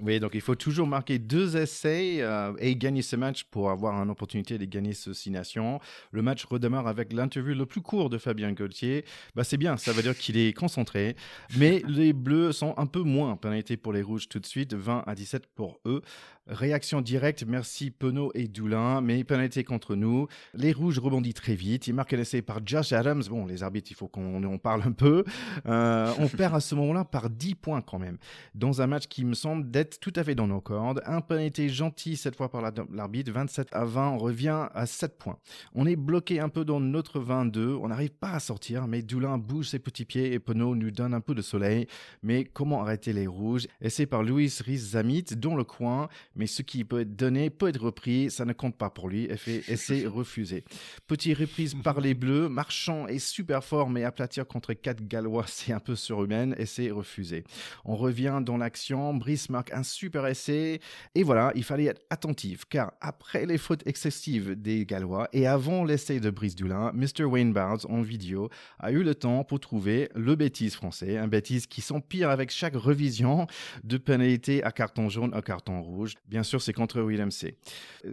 oui, 0.00 0.20
donc 0.20 0.32
il 0.34 0.40
faut 0.40 0.54
toujours 0.54 0.86
marquer 0.86 1.18
deux 1.18 1.56
essais 1.56 2.18
euh, 2.20 2.52
et 2.58 2.76
gagner 2.76 3.02
ce 3.02 3.16
match 3.16 3.44
pour 3.44 3.70
avoir 3.70 3.94
une 4.02 4.10
opportunité 4.10 4.58
de 4.58 4.64
gagner 4.64 4.92
ce 4.92 5.12
Six 5.12 5.30
Nations. 5.30 5.80
Le 6.10 6.22
match 6.22 6.44
redémarre 6.44 6.86
avec 6.86 7.12
l'interview 7.12 7.54
le 7.54 7.66
plus 7.66 7.80
court 7.80 8.10
de 8.10 8.18
Fabien 8.18 8.52
Gauthier. 8.52 9.04
Bah, 9.34 9.44
c'est 9.44 9.56
bien, 9.56 9.76
ça 9.76 9.92
veut 9.92 10.02
dire 10.02 10.16
qu'il 10.16 10.36
est 10.36 10.52
concentré. 10.52 11.16
Mais 11.58 11.82
les 11.86 12.12
Bleus 12.12 12.52
sont 12.52 12.74
un 12.76 12.86
peu 12.86 13.00
moins 13.00 13.36
pénalités 13.36 13.76
pour 13.76 13.92
les 13.92 14.02
Rouges 14.02 14.28
tout 14.28 14.40
de 14.40 14.46
suite, 14.46 14.74
20 14.74 15.04
à 15.06 15.14
17 15.14 15.46
pour 15.54 15.80
eux. 15.86 16.02
Réaction 16.48 17.00
directe, 17.00 17.44
merci 17.44 17.90
Penaud 17.90 18.30
et 18.34 18.46
Doulin, 18.46 19.00
mais 19.00 19.24
pénalité 19.24 19.64
contre 19.64 19.96
nous. 19.96 20.28
Les 20.54 20.72
Rouges 20.72 21.00
rebondissent 21.00 21.34
très 21.34 21.56
vite. 21.56 21.88
Ils 21.88 21.92
marquent 21.92 22.12
un 22.12 22.20
essai 22.20 22.40
par 22.40 22.60
Josh 22.64 22.92
Adams. 22.92 23.24
Bon, 23.28 23.46
les 23.46 23.64
arbitres, 23.64 23.90
il 23.90 23.94
faut 23.94 24.06
qu'on 24.06 24.44
en 24.44 24.58
parle 24.58 24.82
un 24.84 24.92
peu. 24.92 25.24
Euh, 25.66 26.12
on 26.20 26.28
perd 26.28 26.54
à 26.54 26.60
ce 26.60 26.76
moment-là 26.76 27.04
par 27.04 27.30
10 27.30 27.56
points 27.56 27.80
quand 27.80 27.98
même. 27.98 28.18
Dans 28.54 28.80
un 28.80 28.86
match 28.86 29.08
qui 29.08 29.24
me 29.24 29.34
semble 29.34 29.68
d'être 29.72 29.98
tout 29.98 30.12
à 30.14 30.22
fait 30.22 30.36
dans 30.36 30.46
nos 30.46 30.60
cordes. 30.60 31.02
Un 31.04 31.20
pénalité 31.20 31.68
gentil 31.68 32.16
cette 32.16 32.36
fois 32.36 32.48
par 32.48 32.62
l'arbitre. 32.92 33.32
27 33.32 33.70
à 33.72 33.84
20, 33.84 34.10
on 34.10 34.18
revient 34.18 34.68
à 34.72 34.86
7 34.86 35.18
points. 35.18 35.38
On 35.74 35.84
est 35.84 35.96
bloqué 35.96 36.38
un 36.38 36.48
peu 36.48 36.64
dans 36.64 36.78
notre 36.78 37.18
22. 37.18 37.74
On 37.74 37.88
n'arrive 37.88 38.12
pas 38.12 38.30
à 38.30 38.38
sortir, 38.38 38.86
mais 38.86 39.02
Doulin 39.02 39.36
bouge 39.36 39.70
ses 39.70 39.80
petits 39.80 40.04
pieds 40.04 40.32
et 40.32 40.38
Penaud 40.38 40.76
nous 40.76 40.92
donne 40.92 41.12
un 41.12 41.20
peu 41.20 41.34
de 41.34 41.42
soleil. 41.42 41.88
Mais 42.22 42.44
comment 42.44 42.82
arrêter 42.82 43.12
les 43.12 43.26
Rouges? 43.26 43.66
Essai 43.80 44.06
par 44.06 44.22
Louis 44.22 44.52
Riz-Zamit 44.64 45.24
dans 45.36 45.56
le 45.56 45.64
coin 45.64 46.08
mais 46.36 46.46
ce 46.46 46.62
qui 46.62 46.84
peut 46.84 47.00
être 47.00 47.16
donné 47.16 47.50
peut 47.50 47.68
être 47.68 47.80
repris, 47.82 48.30
ça 48.30 48.44
ne 48.44 48.52
compte 48.52 48.76
pas 48.76 48.90
pour 48.90 49.08
lui, 49.08 49.28
essai 49.68 50.06
refusé. 50.06 50.64
Petite 51.06 51.38
reprise 51.38 51.74
par 51.82 52.00
les 52.00 52.14
Bleus, 52.14 52.48
Marchand 52.48 53.06
est 53.08 53.18
super 53.18 53.64
fort, 53.64 53.90
mais 53.90 54.04
aplatir 54.04 54.46
contre 54.46 54.72
4 54.72 55.06
Gallois, 55.06 55.44
c'est 55.48 55.72
un 55.72 55.80
peu 55.80 55.96
surhumain, 55.96 56.52
essai 56.52 56.90
refusé. 56.90 57.44
On 57.84 57.96
revient 57.96 58.40
dans 58.42 58.56
l'action, 58.56 59.14
Brice 59.14 59.50
marque 59.50 59.72
un 59.72 59.82
super 59.82 60.26
essai, 60.26 60.80
et 61.14 61.22
voilà, 61.22 61.52
il 61.54 61.64
fallait 61.64 61.86
être 61.86 62.02
attentif, 62.10 62.64
car 62.66 62.92
après 63.00 63.46
les 63.46 63.58
fautes 63.58 63.86
excessives 63.86 64.54
des 64.54 64.86
Gallois, 64.86 65.28
et 65.32 65.46
avant 65.46 65.84
l'essai 65.84 66.20
de 66.20 66.30
Brice 66.30 66.54
Dulin, 66.54 66.92
Mr. 66.94 67.24
Wayne 67.24 67.52
Barnes, 67.52 67.80
en 67.88 68.02
vidéo, 68.02 68.48
a 68.78 68.92
eu 68.92 69.02
le 69.02 69.14
temps 69.14 69.44
pour 69.44 69.60
trouver 69.60 70.10
le 70.14 70.34
bêtise 70.36 70.74
français, 70.74 71.16
un 71.18 71.28
bêtise 71.28 71.66
qui 71.66 71.80
s'empire 71.80 72.30
avec 72.30 72.50
chaque 72.50 72.74
revision 72.74 73.46
de 73.84 73.96
pénalité 73.96 74.62
à 74.62 74.72
carton 74.72 75.08
jaune 75.08 75.32
à 75.34 75.42
carton 75.42 75.82
rouge. 75.82 76.14
Bien 76.28 76.42
sûr, 76.42 76.60
c'est 76.60 76.72
contre 76.72 77.00
William 77.00 77.30
C. 77.30 77.54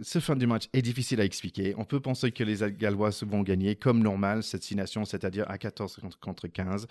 Ce 0.02 0.20
fin 0.20 0.36
du 0.36 0.46
match 0.46 0.68
est 0.72 0.82
difficile 0.82 1.20
à 1.20 1.24
expliquer. 1.24 1.74
On 1.78 1.84
peut 1.84 1.98
penser 1.98 2.30
que 2.30 2.44
les 2.44 2.58
Gallois 2.72 3.10
vont 3.22 3.42
gagner 3.42 3.74
comme 3.74 4.00
normal 4.00 4.44
cette 4.44 4.62
signation, 4.62 5.04
c'est-à-dire 5.04 5.50
à 5.50 5.58
14 5.58 5.98
contre 6.20 6.46
15. 6.46 6.86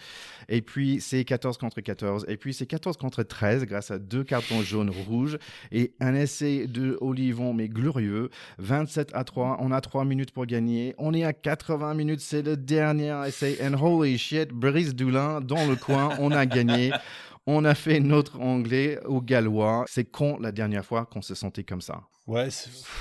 Et 0.49 0.61
puis 0.61 0.99
c'est 0.99 1.23
14 1.23 1.57
contre 1.57 1.79
14. 1.79 2.25
Et 2.27 2.35
puis 2.35 2.53
c'est 2.53 2.65
14 2.65 2.97
contre 2.97 3.23
13 3.23 3.65
grâce 3.65 3.89
à 3.89 3.99
deux 3.99 4.25
cartons 4.25 4.61
jaunes 4.63 4.89
rouges 4.89 5.37
et 5.71 5.93
un 6.01 6.13
essai 6.13 6.67
de 6.67 6.97
Olivon, 6.99 7.53
mais 7.53 7.69
glorieux. 7.69 8.29
27 8.57 9.11
à 9.13 9.23
3. 9.23 9.59
On 9.61 9.71
a 9.71 9.79
3 9.79 10.03
minutes 10.03 10.31
pour 10.31 10.45
gagner. 10.45 10.93
On 10.97 11.13
est 11.13 11.23
à 11.23 11.31
80 11.31 11.93
minutes. 11.93 12.19
C'est 12.19 12.41
le 12.41 12.57
dernier 12.57 13.15
essai. 13.25 13.59
And 13.63 13.81
holy 13.81 14.17
shit, 14.17 14.49
Brice 14.49 14.93
Doulin 14.93 15.39
dans 15.39 15.65
le 15.67 15.77
coin. 15.77 16.09
On 16.19 16.31
a 16.31 16.45
gagné. 16.45 16.91
On 17.45 17.65
a 17.65 17.75
fait 17.75 17.99
notre 17.99 18.39
anglais 18.39 18.99
au 19.05 19.21
gallois. 19.21 19.85
C'est 19.87 20.05
con 20.05 20.37
la 20.39 20.51
dernière 20.51 20.85
fois 20.85 21.05
qu'on 21.05 21.21
se 21.21 21.35
sentait 21.35 21.63
comme 21.63 21.81
ça. 21.81 22.03
Ouais, 22.25 22.47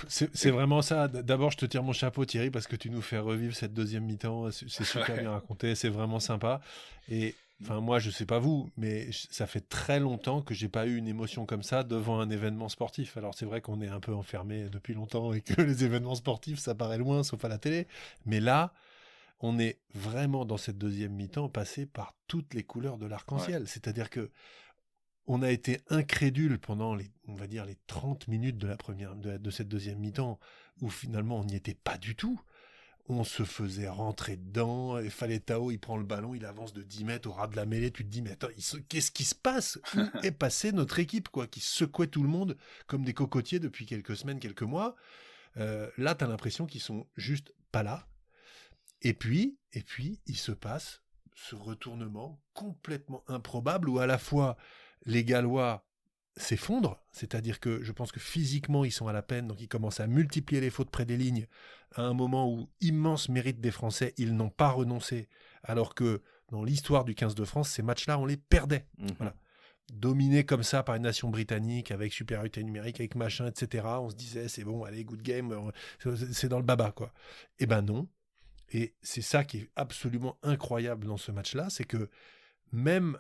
c'est 0.09 0.50
vraiment 0.50 0.83
ça. 0.83 1.07
D'abord, 1.07 1.52
je 1.52 1.59
te 1.59 1.66
tire 1.66 1.85
mon 1.85 1.92
chapeau, 1.92 2.24
Thierry, 2.24 2.50
parce 2.50 2.66
que 2.66 2.74
tu 2.74 2.90
nous 2.90 3.02
fais 3.02 3.18
revivre 3.18 3.55
cette 3.55 3.72
deuxième 3.72 4.05
mi-temps. 4.05 4.50
C'est 4.50 4.85
super 4.85 5.16
bien 5.16 5.31
raconté, 5.31 5.76
c'est 5.76 5.90
vraiment 5.90 6.18
sympa. 6.18 6.61
Et 7.09 7.37
enfin, 7.62 7.81
moi, 7.81 8.00
je 8.00 8.11
sais 8.11 8.26
pas 8.26 8.40
vous, 8.40 8.68
mais 8.76 9.09
ça 9.12 9.46
fait 9.46 9.61
très 9.68 10.00
longtemps 10.00 10.42
que 10.42 10.55
j'ai 10.55 10.68
pas 10.68 10.87
eu 10.87 10.96
une 10.96 11.07
émotion 11.07 11.46
comme 11.46 11.62
ça 11.62 11.85
devant 11.85 12.18
un 12.18 12.31
événement 12.31 12.68
sportif. 12.68 13.16
Alors, 13.16 13.35
c'est 13.37 13.46
vrai 13.46 13.61
qu'on 13.61 13.81
est 13.81 13.88
un 13.88 14.00
peu 14.00 14.12
enfermé 14.12 14.64
depuis 14.72 14.94
longtemps 14.94 15.33
et 15.33 15.40
que 15.40 15.62
les 15.62 15.85
événements 15.85 16.16
sportifs, 16.16 16.59
ça 16.59 16.74
paraît 16.74 16.98
loin, 16.98 17.22
sauf 17.22 17.44
à 17.44 17.48
la 17.48 17.59
télé. 17.59 17.87
Mais 18.26 18.40
là, 18.40 18.72
on 19.42 19.59
est 19.59 19.81
vraiment 19.92 20.44
dans 20.44 20.57
cette 20.57 20.78
deuxième 20.78 21.12
mi-temps 21.12 21.48
passé 21.48 21.85
par 21.85 22.16
toutes 22.28 22.55
les 22.55 22.62
couleurs 22.62 22.96
de 22.96 23.07
l'arc-en-ciel. 23.07 23.66
C'est-à-dire 23.66 24.09
que 24.09 24.31
on 25.26 25.42
a 25.42 25.50
été 25.50 25.81
incrédule 25.88 26.59
pendant 26.59 26.94
les, 26.94 27.11
on 27.28 27.35
va 27.35 27.46
dire, 27.46 27.64
les 27.64 27.76
30 27.87 28.28
minutes 28.28 28.59
de 28.59 28.66
la 28.66 28.76
première, 28.76 29.14
de, 29.14 29.50
cette 29.50 29.68
deuxième 29.68 29.98
mi-temps, 29.98 30.38
où 30.81 30.90
finalement 30.90 31.38
on 31.38 31.44
n'y 31.44 31.57
était 31.57 31.74
pas 31.74 31.98
du 31.98 32.16
tout. 32.16 32.40
On 33.09 33.24
se 33.24 33.42
faisait 33.42 33.88
rentrer 33.88 34.37
dedans, 34.37 34.98
et 34.98 35.11
fallait 35.11 35.40
Tao, 35.40 35.72
il 35.72 35.78
prend 35.78 35.96
le 35.96 36.05
ballon, 36.05 36.35
il 36.35 36.44
avance 36.44 36.72
de 36.72 36.83
10 36.83 37.05
mètres 37.05 37.28
au 37.28 37.33
ras 37.33 37.48
de 37.48 37.57
la 37.57 37.66
mêlée, 37.66 37.90
tu 37.90 38.05
te 38.05 38.09
dis, 38.09 38.22
mais 38.22 38.33
attends, 38.33 38.48
qu'est-ce 38.88 39.11
qui 39.11 39.24
se 39.24 39.35
passe? 39.35 39.78
Où 39.94 40.00
est 40.22 40.31
passée 40.31 40.70
notre 40.70 41.00
équipe, 41.00 41.28
quoi, 41.28 41.48
qui 41.48 41.61
secouait 41.61 42.07
tout 42.07 42.22
le 42.22 42.28
monde 42.28 42.57
comme 42.87 43.05
des 43.05 43.12
cocotiers 43.12 43.59
depuis 43.59 43.87
quelques 43.87 44.16
semaines, 44.16 44.38
quelques 44.38 44.62
mois? 44.62 44.94
Euh, 45.57 45.88
Là, 45.98 46.14
tu 46.14 46.24
as 46.24 46.28
l'impression 46.28 46.66
qu'ils 46.66 46.81
sont 46.81 47.07
juste 47.16 47.52
pas 47.72 47.83
là, 47.83 48.07
et 49.02 49.14
puis, 49.14 49.58
et 49.72 49.82
puis, 49.82 50.20
il 50.26 50.36
se 50.36 50.52
passe 50.52 51.02
ce 51.34 51.54
retournement 51.54 52.40
complètement 52.54 53.24
improbable 53.26 53.88
où 53.88 53.98
à 53.98 54.06
la 54.06 54.18
fois 54.18 54.56
les 55.06 55.24
Gallois 55.24 55.86
s'effondrent, 56.36 57.02
c'est-à-dire 57.10 57.60
que 57.60 57.82
je 57.82 57.92
pense 57.92 58.12
que 58.12 58.20
physiquement 58.20 58.84
ils 58.84 58.92
sont 58.92 59.08
à 59.08 59.12
la 59.12 59.22
peine, 59.22 59.48
donc 59.48 59.60
ils 59.60 59.68
commencent 59.68 60.00
à 60.00 60.06
multiplier 60.06 60.60
les 60.60 60.70
fautes 60.70 60.90
près 60.90 61.04
des 61.04 61.16
lignes, 61.16 61.46
à 61.94 62.02
un 62.02 62.14
moment 62.14 62.50
où, 62.50 62.70
immense 62.80 63.28
mérite 63.28 63.60
des 63.60 63.70
Français, 63.70 64.14
ils 64.16 64.34
n'ont 64.34 64.50
pas 64.50 64.70
renoncé, 64.70 65.28
alors 65.62 65.94
que 65.94 66.22
dans 66.50 66.64
l'histoire 66.64 67.04
du 67.04 67.14
15 67.14 67.34
de 67.34 67.44
France, 67.44 67.70
ces 67.70 67.82
matchs-là, 67.82 68.18
on 68.18 68.26
les 68.26 68.36
perdait. 68.36 68.86
Mmh 68.98 69.08
voilà. 69.18 69.34
dominé 69.92 70.44
comme 70.44 70.62
ça 70.62 70.82
par 70.82 70.94
une 70.94 71.02
nation 71.02 71.28
britannique 71.28 71.90
avec 71.90 72.12
supériorité 72.12 72.62
numérique, 72.62 73.00
avec 73.00 73.14
machin, 73.14 73.46
etc. 73.46 73.84
On 74.00 74.10
se 74.10 74.14
disait 74.14 74.48
c'est 74.48 74.64
bon, 74.64 74.84
allez, 74.84 75.04
good 75.04 75.22
game, 75.22 75.72
c'est 76.32 76.48
dans 76.48 76.58
le 76.58 76.64
baba 76.64 76.92
quoi. 76.92 77.12
Eh 77.58 77.66
ben 77.66 77.82
non. 77.82 78.08
Et 78.72 78.94
c'est 79.02 79.22
ça 79.22 79.44
qui 79.44 79.58
est 79.58 79.70
absolument 79.76 80.38
incroyable 80.42 81.06
dans 81.06 81.18
ce 81.18 81.30
match-là, 81.30 81.68
c'est 81.70 81.85
que 81.85 82.08
même 82.72 83.18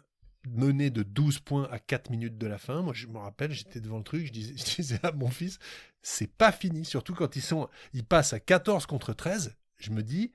mené 0.48 0.90
de 0.90 1.02
12 1.02 1.38
points 1.40 1.68
à 1.70 1.78
4 1.78 2.10
minutes 2.10 2.38
de 2.38 2.46
la 2.46 2.58
fin, 2.58 2.82
moi 2.82 2.94
je 2.94 3.06
me 3.06 3.18
rappelle, 3.18 3.52
j'étais 3.52 3.80
devant 3.80 3.98
le 3.98 4.04
truc, 4.04 4.26
je 4.26 4.32
disais, 4.32 4.54
je 4.56 5.06
à 5.06 5.12
mon 5.12 5.28
fils, 5.28 5.58
c'est 6.02 6.32
pas 6.32 6.50
fini, 6.50 6.84
surtout 6.84 7.14
quand 7.14 7.36
ils 7.36 7.42
sont, 7.42 7.68
ils 7.92 8.04
passent 8.04 8.32
à 8.32 8.40
14 8.40 8.86
contre 8.86 9.12
13, 9.12 9.56
je 9.76 9.90
me 9.90 10.02
dis, 10.02 10.32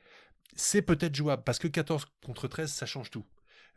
c'est 0.56 0.82
peut-être 0.82 1.15
jouable, 1.15 1.43
parce 1.43 1.60
que 1.60 1.67
14 1.67 2.06
contre 2.23 2.47
13, 2.47 2.71
ça 2.71 2.86
change 2.86 3.10
tout. 3.10 3.25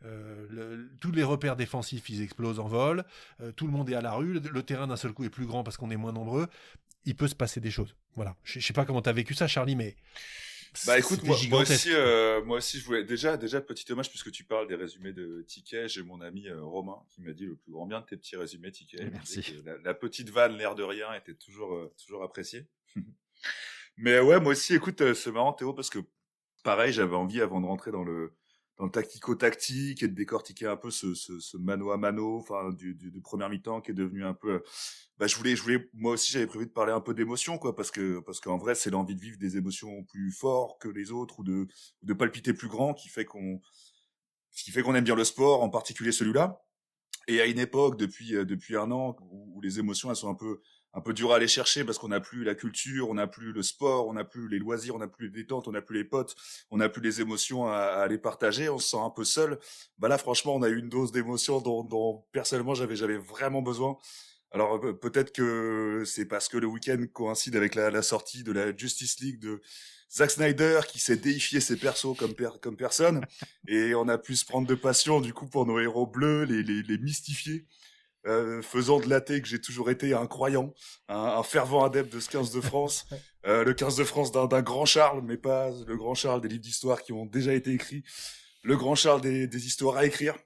Euh, 0.03 0.87
tous 0.99 1.11
les 1.11 1.23
repères 1.23 1.55
défensifs, 1.55 2.09
ils 2.09 2.21
explosent 2.21 2.59
en 2.59 2.67
vol. 2.67 3.05
Euh, 3.41 3.51
tout 3.51 3.67
le 3.67 3.71
monde 3.71 3.89
est 3.89 3.95
à 3.95 4.01
la 4.01 4.13
rue. 4.13 4.39
Le, 4.39 4.63
terrain 4.63 4.87
d'un 4.87 4.95
seul 4.95 5.13
coup 5.13 5.23
est 5.23 5.29
plus 5.29 5.45
grand 5.45 5.63
parce 5.63 5.77
qu'on 5.77 5.91
est 5.91 5.97
moins 5.97 6.11
nombreux. 6.11 6.47
Il 7.05 7.15
peut 7.15 7.27
se 7.27 7.35
passer 7.35 7.59
des 7.59 7.69
choses. 7.69 7.95
Voilà. 8.15 8.35
Je, 8.43 8.57
ne 8.57 8.63
sais 8.63 8.73
pas 8.73 8.85
comment 8.85 9.01
tu 9.01 9.09
as 9.09 9.13
vécu 9.13 9.35
ça, 9.35 9.47
Charlie, 9.47 9.75
mais 9.75 9.95
bah 10.85 10.97
écoute, 10.97 11.23
moi, 11.23 11.61
aussi, 11.61 11.89
euh, 11.91 12.43
moi 12.43 12.57
aussi, 12.57 12.79
je 12.79 12.85
voulais 12.85 13.03
déjà, 13.03 13.37
déjà 13.37 13.59
petit 13.61 13.91
hommage 13.91 14.09
puisque 14.09 14.31
tu 14.31 14.43
parles 14.43 14.67
des 14.67 14.75
résumés 14.75 15.13
de 15.13 15.43
Ticket. 15.47 15.87
J'ai 15.87 16.03
mon 16.03 16.21
ami 16.21 16.49
Romain 16.49 16.97
qui 17.09 17.21
m'a 17.21 17.33
dit 17.33 17.45
le 17.45 17.55
plus 17.55 17.71
grand 17.71 17.85
bien 17.85 18.01
de 18.01 18.05
tes 18.05 18.17
petits 18.17 18.35
résumés 18.35 18.71
Ticket. 18.71 19.09
Merci. 19.11 19.61
La, 19.83 19.93
petite 19.93 20.29
vanne, 20.29 20.57
l'air 20.57 20.75
de 20.75 20.83
rien, 20.83 21.13
était 21.13 21.35
toujours, 21.35 21.91
toujours 22.01 22.23
appréciée. 22.23 22.67
Mais 23.97 24.19
ouais, 24.19 24.39
moi 24.39 24.53
aussi, 24.53 24.73
écoute, 24.73 25.13
c'est 25.13 25.31
marrant 25.31 25.53
Théo 25.53 25.73
parce 25.73 25.89
que 25.89 25.99
pareil, 26.63 26.93
j'avais 26.93 27.15
envie 27.15 27.41
avant 27.41 27.59
de 27.59 27.65
rentrer 27.65 27.91
dans 27.91 28.03
le 28.03 28.33
tactico-tactique 28.89 30.03
et 30.03 30.07
de 30.07 30.13
décortiquer 30.15 30.67
un 30.67 30.77
peu 30.77 30.91
ce, 30.91 31.13
ce, 31.13 31.39
ce 31.39 31.57
mano 31.57 31.91
à 31.91 31.97
mano, 31.97 32.37
enfin 32.37 32.71
du, 32.71 32.95
du, 32.95 33.11
du 33.11 33.21
premier 33.21 33.47
mi-temps 33.49 33.81
qui 33.81 33.91
est 33.91 33.95
devenu 33.95 34.23
un 34.25 34.33
peu. 34.33 34.63
Bah, 35.17 35.27
je 35.27 35.35
voulais, 35.35 35.55
je 35.55 35.61
voulais, 35.61 35.89
moi 35.93 36.13
aussi 36.13 36.31
j'avais 36.31 36.47
prévu 36.47 36.65
de 36.65 36.71
parler 36.71 36.91
un 36.91 37.01
peu 37.01 37.13
d'émotion, 37.13 37.57
quoi, 37.57 37.75
parce 37.75 37.91
que 37.91 38.19
parce 38.21 38.39
qu'en 38.39 38.57
vrai 38.57 38.73
c'est 38.75 38.89
l'envie 38.89 39.15
de 39.15 39.21
vivre 39.21 39.37
des 39.37 39.57
émotions 39.57 40.03
plus 40.05 40.31
fortes 40.31 40.81
que 40.81 40.89
les 40.89 41.11
autres 41.11 41.39
ou 41.39 41.43
de 41.43 41.67
de 42.01 42.13
palpiter 42.13 42.53
plus 42.53 42.67
grand 42.69 42.93
qui 42.93 43.09
fait 43.09 43.25
qu'on 43.25 43.61
qui 44.51 44.71
fait 44.71 44.81
qu'on 44.81 44.95
aime 44.95 45.03
bien 45.03 45.15
le 45.15 45.23
sport, 45.23 45.63
en 45.63 45.69
particulier 45.69 46.11
celui-là. 46.11 46.63
Et 47.27 47.39
à 47.39 47.45
une 47.45 47.59
époque, 47.59 47.97
depuis 47.97 48.35
euh, 48.35 48.45
depuis 48.45 48.75
un 48.75 48.91
an, 48.91 49.15
où, 49.21 49.57
où 49.57 49.61
les 49.61 49.79
émotions 49.79 50.09
elles 50.09 50.15
sont 50.15 50.29
un 50.29 50.35
peu 50.35 50.61
un 50.93 51.01
peu 51.01 51.13
dur 51.13 51.31
à 51.31 51.37
aller 51.37 51.47
chercher 51.47 51.83
parce 51.83 51.97
qu'on 51.97 52.09
n'a 52.09 52.19
plus 52.19 52.43
la 52.43 52.55
culture, 52.55 53.09
on 53.09 53.13
n'a 53.13 53.27
plus 53.27 53.53
le 53.53 53.63
sport, 53.63 54.07
on 54.07 54.13
n'a 54.13 54.25
plus 54.25 54.49
les 54.49 54.59
loisirs, 54.59 54.95
on 54.95 54.99
n'a 54.99 55.07
plus 55.07 55.27
les 55.27 55.31
détentes, 55.31 55.67
on 55.67 55.71
n'a 55.71 55.81
plus 55.81 55.97
les 55.97 56.03
potes, 56.03 56.35
on 56.69 56.77
n'a 56.77 56.89
plus 56.89 57.01
les 57.01 57.21
émotions 57.21 57.67
à, 57.67 57.77
à, 57.77 58.07
les 58.07 58.17
partager, 58.17 58.69
on 58.69 58.77
se 58.77 58.89
sent 58.89 58.99
un 58.99 59.09
peu 59.09 59.23
seul. 59.23 59.59
Bah 59.97 60.07
là, 60.07 60.17
franchement, 60.17 60.55
on 60.55 60.63
a 60.63 60.69
eu 60.69 60.77
une 60.77 60.89
dose 60.89 61.11
d'émotion 61.11 61.61
dont, 61.61 61.83
dont 61.83 62.25
personnellement 62.31 62.73
j'avais 62.73 62.95
j'avais 62.95 63.17
vraiment 63.17 63.61
besoin. 63.61 63.97
Alors 64.51 64.81
peut-être 64.99 65.31
que 65.31 66.03
c'est 66.05 66.25
parce 66.25 66.49
que 66.49 66.57
le 66.57 66.67
week-end 66.67 67.01
coïncide 67.13 67.55
avec 67.55 67.73
la, 67.75 68.01
sortie 68.01 68.43
de 68.43 68.51
la 68.51 68.75
Justice 68.75 69.21
League 69.21 69.39
de 69.39 69.61
Zack 70.11 70.31
Snyder 70.31 70.81
qui 70.89 70.99
s'est 70.99 71.15
déifié 71.15 71.61
ses 71.61 71.77
persos 71.77 72.17
comme, 72.17 72.33
comme 72.61 72.75
personne 72.75 73.25
et 73.69 73.95
on 73.95 74.09
a 74.09 74.17
pu 74.17 74.35
se 74.35 74.43
prendre 74.43 74.67
de 74.67 74.75
passion 74.75 75.21
du 75.21 75.33
coup 75.33 75.47
pour 75.47 75.65
nos 75.65 75.79
héros 75.79 76.05
bleus, 76.05 76.43
les, 76.43 76.63
les, 76.63 76.83
les 76.83 76.97
mystifier. 76.97 77.65
Euh, 78.27 78.61
faisant 78.61 78.99
de 78.99 79.09
l'athée 79.09 79.41
que 79.41 79.47
j'ai 79.47 79.59
toujours 79.59 79.89
été 79.89 80.13
un 80.13 80.27
croyant, 80.27 80.75
un, 81.07 81.41
fervent 81.41 81.83
adepte 81.83 82.13
de 82.13 82.19
ce 82.19 82.29
15 82.29 82.51
de 82.51 82.61
France, 82.61 83.07
euh, 83.47 83.63
le 83.63 83.73
15 83.73 83.95
de 83.95 84.03
France 84.03 84.31
d'un 84.31 84.61
grand 84.61 84.85
Charles, 84.85 85.23
mais 85.23 85.37
pas 85.37 85.71
le 85.87 85.97
grand 85.97 86.13
Charles 86.13 86.39
des 86.39 86.47
livres 86.47 86.61
d'histoire 86.61 87.01
qui 87.01 87.13
ont 87.13 87.25
déjà 87.25 87.51
été 87.51 87.71
écrits, 87.71 88.03
le 88.61 88.77
grand 88.77 88.93
Charles 88.93 89.21
des, 89.21 89.47
des 89.47 89.65
histoires 89.65 89.97
à 89.97 90.05
écrire, 90.05 90.37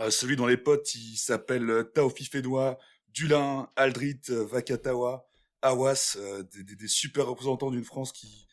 euh, 0.00 0.10
celui 0.10 0.34
dont 0.34 0.46
les 0.46 0.56
potes 0.56 0.92
il 0.96 1.16
s'appelle 1.16 1.84
Taofi 1.94 2.24
Fédois, 2.24 2.80
Dulin, 3.10 3.70
Aldrit, 3.76 4.22
Vakatawa, 4.28 5.28
Awas, 5.62 6.18
des, 6.52 6.64
des, 6.64 6.88
super 6.88 7.28
représentants 7.28 7.70
d'une 7.70 7.84
France 7.84 8.10
qui 8.10 8.48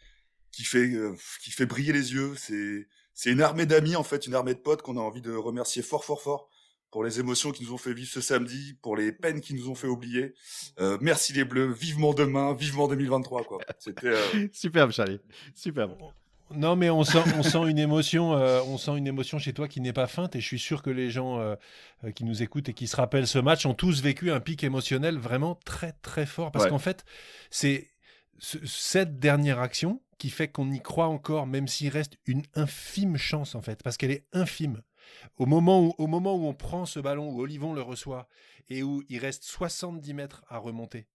qui 0.51 0.65
fait 0.65 0.93
qui 1.41 1.49
fait 1.49 1.65
briller 1.65 1.93
les 1.93 2.13
yeux. 2.13 2.35
C'est 2.37 2.87
c'est 3.15 3.31
une 3.31 3.41
armée 3.41 3.65
d'amis 3.65 3.95
en 3.95 4.03
fait, 4.03 4.27
une 4.27 4.35
armée 4.35 4.53
de 4.53 4.59
potes 4.59 4.83
qu'on 4.83 4.97
a 4.97 5.01
envie 5.01 5.21
de 5.21 5.33
remercier 5.33 5.81
fort 5.81 6.05
fort 6.05 6.21
fort 6.21 6.50
pour 6.91 7.03
les 7.03 7.19
émotions 7.19 7.51
qui 7.51 7.63
nous 7.63 7.73
ont 7.73 7.77
fait 7.77 7.93
vivre 7.93 8.11
ce 8.11 8.21
samedi, 8.21 8.75
pour 8.81 8.95
les 8.95 9.11
peines 9.11 9.41
qui 9.41 9.53
nous 9.53 9.69
ont 9.69 9.75
fait 9.75 9.87
oublier. 9.87 10.33
Euh, 10.79 10.97
merci 11.01 11.33
les 11.33 11.45
Bleus, 11.45 11.71
vivement 11.71 12.13
demain, 12.13 12.53
vivement 12.53 12.87
2023 12.87 13.43
quoi. 13.45 13.59
C'était 13.79 14.07
euh... 14.07 14.47
superbe 14.51 14.91
Charlie, 14.91 15.19
superbe. 15.55 15.95
Non 16.55 16.75
mais 16.75 16.89
on 16.89 17.03
sent, 17.03 17.23
on 17.37 17.43
sent 17.43 17.69
une 17.69 17.79
émotion, 17.79 18.33
euh, 18.33 18.61
on 18.67 18.77
sent 18.77 18.97
une 18.97 19.07
émotion 19.07 19.39
chez 19.39 19.53
toi 19.53 19.67
qui 19.67 19.79
n'est 19.79 19.93
pas 19.93 20.07
feinte 20.07 20.35
et 20.35 20.41
je 20.41 20.45
suis 20.45 20.59
sûr 20.59 20.81
que 20.81 20.89
les 20.89 21.09
gens 21.09 21.39
euh, 21.39 21.55
euh, 22.03 22.11
qui 22.11 22.25
nous 22.25 22.43
écoutent 22.43 22.67
et 22.69 22.73
qui 22.73 22.87
se 22.87 22.95
rappellent 22.95 23.27
ce 23.27 23.39
match 23.39 23.65
ont 23.65 23.73
tous 23.73 24.01
vécu 24.01 24.31
un 24.31 24.39
pic 24.39 24.63
émotionnel 24.63 25.17
vraiment 25.17 25.55
très 25.65 25.93
très 26.01 26.25
fort 26.25 26.51
parce 26.51 26.67
qu'en 26.67 26.79
fait 26.79 27.05
c'est 27.49 27.89
cette 28.39 29.19
dernière 29.19 29.59
action 29.59 30.01
qui 30.17 30.29
fait 30.29 30.49
qu'on 30.49 30.71
y 30.71 30.81
croit 30.81 31.07
encore 31.07 31.47
même 31.47 31.67
s'il 31.67 31.89
reste 31.89 32.17
une 32.25 32.43
infime 32.55 33.17
chance 33.17 33.55
en 33.55 33.61
fait 33.61 33.81
parce 33.81 33.97
qu'elle 33.97 34.11
est 34.11 34.25
infime 34.33 34.81
au 35.37 35.45
moment, 35.45 35.81
où, 35.81 35.95
au 35.97 36.07
moment 36.07 36.35
où 36.35 36.45
on 36.45 36.53
prend 36.53 36.85
ce 36.85 36.99
ballon, 36.99 37.29
où 37.29 37.41
Olivon 37.41 37.73
le 37.73 37.81
reçoit, 37.81 38.27
et 38.69 38.83
où 38.83 39.03
il 39.09 39.19
reste 39.19 39.43
70 39.43 40.13
mètres 40.13 40.43
à 40.47 40.57
remonter, 40.57 41.07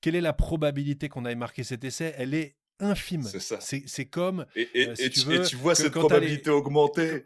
quelle 0.00 0.14
est 0.14 0.20
la 0.20 0.32
probabilité 0.32 1.08
qu'on 1.08 1.24
aille 1.24 1.36
marquer 1.36 1.64
cet 1.64 1.84
essai? 1.84 2.14
Elle 2.16 2.34
est 2.34 2.56
infime. 2.80 3.22
C'est 3.22 3.40
ça. 3.40 3.58
C'est 3.60 4.06
comme. 4.06 4.46
Et, 4.54 4.68
et, 4.74 4.88
euh, 4.88 4.94
tu, 4.94 5.04
et, 5.04 5.42
tu, 5.42 5.56
vois 5.56 5.74
cette 5.74 5.92
probabilité 5.92 6.50
augmenter. 6.50 7.24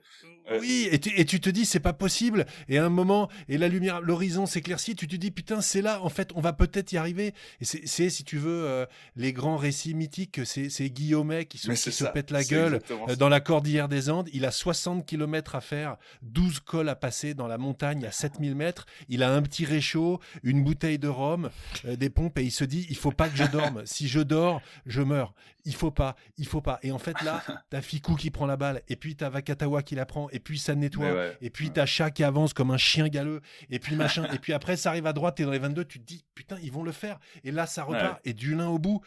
Oui, 0.60 0.88
et 0.90 0.98
tu, 0.98 1.10
et 1.18 1.24
tu 1.24 1.40
te 1.40 1.48
dis, 1.50 1.64
c'est 1.64 1.80
pas 1.80 1.92
possible. 1.92 2.46
Et 2.68 2.78
à 2.78 2.84
un 2.84 2.88
moment, 2.88 3.28
et 3.48 3.58
la 3.58 3.68
lumière, 3.68 4.00
l'horizon 4.00 4.46
s'éclaircit, 4.46 4.96
tu 4.96 5.06
te 5.06 5.16
dis, 5.16 5.30
putain, 5.30 5.60
c'est 5.60 5.82
là, 5.82 6.02
en 6.02 6.08
fait, 6.08 6.30
on 6.34 6.40
va 6.40 6.52
peut-être 6.52 6.92
y 6.92 6.96
arriver. 6.96 7.32
Et 7.60 7.64
c'est, 7.64 8.10
si 8.10 8.24
tu 8.24 8.38
veux, 8.38 8.64
euh, 8.64 8.86
les 9.16 9.32
grands 9.32 9.56
récits 9.56 9.94
mythiques, 9.94 10.40
c'est, 10.44 10.68
c'est 10.68 10.90
Guillaumet 10.90 11.46
qui, 11.46 11.58
se, 11.58 11.70
qui 11.70 11.92
se 11.92 12.04
pète 12.04 12.30
la 12.30 12.42
gueule 12.42 12.80
euh, 13.08 13.16
dans 13.16 13.28
la 13.28 13.40
cordillère 13.40 13.88
des 13.88 14.10
Andes. 14.10 14.28
Il 14.32 14.44
a 14.44 14.50
60 14.50 15.06
km 15.06 15.54
à 15.54 15.60
faire, 15.60 15.96
12 16.22 16.60
cols 16.60 16.88
à 16.88 16.96
passer 16.96 17.34
dans 17.34 17.46
la 17.46 17.58
montagne 17.58 18.04
à 18.04 18.10
7000 18.10 18.54
mètres. 18.54 18.86
Il 19.08 19.22
a 19.22 19.32
un 19.32 19.42
petit 19.42 19.64
réchaud, 19.64 20.20
une 20.42 20.64
bouteille 20.64 20.98
de 20.98 21.08
rhum, 21.08 21.50
euh, 21.84 21.96
des 21.96 22.10
pompes, 22.10 22.38
et 22.38 22.42
il 22.42 22.50
se 22.50 22.64
dit, 22.64 22.86
il 22.90 22.96
faut 22.96 23.12
pas 23.12 23.28
que 23.28 23.36
je 23.36 23.44
dorme. 23.44 23.82
si 23.84 24.08
je 24.08 24.20
dors, 24.20 24.60
je 24.86 25.02
meurs. 25.02 25.34
Il 25.64 25.74
faut 25.74 25.90
pas, 25.90 26.16
il 26.38 26.46
faut 26.46 26.60
pas. 26.60 26.78
Et 26.82 26.90
en 26.90 26.98
fait, 26.98 27.20
là, 27.22 27.42
t'as 27.70 27.80
Fikou 27.80 28.16
qui 28.16 28.30
prend 28.30 28.46
la 28.46 28.56
balle, 28.56 28.82
et 28.88 28.96
puis 28.96 29.14
t'as 29.14 29.28
Vakatawa 29.28 29.82
qui 29.82 29.94
la 29.94 30.06
prend, 30.06 30.28
et 30.30 30.40
puis 30.40 30.58
ça 30.58 30.74
nettoie, 30.74 31.32
et 31.40 31.50
puis 31.50 31.70
t'as 31.70 31.86
chat 31.86 32.10
qui 32.10 32.24
avance 32.24 32.52
comme 32.52 32.70
un 32.70 32.78
chien 32.78 33.08
galeux, 33.08 33.40
et 33.70 33.78
puis 33.78 33.96
machin, 33.96 34.26
et 34.32 34.38
puis 34.38 34.52
après 34.52 34.76
ça 34.76 34.90
arrive 34.90 35.06
à 35.06 35.12
droite, 35.12 35.36
t'es 35.36 35.44
dans 35.44 35.52
les 35.52 35.58
22, 35.58 35.84
tu 35.84 36.00
te 36.00 36.04
dis 36.04 36.24
putain, 36.34 36.56
ils 36.62 36.72
vont 36.72 36.82
le 36.82 36.92
faire, 36.92 37.18
et 37.44 37.50
là 37.50 37.66
ça 37.66 37.84
repart, 37.84 38.20
et 38.24 38.32
du 38.32 38.54
lin 38.54 38.68
au 38.68 38.78
bout, 38.78 39.00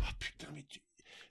oh, 0.00 0.04
putain, 0.18 0.48
mais 0.54 0.64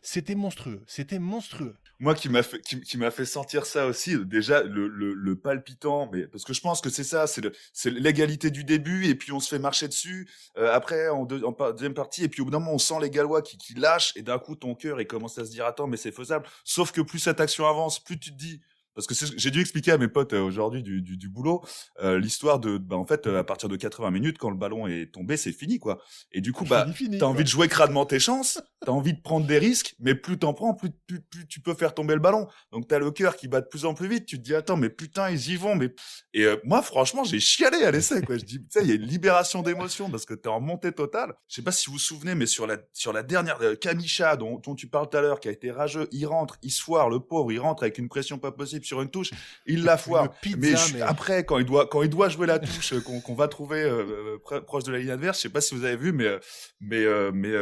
c'était 0.01 0.35
monstrueux, 0.35 0.81
c'était 0.87 1.19
monstrueux. 1.19 1.75
Moi 1.99 2.15
qui 2.15 2.29
m'a 2.29 2.43
fait 2.43 2.61
qui, 2.61 2.97
m'a 2.97 3.11
fait 3.11 3.25
sentir 3.25 3.65
ça 3.65 3.85
aussi 3.85 4.17
déjà 4.25 4.63
le, 4.63 4.87
le, 4.87 5.35
palpitant 5.35 6.09
mais 6.13 6.27
parce 6.27 6.45
que 6.45 6.53
je 6.53 6.61
pense 6.61 6.79
que 6.79 6.89
c'est 6.89 7.03
ça 7.03 7.27
c'est 7.27 7.41
c'est 7.73 7.89
l'égalité 7.89 8.51
du 8.51 8.63
début 8.63 9.07
et 9.07 9.15
puis 9.15 9.33
on 9.33 9.41
se 9.41 9.49
fait 9.49 9.59
marcher 9.59 9.89
dessus 9.89 10.29
euh, 10.57 10.73
après 10.73 11.09
en, 11.09 11.23
en, 11.23 11.71
deuxième 11.71 11.93
partie 11.93 12.23
et 12.23 12.29
puis 12.29 12.41
au 12.41 12.45
bout 12.45 12.51
d'un 12.51 12.59
moment 12.59 12.75
on 12.75 12.77
sent 12.77 13.01
les 13.01 13.09
Gallois 13.09 13.41
qui, 13.41 13.57
qui 13.57 13.73
lâchent 13.73 14.13
et 14.15 14.21
d'un 14.21 14.39
coup 14.39 14.55
ton 14.55 14.75
cœur 14.75 15.01
il 15.01 15.07
commence 15.07 15.37
à 15.39 15.45
se 15.45 15.51
dire 15.51 15.65
attends 15.65 15.87
mais 15.87 15.97
c'est 15.97 16.13
faisable 16.13 16.47
sauf 16.63 16.93
que 16.93 17.01
plus 17.01 17.19
cette 17.19 17.41
action 17.41 17.67
avance 17.67 18.01
plus 18.01 18.17
tu 18.17 18.31
te 18.31 18.37
dis 18.37 18.61
parce 18.95 19.07
que 19.07 19.13
j'ai 19.37 19.51
dû 19.51 19.61
expliquer 19.61 19.91
à 19.91 19.97
mes 19.97 20.07
potes 20.07 20.33
euh, 20.33 20.41
aujourd'hui 20.41 20.83
du, 20.83 21.01
du, 21.01 21.15
du, 21.17 21.29
boulot 21.29 21.63
euh, 22.01 22.19
l'histoire 22.19 22.59
de 22.59 22.77
bah, 22.77 22.97
en 22.97 23.05
fait 23.05 23.27
euh, 23.27 23.39
à 23.39 23.43
partir 23.43 23.69
de 23.69 23.75
80 23.75 24.11
minutes 24.11 24.37
quand 24.37 24.49
le 24.49 24.57
ballon 24.57 24.87
est 24.87 25.13
tombé 25.13 25.37
c'est 25.37 25.51
fini 25.51 25.79
quoi. 25.79 26.01
Et 26.31 26.41
du 26.41 26.51
coup 26.51 26.65
bah 26.65 26.85
t'as 27.19 27.25
envie 27.25 27.43
de 27.43 27.49
jouer 27.49 27.67
crânement 27.67 28.05
tes 28.05 28.19
chances 28.19 28.61
t'as 28.81 28.91
envie 28.91 29.13
de 29.13 29.21
prendre 29.21 29.45
des 29.45 29.57
risques 29.57 29.95
mais 29.99 30.15
plus 30.15 30.37
t'en 30.37 30.53
prends 30.53 30.73
plus, 30.73 30.89
plus, 31.07 31.21
plus, 31.21 31.47
tu 31.47 31.61
peux 31.61 31.73
faire 31.73 31.93
tomber 31.93 32.13
le 32.13 32.19
ballon. 32.19 32.47
Donc 32.71 32.87
t'as 32.87 32.99
le 32.99 33.11
cœur 33.11 33.35
qui 33.35 33.47
bat 33.47 33.61
de 33.61 33.67
plus 33.67 33.85
en 33.85 33.93
plus 33.93 34.07
vite 34.07 34.25
tu 34.25 34.37
te 34.37 34.43
dis 34.43 34.55
attends 34.55 34.77
mais 34.77 34.89
putain 34.89 35.29
ils 35.29 35.51
y 35.51 35.55
vont 35.55 35.75
mais 35.75 35.93
et 36.33 36.47
moi 36.63 36.81
franchement 36.81 37.23
j'ai 37.23 37.39
chialé 37.39 37.83
à 37.83 37.91
l'essai 37.91 38.21
quoi. 38.21 38.37
Je 38.37 38.45
dis 38.45 38.59
tu 38.59 38.67
sais 38.69 38.81
il 38.81 38.89
y 38.89 38.91
a 38.91 38.95
une 38.95 39.07
libération 39.07 39.61
d'émotion 39.61 40.09
parce 40.09 40.25
que 40.25 40.33
t'es 40.33 40.49
en 40.49 40.59
montée 40.59 40.91
totale. 40.91 41.33
Je 41.47 41.55
sais 41.55 41.61
pas 41.61 41.71
si 41.71 41.87
vous 41.87 41.93
vous 41.93 41.99
souvenez 41.99 42.35
mais 42.35 42.47
sur 42.47 42.67
la 42.67 42.77
sur 42.93 43.13
la 43.13 43.23
dernière 43.23 43.59
Kamisha 43.79 44.35
dont, 44.35 44.59
dont 44.59 44.75
tu 44.75 44.87
parles 44.87 45.09
tout 45.09 45.17
à 45.17 45.21
l'heure 45.21 45.39
qui 45.39 45.47
a 45.47 45.51
été 45.51 45.71
rageux 45.71 46.07
il 46.11 46.25
rentre 46.25 46.57
il 46.63 46.71
se 46.71 46.81
foire 46.81 47.09
le 47.09 47.19
pauvre 47.19 47.51
il 47.51 47.59
rentre 47.59 47.83
avec 47.83 47.97
une 47.97 48.09
pression 48.09 48.37
pas 48.39 48.51
possible 48.51 48.78
sur 48.85 49.01
une 49.01 49.09
touche, 49.09 49.31
il 49.65 49.83
la 49.83 49.97
foire. 49.97 50.33
mais, 50.57 50.73
après, 51.01 51.45
quand 51.45 51.57
il 51.59 51.65
doit, 51.65 51.87
quand 51.87 52.03
il 52.03 52.09
doit 52.09 52.29
jouer 52.29 52.47
la 52.47 52.59
touche 52.59 52.93
euh, 52.93 53.01
qu'on 53.01 53.35
va 53.35 53.47
trouver 53.47 53.81
euh, 53.81 54.37
euh, 54.51 54.61
proche 54.61 54.83
de 54.83 54.91
la 54.91 54.99
ligne 54.99 55.11
adverse, 55.11 55.37
je 55.37 55.43
sais 55.43 55.49
pas 55.49 55.61
si 55.61 55.75
vous 55.75 55.83
avez 55.83 55.95
vu, 55.95 56.11
mais 56.11 56.39
mais 56.79 57.05
mais 57.31 57.53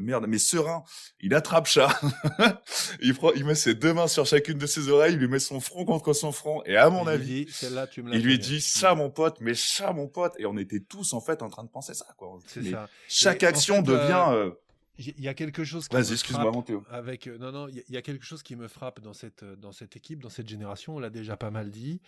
merde, 0.00 0.26
mais 0.28 0.38
serein, 0.38 0.84
il 1.20 1.34
attrape 1.34 1.66
chat, 1.66 2.00
il 3.00 3.14
prend, 3.14 3.32
il 3.32 3.44
met 3.44 3.54
ses 3.54 3.74
deux 3.74 3.92
mains 3.92 4.08
sur 4.08 4.26
chacune 4.26 4.58
de 4.58 4.66
ses 4.66 4.88
oreilles, 4.88 5.14
il 5.14 5.18
lui 5.18 5.28
met 5.28 5.38
son 5.38 5.60
front 5.60 5.84
contre 5.84 6.12
son 6.12 6.32
front, 6.32 6.62
et 6.64 6.76
à 6.76 6.90
mon 6.90 7.06
avis, 7.06 7.46
il 8.12 8.22
lui 8.22 8.38
dit 8.38 8.60
ça, 8.60 8.94
mon 8.94 9.10
pote, 9.10 9.38
mais 9.40 9.54
ça, 9.54 9.92
mon 9.92 10.08
pote, 10.08 10.34
et 10.38 10.46
on 10.46 10.56
était 10.56 10.80
tous 10.80 11.12
en 11.12 11.20
fait 11.20 11.42
en 11.42 11.48
train 11.48 11.64
de 11.64 11.70
penser 11.70 11.94
ça, 11.94 12.06
quoi. 12.16 12.38
Chaque 13.08 13.42
action 13.42 13.82
devient 13.82 14.52
il 14.98 15.20
y 15.20 15.28
a 15.28 15.34
quelque 15.34 15.64
chose 15.64 15.88
qui 15.88 15.96
me 15.96 16.02
frappe 16.02 16.70
avec 16.90 17.26
euh, 17.28 17.38
non 17.38 17.52
non 17.52 17.68
il 17.68 17.84
y, 17.88 17.96
a 17.96 18.02
quelque 18.02 18.24
chose 18.24 18.42
qui 18.42 18.56
me 18.56 18.66
frappe 18.66 19.00
dans 19.00 19.12
cette 19.12 19.44
euh, 19.44 19.56
dans 19.56 19.72
cette 19.72 19.96
équipe 19.96 20.22
dans 20.22 20.28
cette 20.28 20.48
génération 20.48 20.96
on 20.96 20.98
l'a 20.98 21.10
déjà 21.10 21.36
pas 21.36 21.50
mal 21.50 21.70
dit 21.70 22.00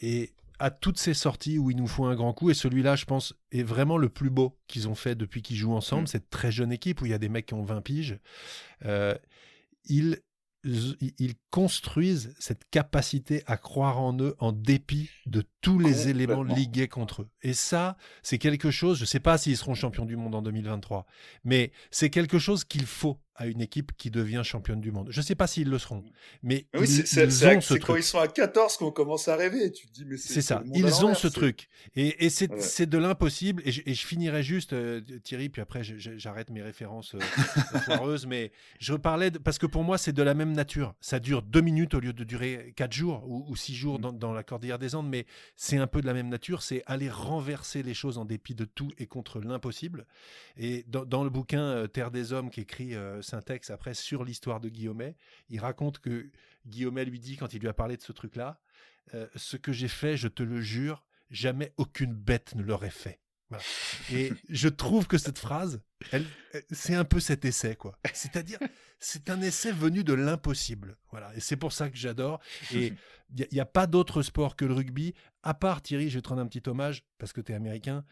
et 0.00 0.32
à 0.58 0.70
toutes 0.70 0.98
ces 0.98 1.14
sorties 1.14 1.58
où 1.58 1.70
il 1.70 1.76
nous 1.76 1.86
faut 1.86 2.04
un 2.04 2.16
grand 2.16 2.32
coup, 2.32 2.50
et 2.50 2.54
celui-là, 2.54 2.96
je 2.96 3.04
pense, 3.04 3.34
est 3.52 3.62
vraiment 3.62 3.96
le 3.96 4.08
plus 4.08 4.30
beau 4.30 4.58
qu'ils 4.66 4.88
ont 4.88 4.94
fait 4.94 5.14
depuis 5.14 5.42
qu'ils 5.42 5.56
jouent 5.56 5.74
ensemble, 5.74 6.04
mm. 6.04 6.08
cette 6.08 6.30
très 6.30 6.50
jeune 6.50 6.72
équipe 6.72 7.00
où 7.00 7.06
il 7.06 7.10
y 7.10 7.14
a 7.14 7.18
des 7.18 7.28
mecs 7.28 7.46
qui 7.46 7.54
ont 7.54 7.62
20 7.62 7.80
piges, 7.80 8.18
euh, 8.84 9.14
ils, 9.84 10.18
ils 10.64 11.34
construisent 11.50 12.34
cette 12.38 12.68
capacité 12.70 13.42
à 13.46 13.56
croire 13.56 14.00
en 14.00 14.18
eux 14.18 14.34
en 14.38 14.52
dépit 14.52 15.10
de 15.26 15.44
tous 15.60 15.78
les 15.78 16.08
éléments 16.08 16.42
ligués 16.42 16.88
contre 16.88 17.22
eux. 17.22 17.28
Et 17.42 17.54
ça, 17.54 17.96
c'est 18.22 18.38
quelque 18.38 18.70
chose, 18.70 18.98
je 18.98 19.02
ne 19.02 19.06
sais 19.06 19.20
pas 19.20 19.38
s'ils 19.38 19.56
seront 19.56 19.74
champions 19.74 20.04
du 20.04 20.16
monde 20.16 20.34
en 20.34 20.42
2023, 20.42 21.06
mais 21.44 21.72
c'est 21.90 22.10
quelque 22.10 22.38
chose 22.38 22.64
qu'il 22.64 22.86
faut 22.86 23.20
à 23.38 23.46
une 23.46 23.60
équipe 23.60 23.92
qui 23.96 24.10
devient 24.10 24.42
championne 24.44 24.80
du 24.80 24.90
monde. 24.90 25.08
Je 25.10 25.20
ne 25.20 25.24
sais 25.24 25.36
pas 25.36 25.46
s'ils 25.46 25.70
le 25.70 25.78
seront, 25.78 26.04
mais 26.42 26.66
oui, 26.74 26.88
c'est 26.88 27.28
quand 27.80 27.96
ils 27.96 28.02
sont 28.02 28.18
à 28.18 28.26
14 28.26 28.76
qu'on 28.76 28.90
commence 28.90 29.28
à 29.28 29.36
rêver. 29.36 29.70
Tu 29.70 29.86
te 29.86 29.92
dis, 29.92 30.04
mais 30.04 30.16
c'est 30.16 30.42
ça. 30.42 30.62
Ils 30.74 31.04
ont 31.04 31.14
ce 31.14 31.28
truc. 31.28 31.68
Et, 31.94 32.26
et 32.26 32.30
c'est 32.30 32.86
de 32.86 32.98
l'impossible. 32.98 33.62
Et, 33.64 33.70
je 33.70 34.06
finirai 34.06 34.42
juste, 34.42 34.72
euh, 34.72 35.00
Thierry, 35.22 35.48
puis 35.48 35.62
après 35.62 35.82
j'arrête 35.84 36.50
mes 36.50 36.62
références 36.62 37.14
euh, 37.14 37.20
foireuses, 37.84 38.26
mais 38.26 38.50
je 38.80 38.94
parlais, 38.94 39.30
parce 39.30 39.58
que 39.58 39.66
pour 39.66 39.84
moi, 39.84 39.98
c'est 39.98 40.12
de 40.12 40.22
la 40.22 40.34
même 40.34 40.52
nature. 40.52 40.94
Ça 41.00 41.20
dure 41.20 41.42
deux 41.42 41.60
minutes 41.60 41.94
au 41.94 42.00
lieu 42.00 42.12
de 42.12 42.24
durer 42.24 42.72
quatre 42.76 42.92
jours 42.92 43.24
ou, 43.28 43.54
six 43.54 43.74
jours 43.74 43.98
mm. 43.98 44.02
dans, 44.02 44.12
dans, 44.12 44.32
la 44.32 44.42
Cordillère 44.42 44.80
des 44.80 44.96
Andes, 44.96 45.08
mais 45.08 45.26
c'est 45.54 45.76
un 45.78 45.86
peu 45.86 46.00
de 46.00 46.06
la 46.06 46.14
même 46.14 46.28
nature. 46.28 46.62
C'est 46.62 46.82
aller 46.86 47.08
renverser 47.08 47.84
les 47.84 47.94
choses 47.94 48.18
en 48.18 48.24
dépit 48.24 48.56
de 48.56 48.64
tout 48.64 48.90
et 48.98 49.06
contre 49.06 49.40
l'impossible. 49.40 50.06
Et 50.56 50.84
dans, 50.88 51.22
le 51.22 51.30
bouquin 51.30 51.62
euh, 51.62 51.86
Terre 51.86 52.10
des 52.10 52.32
Hommes 52.32 52.50
qu'écrit 52.50 52.94
texte 53.40 53.70
après 53.70 53.94
sur 53.94 54.24
l'histoire 54.24 54.60
de 54.60 54.68
Guillaumet. 54.68 55.16
Il 55.48 55.60
raconte 55.60 55.98
que 55.98 56.30
Guillaumet 56.66 57.04
lui 57.04 57.20
dit, 57.20 57.36
quand 57.36 57.52
il 57.54 57.60
lui 57.60 57.68
a 57.68 57.74
parlé 57.74 57.96
de 57.96 58.02
ce 58.02 58.12
truc-là, 58.12 58.60
euh, 59.14 59.26
ce 59.36 59.56
que 59.56 59.72
j'ai 59.72 59.88
fait, 59.88 60.16
je 60.16 60.28
te 60.28 60.42
le 60.42 60.60
jure, 60.60 61.04
jamais 61.30 61.72
aucune 61.76 62.14
bête 62.14 62.54
ne 62.54 62.62
l'aurait 62.62 62.90
fait. 62.90 63.20
Et 64.12 64.32
je 64.50 64.68
trouve 64.68 65.06
que 65.06 65.16
cette 65.16 65.38
phrase, 65.38 65.80
elle, 66.12 66.26
c'est 66.70 66.94
un 66.94 67.04
peu 67.04 67.18
cet 67.18 67.44
essai, 67.44 67.76
quoi. 67.76 67.98
C'est-à-dire, 68.12 68.58
c'est 68.98 69.30
un 69.30 69.40
essai 69.40 69.72
venu 69.72 70.04
de 70.04 70.12
l'impossible. 70.12 70.98
Voilà. 71.10 71.34
Et 71.34 71.40
c'est 71.40 71.56
pour 71.56 71.72
ça 71.72 71.88
que 71.88 71.96
j'adore. 71.96 72.40
Et 72.74 72.92
il 73.36 73.48
n'y 73.50 73.60
a, 73.60 73.66
pas 73.66 73.86
d'autre 73.86 74.22
sport 74.22 74.54
que 74.54 74.64
le 74.64 74.74
rugby, 74.74 75.14
à 75.42 75.54
part, 75.54 75.80
Thierry, 75.80 76.10
je 76.10 76.18
vais 76.18 76.22
te 76.22 76.28
rendre 76.28 76.42
un 76.42 76.46
petit 76.46 76.68
hommage, 76.68 77.04
parce 77.16 77.32
que 77.32 77.40
tu 77.40 77.52
es 77.52 77.54
américain, 77.54 78.04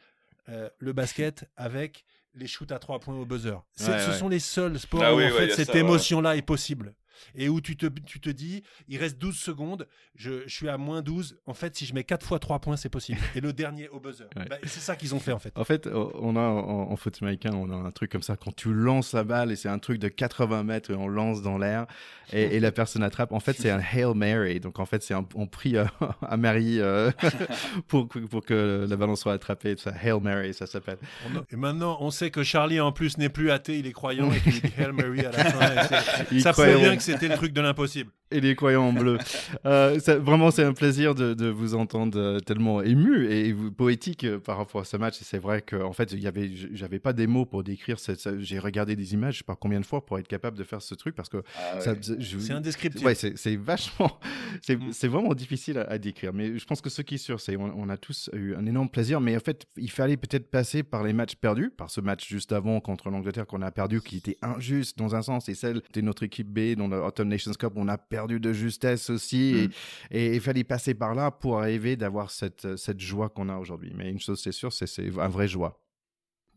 euh, 0.49 0.69
le 0.79 0.93
basket 0.93 1.51
avec 1.57 2.05
les 2.35 2.47
shoots 2.47 2.71
à 2.71 2.79
trois 2.79 3.01
points 3.01 3.17
au 3.17 3.25
buzzer. 3.25 3.59
ce 3.77 4.13
sont 4.13 4.29
les 4.29 4.39
seuls 4.39 4.79
sports 4.79 5.03
ah 5.03 5.15
où 5.15 5.21
en 5.21 5.31
fait, 5.31 5.55
cette 5.55 5.75
émotion-là 5.75 6.37
est 6.37 6.43
possible 6.43 6.95
et 7.35 7.49
où 7.49 7.61
tu 7.61 7.77
te, 7.77 7.87
tu 7.87 8.21
te 8.21 8.31
dis, 8.31 8.63
il 8.89 8.99
reste 8.99 9.19
12 9.19 9.37
secondes, 9.37 9.87
je, 10.15 10.43
je, 10.47 10.55
suis 10.55 10.69
à 10.69 10.79
moins 10.79 11.03
12. 11.03 11.39
En 11.47 11.55
fait, 11.55 11.77
si 11.77 11.87
je 11.87 11.95
mets 11.95 12.05
4 12.05 12.25
fois 12.25 12.39
3 12.39 12.61
points, 12.61 12.77
c'est 12.77 12.89
possible. 12.89 13.19
Et 13.35 13.41
le 13.41 13.53
dernier 13.53 13.89
au 13.89 14.01
buzzer. 14.01 14.27
Bah, 14.35 14.57
c'est 14.63 14.81
ça 14.81 14.97
qu'ils 14.97 15.15
ont 15.15 15.21
fait, 15.21 15.33
en 15.33 15.39
fait. 15.39 15.53
En 15.57 15.65
fait, 15.65 15.87
on 15.87 16.37
a 16.37 16.41
en, 16.41 16.97
foot 16.97 17.19
américain, 17.21 17.51
on 17.55 17.71
a 17.71 17.75
un 17.75 17.91
truc 17.91 18.11
comme 18.11 18.23
ça. 18.23 18.37
Quand 18.37 18.55
tu 18.55 18.73
lances 18.73 19.13
la 19.13 19.25
balle, 19.25 19.53
et 19.53 19.57
c'est 19.57 19.69
un 19.69 19.79
truc 19.79 19.99
de 19.99 20.09
80 20.09 20.63
mètres, 20.63 20.91
et 20.91 20.95
on 20.95 21.09
lance 21.09 21.43
dans 21.43 21.59
l'air, 21.59 21.87
et, 22.33 22.59
la 22.61 22.73
personne 22.73 23.03
attrape. 23.03 23.33
En 23.33 23.41
fait, 23.41 23.55
c'est 23.59 23.71
un 23.71 23.81
Hail 23.81 24.15
Mary. 24.15 24.61
Donc, 24.61 24.79
en 24.79 24.87
fait, 24.87 25.03
c'est 25.03 25.15
on 25.15 25.47
prie 25.47 25.77
à, 26.23 26.37
Marie 26.37 26.81
euh, 26.81 27.11
pour, 27.89 28.09
pour 28.09 28.45
que 28.45 28.87
la 28.89 28.97
balle 28.97 29.17
soit 29.17 29.33
attrapée. 29.33 29.77
Ça, 29.77 29.93
Hail 30.03 30.21
Mary, 30.21 30.55
ça 30.55 30.67
s'appelle. 30.67 30.99
Et 31.51 31.57
maintenant, 31.57 31.99
on 32.01 32.11
sait 32.11 32.31
que 32.31 32.43
Charlie, 32.43 32.81
en 32.81 32.93
plus, 32.93 33.19
n'est 33.19 33.29
plus 33.29 33.51
athée, 33.51 33.79
il 33.79 33.87
est 33.87 33.93
croyant, 33.93 34.33
et 34.33 34.41
qu'il 34.41 34.61
dit 34.61 34.73
Hail 34.79 34.93
Mary 34.93 35.21
à 35.21 35.31
la 35.31 35.45
fin. 35.45 36.41
ça 36.41 36.53
prouve 36.53 36.79
bien 36.79 36.97
que 36.97 37.03
c'était 37.07 37.29
le 37.29 37.37
truc 37.37 37.53
de 37.53 37.61
l'impossible. 37.61 38.11
Et 38.33 38.41
les 38.41 38.57
croyants 38.57 38.89
en 38.89 38.93
bleu. 38.93 39.19
Euh, 39.67 39.99
vraiment, 40.21 40.51
c'est 40.51 40.65
un 40.65 40.73
plaisir 40.73 41.15
de, 41.15 41.49
vous 41.49 41.75
entendre 41.75 42.19
euh, 42.19 42.41
tellement 42.41 42.83
ému 42.83 43.31
et 43.31 43.55
poétique 43.77 44.25
euh, 44.25 44.41
par 44.41 44.57
rapport 44.57 44.81
à 44.81 44.85
ce 44.85 44.97
match. 44.97 45.21
Et 45.21 45.25
c'est 45.25 45.39
vrai 45.39 45.63
qu'en 45.63 45.93
fait, 45.93 46.11
il 46.13 46.21
y 46.21 46.27
avait, 46.27 46.51
j'avais 46.73 46.99
pas 46.99 47.13
des 47.13 47.29
mots 47.29 47.47
pour 47.47 47.63
décrire. 47.63 47.97
J'ai 48.39 48.59
regardé 48.59 48.97
des 48.97 49.15
images, 49.15 49.35
je 49.35 49.39
sais 49.39 49.45
pas 49.45 49.55
combien 49.55 49.79
de 49.79 49.87
fois, 49.87 50.05
pour 50.05 50.19
être 50.19 50.27
capable 50.27 50.59
de 50.59 50.65
faire 50.65 50.83
ce 50.83 50.95
truc 50.97 51.15
parce 51.15 51.29
que 51.29 51.43
ah 51.57 51.79
c'est 51.81 52.53
indescriptible. 52.53 53.07
Ouais, 53.07 53.15
c'est 53.15 53.57
vachement, 53.57 54.19
mm. 54.69 54.91
c'est 54.91 55.09
vraiment 55.09 55.35
difficile 55.35 55.79
à, 55.79 55.99
décrire. 55.99 56.33
Mais 56.33 56.59
je 56.59 56.65
pense 56.65 56.81
que 56.81 56.91
ce 56.91 57.03
qui 57.03 57.15
est 57.15 57.19
sûr, 57.19 57.41
c'est 57.41 57.57
on, 57.57 57.73
on 57.77 57.89
a 57.89 57.97
tous 57.97 58.29
eu 58.33 58.55
un 58.55 58.67
énorme 58.67 58.89
plaisir. 58.89 59.21
Mais 59.21 59.37
en 59.37 59.41
fait, 59.41 59.67
il 59.77 59.91
fallait 59.91 60.17
peut-être 60.17 60.51
passer 60.51 60.83
par 60.83 61.05
les 61.05 61.13
matchs 61.13 61.37
perdus, 61.37 61.71
par 61.71 61.91
ce 61.91 62.01
match 62.01 62.29
juste 62.29 62.53
avant 62.53 62.81
contre 62.81 63.09
l'Angleterre 63.09 63.47
qu'on 63.47 63.63
a 63.63 63.71
perdu, 63.71 64.01
qui 64.01 64.17
était 64.17 64.37
injuste 64.43 64.99
dans 64.99 65.15
un 65.15 65.23
sens, 65.23 65.49
et 65.49 65.55
celle 65.55 65.81
de 65.93 66.01
notre 66.01 66.25
équipe 66.25 66.49
B 66.49 66.77
dans 66.77 66.89
le 66.89 67.01
Autumn 67.01 67.29
Nations 67.29 67.53
Cup, 67.53 67.73
on 67.77 67.87
a 67.89 67.97
perdu 67.97 68.16
de 68.27 68.53
justesse 68.53 69.11
aussi. 69.11 69.69
Mm. 69.69 70.15
Et, 70.15 70.35
il 70.35 70.41
fallait 70.41 70.65
passer 70.65 70.95
par 70.95 71.15
là 71.15 71.31
pour 71.31 71.59
arriver 71.59 71.97
d'avoir 71.97 72.31
cette, 72.31 72.77
cette 72.77 73.01
joie 73.01 73.29
qu'on 73.29 73.49
a 73.49 73.57
aujourd'hui. 73.57 73.93
Mais 73.95 74.11
une 74.11 74.21
chose, 74.21 74.41
c'est 74.43 74.53
sûr, 74.53 74.73
c'est 74.73 74.87
un 75.19 75.29
vrai 75.29 75.49
joie. 75.49 75.81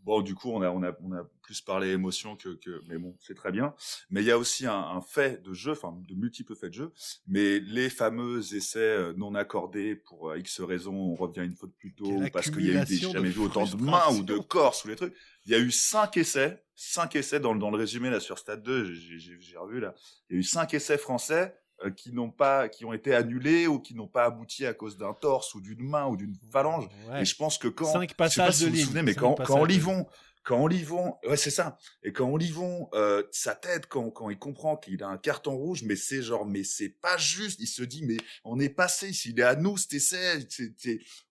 Bon, 0.04 0.22
du 0.22 0.34
coup, 0.36 0.52
on 0.52 0.62
a, 0.62 0.70
on 0.70 0.84
a, 0.84 0.92
on 1.04 1.12
a 1.14 1.24
plus 1.42 1.62
parlé 1.62 1.90
émotion 1.90 2.36
que, 2.36 2.50
que 2.50 2.82
mais 2.88 2.98
bon, 2.98 3.16
c'est 3.20 3.36
très 3.36 3.52
bien. 3.52 3.74
Mais 4.10 4.22
il 4.22 4.28
y 4.28 4.32
a 4.32 4.38
aussi 4.38 4.66
un, 4.66 5.02
fait 5.02 5.42
de 5.44 5.54
jeu, 5.54 5.72
enfin, 5.72 5.98
de 6.08 6.16
multiples 6.16 6.56
faits 6.56 6.70
de 6.70 6.76
jeu. 6.76 6.94
Mais 7.28 7.60
les 7.60 7.90
fameux 7.90 8.40
essais 8.54 8.80
euh, 8.80 9.14
non 9.18 9.36
accordés 9.36 9.96
pour 9.96 10.30
euh, 10.30 10.40
X 10.40 10.62
raisons, 10.62 10.96
on 10.96 11.16
revient 11.16 11.42
une 11.42 11.56
faute 11.56 11.74
plus 11.78 11.94
tôt, 11.94 12.22
parce 12.32 12.50
qu'il 12.50 12.66
y 12.66 12.78
a 12.78 12.82
eu 12.82 12.86
des, 12.86 12.98
jamais 12.98 13.30
vu 13.30 13.42
autant 13.42 13.66
de 13.66 13.76
mains 13.76 14.10
ou 14.12 14.24
de 14.24 14.38
corps 14.38 14.76
sous 14.76 14.88
les 14.88 14.96
trucs. 14.96 15.16
Il 15.46 15.52
y 15.52 15.56
a 15.56 15.60
eu 15.60 15.72
cinq 15.72 16.18
essais, 16.18 16.64
cinq 16.76 17.16
essais 17.16 17.40
dans, 17.40 17.56
dans 17.56 17.72
le 17.72 17.78
résumé, 17.78 18.10
là, 18.10 18.20
sur 18.20 18.38
Stade 18.38 18.64
2, 18.64 18.94
j'ai 18.94 19.58
revu, 19.58 19.80
là. 19.80 19.96
Il 20.30 20.34
y 20.34 20.36
a 20.38 20.40
eu 20.40 20.44
cinq 20.44 20.74
essais 20.74 20.98
français 20.98 21.56
qui 21.96 22.12
n'ont 22.12 22.32
pas, 22.32 22.70
qui 22.70 22.86
ont 22.86 22.94
été 22.94 23.14
annulés 23.14 23.68
ou 23.68 23.80
qui 23.80 23.96
n'ont 23.96 24.08
pas 24.08 24.26
abouti 24.26 24.66
à 24.66 24.74
cause 24.74 24.98
d'un 24.98 25.14
torse 25.14 25.56
ou 25.56 25.62
d'une 25.62 25.84
main 25.84 26.08
ou 26.08 26.18
d'une 26.18 26.36
phalange. 26.52 26.88
Et 27.20 27.26
je 27.26 27.36
pense 27.36 27.58
que 27.58 27.68
quand, 27.68 27.92
Cinq 27.92 28.16
passages 28.16 28.32
je 28.32 28.36
sais 28.36 28.46
pas 28.46 28.52
si 28.52 28.66
vous 28.66 28.72
vous 28.72 28.86
souvenez, 28.88 29.04
mais 29.04 29.16
quand, 29.16 29.36
quand 29.36 29.62
Olivon, 29.62 30.06
quand 30.44 30.64
Olivon, 30.64 31.16
ouais 31.28 31.38
c'est 31.38 31.52
ça. 31.52 31.78
Et 32.04 32.12
quand 32.12 32.30
Olivon, 32.30 32.90
euh, 32.94 33.24
sa 33.32 33.56
tête, 33.56 33.88
quand, 33.88 34.10
quand 34.10 34.30
il 34.30 34.40
comprend 34.40 34.78
qu'il 34.78 35.04
a 35.04 35.08
un 35.08 35.18
carton 35.18 35.56
rouge, 35.56 35.84
mais 35.84 35.96
c'est 35.96 36.22
genre, 36.22 36.46
mais 36.46 36.64
c'est 36.64 36.90
pas 36.90 37.18
juste. 37.18 37.60
Il 37.60 37.68
se 37.68 37.84
dit, 37.84 38.04
mais 38.06 38.18
on 38.44 38.60
est 38.60 38.70
passé, 38.70 39.14
s'il 39.14 39.40
est 39.40 39.44
à 39.44 39.56
nous 39.56 39.78
cet 39.78 39.94
essai, 39.94 40.48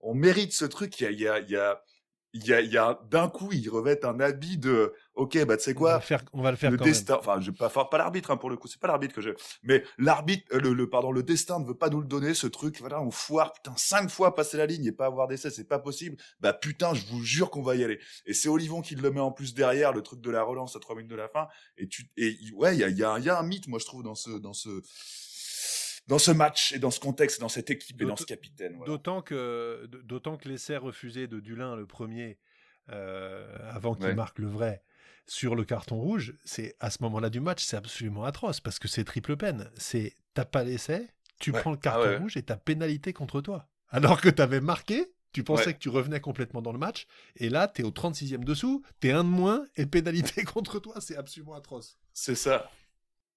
on 0.01 0.15
mérite 0.15 0.53
ce 0.53 0.65
truc. 0.65 1.01
Il 1.01 1.05
y 1.05 1.07
a, 1.07 1.11
il 1.11 1.21
y 1.21 1.29
a, 1.29 1.41
il 1.41 1.51
y 1.51 1.57
a 1.57 1.83
il 2.33 2.47
y 2.47 2.53
a, 2.53 2.61
y 2.61 2.77
a 2.77 3.01
d'un 3.11 3.29
coup, 3.29 3.51
ils 3.53 3.69
revêtent 3.69 4.05
un 4.05 4.21
habit 4.21 4.59
de, 4.59 4.93
ok, 5.15 5.45
bah 5.47 5.57
tu 5.57 5.65
sais 5.65 5.75
quoi, 5.75 5.91
on 5.91 5.95
va, 5.95 6.01
faire, 6.01 6.25
on 6.33 6.43
va 6.43 6.51
le 6.51 6.57
faire. 6.57 6.71
Le 6.71 6.77
quand 6.77 6.85
destin, 6.85 7.17
enfin, 7.19 7.41
je 7.41 7.51
pas 7.51 7.69
pas 7.71 7.99
l'arbitre 7.99 8.31
hein, 8.31 8.37
pour 8.37 8.51
le 8.51 8.57
coup, 8.57 8.69
c'est 8.69 8.81
pas 8.81 8.89
l'arbitre 8.89 9.15
que 9.15 9.21
je, 9.21 9.31
mais 9.63 9.83
l'arbitre, 9.97 10.45
euh, 10.53 10.61
le, 10.61 10.73
le, 10.75 10.91
pardon, 10.91 11.11
le 11.11 11.23
destin 11.23 11.59
ne 11.59 11.65
veut 11.67 11.77
pas 11.77 11.89
nous 11.89 12.01
le 12.01 12.07
donner, 12.07 12.35
ce 12.35 12.47
truc, 12.47 12.81
voilà, 12.81 13.01
on 13.01 13.11
foire, 13.11 13.53
putain, 13.53 13.75
cinq 13.77 14.11
fois 14.11 14.35
passer 14.35 14.57
la 14.57 14.67
ligne 14.67 14.85
et 14.85 14.93
pas 14.93 15.07
avoir 15.07 15.27
d'essai, 15.29 15.51
c'est 15.51 15.69
pas 15.69 15.79
possible. 15.79 16.17
Bah 16.41 16.53
putain, 16.53 16.95
je 16.95 17.07
vous 17.07 17.23
jure 17.23 17.51
qu'on 17.51 17.63
va 17.63 17.77
y 17.77 17.85
aller. 17.85 17.99
Et 18.27 18.35
c'est 18.35 18.49
Olivon 18.49 18.83
qui 18.83 18.95
le 18.95 19.11
met 19.11 19.21
en 19.21 19.33
plus 19.33 19.55
derrière, 19.55 19.93
le 19.93 20.03
truc 20.03 20.21
de 20.21 20.31
la 20.31 20.43
relance 20.43 20.77
à 20.77 20.81
trois 20.81 20.97
minutes 20.97 21.11
de 21.11 21.17
la 21.17 21.29
fin. 21.29 21.49
Et 21.77 21.89
tu, 21.89 22.11
et 22.17 22.37
ouais, 22.55 22.75
il 22.75 22.81
y 22.81 22.85
a, 22.85 22.89
y 22.89 23.03
a, 23.03 23.19
y 23.19 23.29
a 23.31 23.39
un 23.39 23.43
mythe, 23.43 23.69
moi 23.69 23.79
je 23.79 23.87
trouve 23.87 24.03
dans 24.03 24.15
ce, 24.15 24.31
dans 24.31 24.53
ce 24.53 24.83
dans 26.09 26.19
ce 26.19 26.31
match 26.31 26.73
et 26.73 26.79
dans 26.79 26.91
ce 26.91 27.01
contexte, 27.01 27.41
dans 27.41 27.49
cette 27.49 27.71
équipe 27.71 28.01
et 28.03 28.05
dans 28.05 28.17
ce 28.17 28.25
capitaine. 28.25 28.81
D'autant 28.87 29.23
que, 29.23 29.87
d'autant 30.05 30.37
que 30.37 30.49
l'essai 30.49 30.77
refusé 30.77 31.27
de 31.27 31.39
Dulin, 31.39 31.77
le 31.77 31.87
premier, 31.87 32.39
euh, 32.91 33.57
avant 33.71 33.95
qu'il 33.95 34.15
marque 34.15 34.39
le 34.39 34.49
vrai 34.49 34.83
sur 35.27 35.55
le 35.55 35.65
carton 35.65 36.01
rouge, 36.01 36.35
c'est 36.45 36.75
à 36.81 36.91
ce 36.91 37.03
moment-là 37.03 37.29
du 37.29 37.41
match, 37.41 37.63
c'est 37.63 37.77
absolument 37.77 38.25
atroce 38.25 38.61
parce 38.61 38.79
que 38.79 38.89
c'est 38.89 39.05
triple 39.05 39.37
peine. 39.37 39.71
C'est 39.77 40.15
t'as 40.33 40.47
pas 40.47 40.65
l'essai, 40.65 41.07
tu 41.39 41.53
prends 41.53 41.71
le 41.71 41.79
ah 41.79 41.83
carton 41.83 42.19
rouge 42.23 42.37
et 42.37 42.43
t'as 42.43 42.57
pénalité 42.57 43.13
contre 43.13 43.43
toi. 43.43 43.69
Alors 43.91 44.21
que 44.21 44.31
t'avais 44.31 44.61
marqué, 44.61 45.13
tu 45.33 45.45
pensais 45.45 45.75
que 45.75 45.79
tu 45.79 45.91
revenais 45.91 46.21
complètement 46.21 46.63
dans 46.63 46.73
le 46.73 46.79
match, 46.79 47.07
et 47.37 47.51
là, 47.51 47.69
t'es 47.69 47.83
au 47.83 47.91
36e 47.91 48.45
dessous, 48.45 48.83
t'es 49.01 49.13
un 49.13 49.25
de 49.25 49.29
moins, 49.29 49.65
et 49.77 49.87
pénalité 49.87 50.45
contre 50.45 50.79
toi, 50.79 50.95
c'est 51.01 51.17
absolument 51.17 51.55
atroce. 51.55 51.99
C'est 52.13 52.35
ça. 52.35 52.71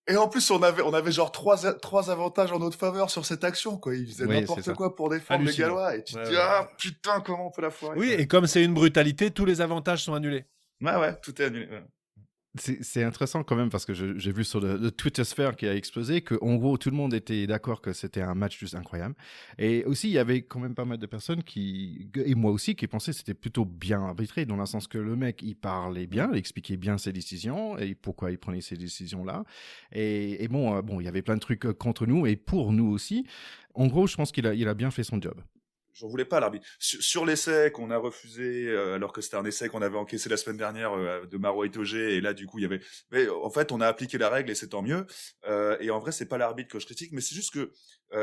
Et 0.08 0.18
en 0.18 0.28
plus, 0.28 0.50
on 0.50 0.62
avait, 0.64 0.82
on 0.82 0.94
avait 0.94 1.12
genre 1.12 1.32
trois, 1.32 1.58
trois 1.76 2.10
avantages 2.10 2.52
en 2.52 2.60
notre 2.60 2.78
faveur 2.78 3.10
sur 3.10 3.26
cette 3.26 3.44
action, 3.44 3.78
quoi. 3.78 3.96
Ils 3.96 4.08
faisaient 4.08 4.26
n'importe 4.26 4.74
quoi 4.74 4.96
pour 4.96 5.10
défendre 5.10 5.46
les 5.46 5.54
Gallois. 5.54 5.96
Et 5.96 6.04
tu 6.04 6.16
te 6.16 6.28
dis, 6.28 6.36
ah, 6.38 6.70
putain, 6.78 7.22
comment 7.22 7.48
on 7.48 7.52
peut 7.52 7.62
la 7.62 7.70
foirer. 7.70 7.98
Oui, 7.98 8.12
et 8.12 8.28
comme 8.28 8.48
c'est 8.48 8.64
une 8.64 8.74
brutalité, 8.74 9.32
tous 9.32 9.46
les 9.46 9.62
avantages 9.62 10.04
sont 10.04 10.14
annulés. 10.14 10.46
Ouais, 10.82 10.96
ouais, 10.96 11.16
tout 11.22 11.40
est 11.40 11.46
annulé. 11.46 11.68
C'est 12.56 13.04
intéressant 13.06 13.44
quand 13.44 13.56
même 13.56 13.70
parce 13.70 13.86
que 13.86 13.94
j'ai 13.94 14.32
vu 14.34 14.44
sur 14.44 14.60
le, 14.60 14.92
Twitter 14.92 15.24
sphere 15.24 15.56
qui 15.56 15.68
a 15.68 15.76
explosé 15.76 16.22
qu'en 16.22 16.56
gros 16.56 16.78
tout 16.78 16.90
le 16.90 16.98
monde 16.98 17.14
était 17.14 17.48
d'accord 17.48 17.80
que 17.80 17.94
c'était 17.94 18.22
un 18.22 18.36
match 18.36 18.60
juste 18.60 18.76
incroyable. 18.76 19.16
Et 19.58 19.86
aussi 19.86 20.10
il 20.10 20.14
y 20.14 20.18
avait 20.18 20.42
quand 20.42 20.60
même 20.60 20.76
pas 20.76 20.84
mal 20.84 20.98
de 20.98 21.06
personnes 21.06 21.44
qui, 21.44 22.10
et 22.14 22.36
moi 22.36 22.52
aussi, 22.52 22.76
qui 22.76 22.88
pensaient 22.88 23.12
que 23.12 23.18
c'était 23.20 23.34
plutôt 23.34 23.64
bien 23.64 24.02
arbitré 24.02 24.46
dans 24.46 24.58
le 24.58 24.66
sens 24.66 24.88
que 24.88 24.98
le 24.98 25.16
mec 25.16 25.42
il 25.42 25.56
parlait 25.56 26.08
bien, 26.08 26.30
il 26.34 26.38
expliquait 26.38 26.76
bien 26.76 26.98
ses 26.98 27.14
décisions 27.14 27.78
et 27.78 27.96
pourquoi 27.96 28.32
il 28.32 28.38
prenait 28.38 28.60
ces 28.60 28.76
décisions 28.76 29.24
là. 29.24 29.46
Et, 29.94 30.48
bon, 30.50 30.76
euh, 30.76 30.82
bon, 30.82 31.00
il 31.00 31.06
y 31.06 31.08
avait 31.08 31.22
plein 31.22 31.36
de 31.36 31.40
trucs 31.40 31.72
contre 31.74 32.06
nous 32.06 32.28
et 32.28 32.36
pour 32.36 32.74
nous 32.74 32.92
aussi. 32.92 33.26
En 33.76 33.88
gros, 33.88 34.08
je 34.08 34.18
pense 34.18 34.34
qu'il 34.34 34.46
a, 34.46 34.54
il 34.54 34.68
a 34.68 34.74
bien 34.74 34.92
fait 34.92 35.04
son 35.04 35.22
job 35.22 35.42
j'en 35.94 36.08
voulais 36.08 36.26
pas 36.26 36.40
l'arbitre. 36.40 36.66
Sur, 36.80 37.26
l'essai 37.26 37.72
qu'on 37.72 37.92
a 37.92 37.98
refusé, 37.98 38.68
euh, 38.68 38.96
alors 38.96 39.14
que 39.14 39.22
c'était 39.22 39.38
un 39.38 39.46
essai 39.46 39.70
qu'on 39.70 39.82
avait 39.82 39.98
encaissé 39.98 40.30
la 40.30 40.38
semaine 40.38 40.58
dernière 40.58 40.94
euh, 40.94 41.26
de 41.26 41.38
Maro 41.38 41.64
Itoge, 41.66 41.96
et 41.96 42.22
là 42.22 42.34
du 42.34 42.48
coup 42.48 42.60
il 42.60 42.64
y 42.64 42.66
avait. 42.66 42.82
Mais 43.12 43.30
en 43.30 43.50
fait, 43.50 43.72
on 43.72 43.82
a 43.82 43.88
appliqué 43.88 44.18
la 44.18 44.30
règle 44.30 44.52
et 44.52 44.56
c'est 44.56 44.70
tant 44.70 44.82
mieux. 44.82 45.06
Euh, 45.46 45.78
et 45.80 45.90
en 45.90 46.00
vrai, 46.00 46.12
c'est 46.12 46.26
pas 46.26 46.38
l'arbitre 46.38 46.70
que 46.70 46.80
je 46.80 46.86
critique, 46.86 47.12
mais 47.12 47.22
c'est 47.22 47.36
juste 47.36 47.54
que 47.54 47.72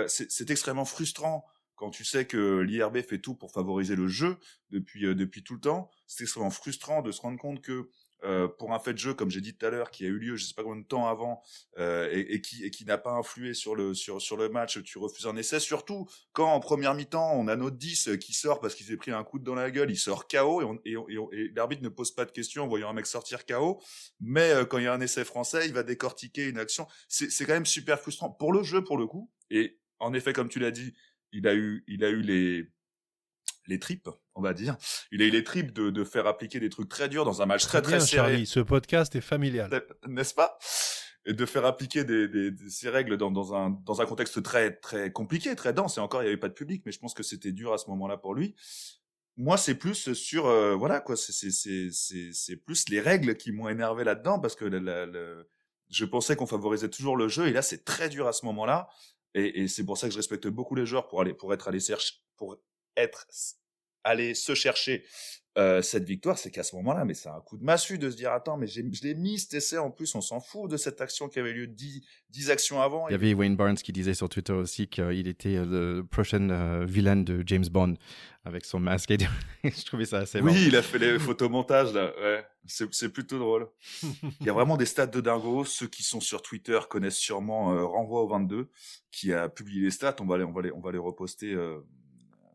c'est 0.06 0.50
extrêmement 0.50 0.84
frustrant 0.84 1.44
quand 1.74 1.90
tu 1.90 2.04
sais 2.04 2.26
que 2.26 2.60
l'IRB 2.60 3.02
fait 3.02 3.20
tout 3.20 3.34
pour 3.34 3.52
favoriser 3.52 3.94
le 3.94 4.08
jeu 4.08 4.36
depuis 4.70 5.14
depuis 5.14 5.44
tout 5.44 5.54
le 5.54 5.60
temps, 5.60 5.90
c'est 6.06 6.24
extrêmement 6.24 6.50
frustrant 6.50 7.02
de 7.02 7.12
se 7.12 7.20
rendre 7.20 7.38
compte 7.38 7.62
que 7.62 7.88
euh, 8.24 8.48
pour 8.48 8.72
un 8.72 8.78
fait 8.78 8.92
de 8.92 8.98
jeu, 8.98 9.14
comme 9.14 9.30
j'ai 9.30 9.40
dit 9.40 9.56
tout 9.56 9.64
à 9.64 9.70
l'heure, 9.70 9.90
qui 9.90 10.04
a 10.04 10.08
eu 10.08 10.18
lieu 10.18 10.36
je 10.36 10.44
sais 10.44 10.54
pas 10.54 10.62
combien 10.62 10.80
de 10.80 10.86
temps 10.86 11.06
avant 11.06 11.42
euh, 11.78 12.08
et, 12.12 12.34
et, 12.34 12.40
qui, 12.40 12.64
et 12.64 12.70
qui 12.70 12.84
n'a 12.84 12.98
pas 12.98 13.12
influé 13.12 13.54
sur 13.54 13.76
le, 13.76 13.94
sur, 13.94 14.20
sur 14.20 14.36
le 14.36 14.48
match, 14.48 14.82
tu 14.82 14.98
refuses 14.98 15.26
un 15.26 15.36
essai, 15.36 15.60
surtout 15.60 16.08
quand 16.32 16.52
en 16.52 16.60
première 16.60 16.94
mi-temps, 16.94 17.32
on 17.34 17.46
a 17.48 17.56
notre 17.56 17.76
10 17.76 18.10
qui 18.20 18.32
sort 18.32 18.60
parce 18.60 18.74
qu'il 18.74 18.86
s'est 18.86 18.96
pris 18.96 19.12
un 19.12 19.22
coup 19.24 19.38
dans 19.38 19.54
la 19.54 19.70
gueule, 19.70 19.90
il 19.90 19.98
sort 19.98 20.26
KO 20.26 20.78
et, 20.84 20.92
et, 20.92 20.96
et 21.32 21.48
l'arbitre 21.54 21.82
ne 21.82 21.88
pose 21.88 22.10
pas 22.10 22.24
de 22.24 22.32
questions 22.32 22.64
en 22.64 22.68
voyant 22.68 22.90
un 22.90 22.92
mec 22.92 23.06
sortir 23.06 23.46
KO, 23.46 23.80
mais 24.20 24.50
euh, 24.50 24.64
quand 24.64 24.78
il 24.78 24.84
y 24.84 24.88
a 24.88 24.92
un 24.92 25.00
essai 25.00 25.24
français, 25.24 25.66
il 25.66 25.72
va 25.72 25.82
décortiquer 25.82 26.48
une 26.48 26.58
action. 26.58 26.86
C'est 27.08 27.44
quand 27.44 27.54
même 27.54 27.66
super 27.66 28.00
frustrant 28.00 28.30
pour 28.30 28.52
le 28.52 28.62
jeu, 28.62 28.82
pour 28.82 28.98
le 28.98 29.06
coup. 29.06 29.30
Et 29.50 29.78
en 29.98 30.12
effet, 30.12 30.32
comme 30.32 30.48
tu 30.48 30.58
l'as 30.58 30.70
dit, 30.70 30.94
il 31.32 31.46
a 31.46 31.54
eu, 31.54 31.84
il 31.86 32.04
a 32.04 32.08
eu 32.08 32.20
les 32.22 32.68
les 33.68 33.78
tripes, 33.78 34.08
on 34.38 34.42
va 34.42 34.54
dire. 34.54 34.76
Il 35.12 35.22
a 35.22 35.26
eu 35.26 35.30
les 35.30 35.44
tripes 35.44 35.72
de, 35.72 35.90
de 35.90 36.04
faire 36.04 36.26
appliquer 36.26 36.60
des 36.60 36.70
trucs 36.70 36.88
très 36.88 37.08
durs 37.08 37.24
dans 37.24 37.42
un 37.42 37.46
match 37.46 37.66
très 37.66 37.82
très, 37.82 38.00
serré. 38.00 38.28
Charlie, 38.28 38.46
ce 38.46 38.60
podcast 38.60 39.14
est 39.16 39.20
familial, 39.20 39.84
n'est-ce 40.06 40.34
pas? 40.34 40.58
Et 41.26 41.34
de 41.34 41.44
faire 41.44 41.66
appliquer 41.66 42.04
des, 42.04 42.28
des, 42.28 42.52
ces 42.68 42.88
règles 42.88 43.18
dans, 43.18 43.30
dans, 43.30 43.54
un 43.54 43.70
dans 43.84 44.00
un 44.00 44.06
contexte 44.06 44.42
très 44.42 44.76
très 44.76 45.12
compliqué, 45.12 45.54
très 45.56 45.74
dense. 45.74 45.98
Et 45.98 46.00
encore, 46.00 46.22
il 46.22 46.24
n'y 46.24 46.30
avait 46.30 46.40
pas 46.40 46.48
de 46.48 46.54
public, 46.54 46.82
mais 46.86 46.92
je 46.92 46.98
pense 46.98 47.12
que 47.12 47.22
c'était 47.22 47.52
dur 47.52 47.72
à 47.72 47.78
ce 47.78 47.90
moment-là 47.90 48.16
pour 48.16 48.34
lui. 48.34 48.54
Moi, 49.36 49.56
c'est 49.56 49.74
plus 49.74 50.14
sur 50.14 50.46
euh, 50.46 50.74
voilà 50.74 51.00
quoi, 51.00 51.16
c'est 51.16 52.56
plus 52.56 52.88
les 52.88 53.00
règles 53.00 53.36
qui 53.36 53.52
m'ont 53.52 53.68
énervé 53.68 54.04
là-dedans 54.04 54.40
parce 54.40 54.56
que 54.56 54.64
la, 54.64 55.06
je 55.90 56.04
pensais 56.04 56.36
qu'on 56.36 56.46
favorisait 56.46 56.90
toujours 56.90 57.16
le 57.16 57.28
jeu 57.28 57.46
et 57.46 57.52
là 57.52 57.62
c'est 57.62 57.84
très 57.84 58.08
dur 58.08 58.26
à 58.26 58.32
ce 58.32 58.44
moment-là 58.46 58.88
et, 59.34 59.62
et 59.62 59.68
c'est 59.68 59.84
pour 59.84 59.96
ça 59.96 60.06
que 60.06 60.12
je 60.12 60.18
respecte 60.18 60.46
beaucoup 60.48 60.74
les 60.74 60.86
joueurs 60.86 61.08
pour 61.08 61.20
aller 61.20 61.34
pour 61.34 61.54
être 61.54 61.68
allé 61.68 61.80
chercher 61.80 62.14
pour 62.36 62.56
être 62.96 63.26
aller 64.04 64.34
se 64.34 64.54
chercher 64.54 65.04
euh, 65.58 65.82
cette 65.82 66.04
victoire, 66.04 66.38
c'est 66.38 66.52
qu'à 66.52 66.62
ce 66.62 66.76
moment-là, 66.76 67.04
mais 67.04 67.14
c'est 67.14 67.28
un 67.28 67.40
coup 67.40 67.56
de 67.56 67.64
massue 67.64 67.98
de 67.98 68.10
se 68.10 68.16
dire 68.16 68.30
attends, 68.30 68.56
mais 68.56 68.68
je 68.68 68.80
l'ai 69.02 69.14
mis 69.14 69.40
cet 69.40 69.54
essai 69.54 69.76
en 69.76 69.90
plus, 69.90 70.14
on 70.14 70.20
s'en 70.20 70.38
fout 70.38 70.70
de 70.70 70.76
cette 70.76 71.00
action 71.00 71.28
qui 71.28 71.40
avait 71.40 71.52
lieu 71.52 71.66
dix, 71.66 72.06
dix 72.30 72.50
actions 72.50 72.80
avant. 72.80 73.08
Il 73.08 73.12
y 73.12 73.14
avait 73.16 73.34
Wayne 73.34 73.56
Barnes 73.56 73.74
qui 73.74 73.90
disait 73.90 74.14
sur 74.14 74.28
Twitter 74.28 74.52
aussi 74.52 74.86
qu'il 74.86 75.26
était 75.26 75.56
euh, 75.56 75.96
le 75.96 76.06
prochain 76.06 76.48
euh, 76.50 76.84
vilain 76.86 77.16
de 77.16 77.42
James 77.44 77.66
Bond 77.68 77.94
avec 78.44 78.66
son 78.66 78.78
masque. 78.78 79.10
Et 79.10 79.18
je 79.64 79.84
trouvais 79.84 80.04
ça 80.04 80.18
assez 80.18 80.40
Oui, 80.40 80.66
il 80.68 80.76
a 80.76 80.82
fait 80.82 80.98
les 80.98 81.18
photomontages 81.18 81.92
là. 81.92 82.12
Ouais. 82.22 82.44
C'est 82.66 83.08
plutôt 83.08 83.38
drôle. 83.38 83.68
il 84.40 84.46
y 84.46 84.50
a 84.50 84.52
vraiment 84.52 84.76
des 84.76 84.86
stats 84.86 85.06
de 85.06 85.20
dingo. 85.20 85.64
Ceux 85.64 85.88
qui 85.88 86.04
sont 86.04 86.20
sur 86.20 86.40
Twitter 86.40 86.78
connaissent 86.88 87.16
sûrement 87.16 87.88
Renvoi 87.88 88.22
au 88.22 88.28
22 88.28 88.68
qui 89.10 89.32
a 89.32 89.48
publié 89.48 89.82
les 89.82 89.90
stats. 89.90 90.16
On 90.20 90.26
va 90.26 90.36
les, 90.36 90.44
on 90.44 90.52
va 90.52 90.62
les, 90.62 90.70
on 90.70 90.80
va 90.80 90.92
les 90.92 90.98
reposter 90.98 91.56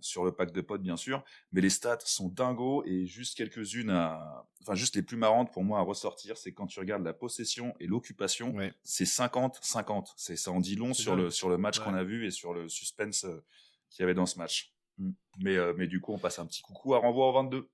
sur 0.03 0.25
le 0.25 0.33
pack 0.33 0.51
de 0.51 0.61
potes 0.61 0.81
bien 0.81 0.97
sûr, 0.97 1.23
mais 1.51 1.61
les 1.61 1.69
stats 1.69 1.99
sont 2.05 2.27
dingos 2.27 2.83
et 2.85 3.05
juste 3.05 3.37
quelques-unes 3.37 3.89
à, 3.89 4.45
enfin 4.61 4.75
juste 4.75 4.95
les 4.95 5.01
plus 5.01 5.17
marrantes 5.17 5.51
pour 5.51 5.63
moi 5.63 5.79
à 5.79 5.81
ressortir, 5.81 6.37
c'est 6.37 6.51
quand 6.51 6.67
tu 6.67 6.79
regardes 6.79 7.03
la 7.03 7.13
possession 7.13 7.73
et 7.79 7.87
l'occupation, 7.87 8.53
c'est 8.83 9.05
50-50. 9.05 10.13
C'est 10.17 10.35
ça 10.35 10.51
en 10.51 10.59
dit 10.59 10.75
long 10.75 10.93
sur 10.93 11.15
le 11.15 11.29
sur 11.29 11.49
le 11.49 11.57
match 11.57 11.79
qu'on 11.79 11.93
a 11.93 12.03
vu 12.03 12.25
et 12.25 12.31
sur 12.31 12.53
le 12.53 12.67
suspense 12.67 13.23
euh, 13.25 13.43
qu'il 13.89 14.01
y 14.01 14.03
avait 14.03 14.13
dans 14.13 14.25
ce 14.25 14.37
match. 14.37 14.73
Mm. 14.97 15.11
Mais 15.39 15.55
euh, 15.55 15.73
mais 15.77 15.87
du 15.87 16.01
coup 16.01 16.13
on 16.13 16.19
passe 16.19 16.39
un 16.39 16.45
petit 16.45 16.61
coucou 16.61 16.93
à 16.95 16.99
renvoi 16.99 17.29
au 17.29 17.33
22. 17.33 17.69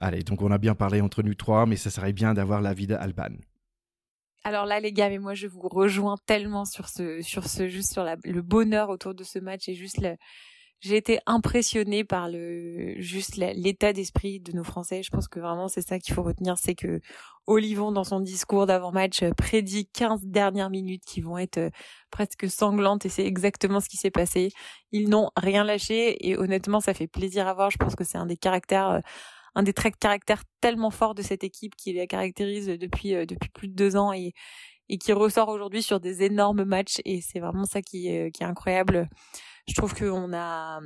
Allez, 0.00 0.22
donc 0.22 0.42
on 0.42 0.50
a 0.50 0.58
bien 0.58 0.74
parlé 0.74 1.00
entre 1.00 1.22
nous 1.22 1.34
trois, 1.34 1.66
mais 1.66 1.76
ça 1.76 1.90
serait 1.90 2.12
bien 2.12 2.34
d'avoir 2.34 2.60
l'avis 2.60 2.86
d'Alban. 2.86 3.36
Alors 4.42 4.64
là, 4.64 4.80
les 4.80 4.92
gars, 4.92 5.10
mais 5.10 5.18
moi 5.18 5.34
je 5.34 5.46
vous 5.46 5.68
rejoins 5.68 6.16
tellement 6.26 6.64
sur 6.64 6.88
ce, 6.88 7.20
sur 7.20 7.44
ce, 7.44 7.68
juste 7.68 7.92
sur 7.92 8.04
le 8.04 8.40
bonheur 8.40 8.88
autour 8.88 9.14
de 9.14 9.22
ce 9.22 9.38
match 9.38 9.68
et 9.68 9.74
juste 9.74 10.00
le, 10.00 10.16
j'ai 10.80 10.96
été 10.96 11.20
impressionnée 11.26 12.04
par 12.04 12.28
le 12.30 12.94
juste 12.98 13.36
l'état 13.36 13.92
d'esprit 13.92 14.40
de 14.40 14.52
nos 14.52 14.64
Français. 14.64 15.02
Je 15.02 15.10
pense 15.10 15.28
que 15.28 15.38
vraiment 15.38 15.68
c'est 15.68 15.86
ça 15.86 15.98
qu'il 15.98 16.14
faut 16.14 16.22
retenir, 16.22 16.56
c'est 16.58 16.74
que 16.74 17.00
Olivon 17.46 17.92
dans 17.92 18.04
son 18.04 18.20
discours 18.20 18.66
d'avant-match 18.66 19.24
prédit 19.36 19.86
15 19.92 20.20
dernières 20.24 20.70
minutes 20.70 21.02
qui 21.04 21.20
vont 21.20 21.36
être 21.36 21.58
euh, 21.58 21.70
presque 22.10 22.48
sanglantes 22.48 23.04
et 23.06 23.08
c'est 23.08 23.26
exactement 23.26 23.80
ce 23.80 23.88
qui 23.88 23.96
s'est 23.98 24.10
passé. 24.10 24.50
Ils 24.92 25.08
n'ont 25.08 25.30
rien 25.36 25.64
lâché 25.64 26.26
et 26.26 26.36
honnêtement 26.38 26.80
ça 26.80 26.94
fait 26.94 27.08
plaisir 27.08 27.46
à 27.46 27.54
voir. 27.54 27.70
Je 27.70 27.76
pense 27.78 27.94
que 27.94 28.04
c'est 28.04 28.18
un 28.18 28.26
des 28.26 28.36
caractères 28.36 28.88
euh, 28.88 29.00
un 29.56 29.62
des 29.64 29.72
traits 29.72 29.94
de 29.94 29.98
caractère 29.98 30.44
tellement 30.60 30.90
forts 30.90 31.14
de 31.14 31.22
cette 31.22 31.44
équipe 31.44 31.74
qui 31.76 31.92
la 31.92 32.06
caractérise 32.06 32.68
depuis 32.68 33.14
euh, 33.14 33.26
depuis 33.26 33.50
plus 33.50 33.68
de 33.68 33.74
deux 33.74 33.96
ans 33.96 34.12
et 34.12 34.32
et 34.88 34.98
qui 34.98 35.12
ressort 35.12 35.48
aujourd'hui 35.48 35.82
sur 35.82 36.00
des 36.00 36.22
énormes 36.22 36.64
matchs 36.64 37.00
et 37.04 37.20
c'est 37.20 37.38
vraiment 37.38 37.64
ça 37.64 37.80
qui 37.80 38.08
est, 38.08 38.32
qui 38.32 38.42
est 38.42 38.46
incroyable 38.46 39.08
je 39.70 39.74
trouve 39.76 39.94
qu'on 39.94 40.32
a 40.34 40.80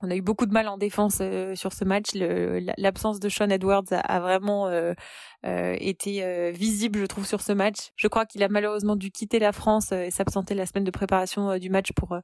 on 0.00 0.10
a 0.10 0.16
eu 0.16 0.22
beaucoup 0.22 0.46
de 0.46 0.52
mal 0.52 0.68
en 0.68 0.78
défense 0.78 1.18
euh, 1.20 1.54
sur 1.54 1.72
ce 1.72 1.84
match. 1.84 2.10
L'absence 2.14 3.18
de 3.18 3.28
Sean 3.28 3.50
Edwards 3.50 3.84
a, 3.90 4.20
vraiment 4.20 4.68
euh, 4.68 4.94
euh, 5.44 5.76
été 5.80 6.52
visible, 6.52 7.00
je 7.00 7.06
trouve, 7.06 7.26
sur 7.26 7.40
ce 7.40 7.52
match. 7.52 7.90
Je 7.96 8.06
crois 8.06 8.24
qu'il 8.24 8.42
a 8.42 8.48
malheureusement 8.48 8.96
dû 8.96 9.10
quitter 9.10 9.38
la 9.38 9.52
France 9.52 9.92
et 9.92 10.10
s'absenter 10.10 10.54
la 10.54 10.66
semaine 10.66 10.84
de 10.84 10.90
préparation 10.90 11.58
du 11.58 11.70
match 11.70 11.92
pour 11.92 12.16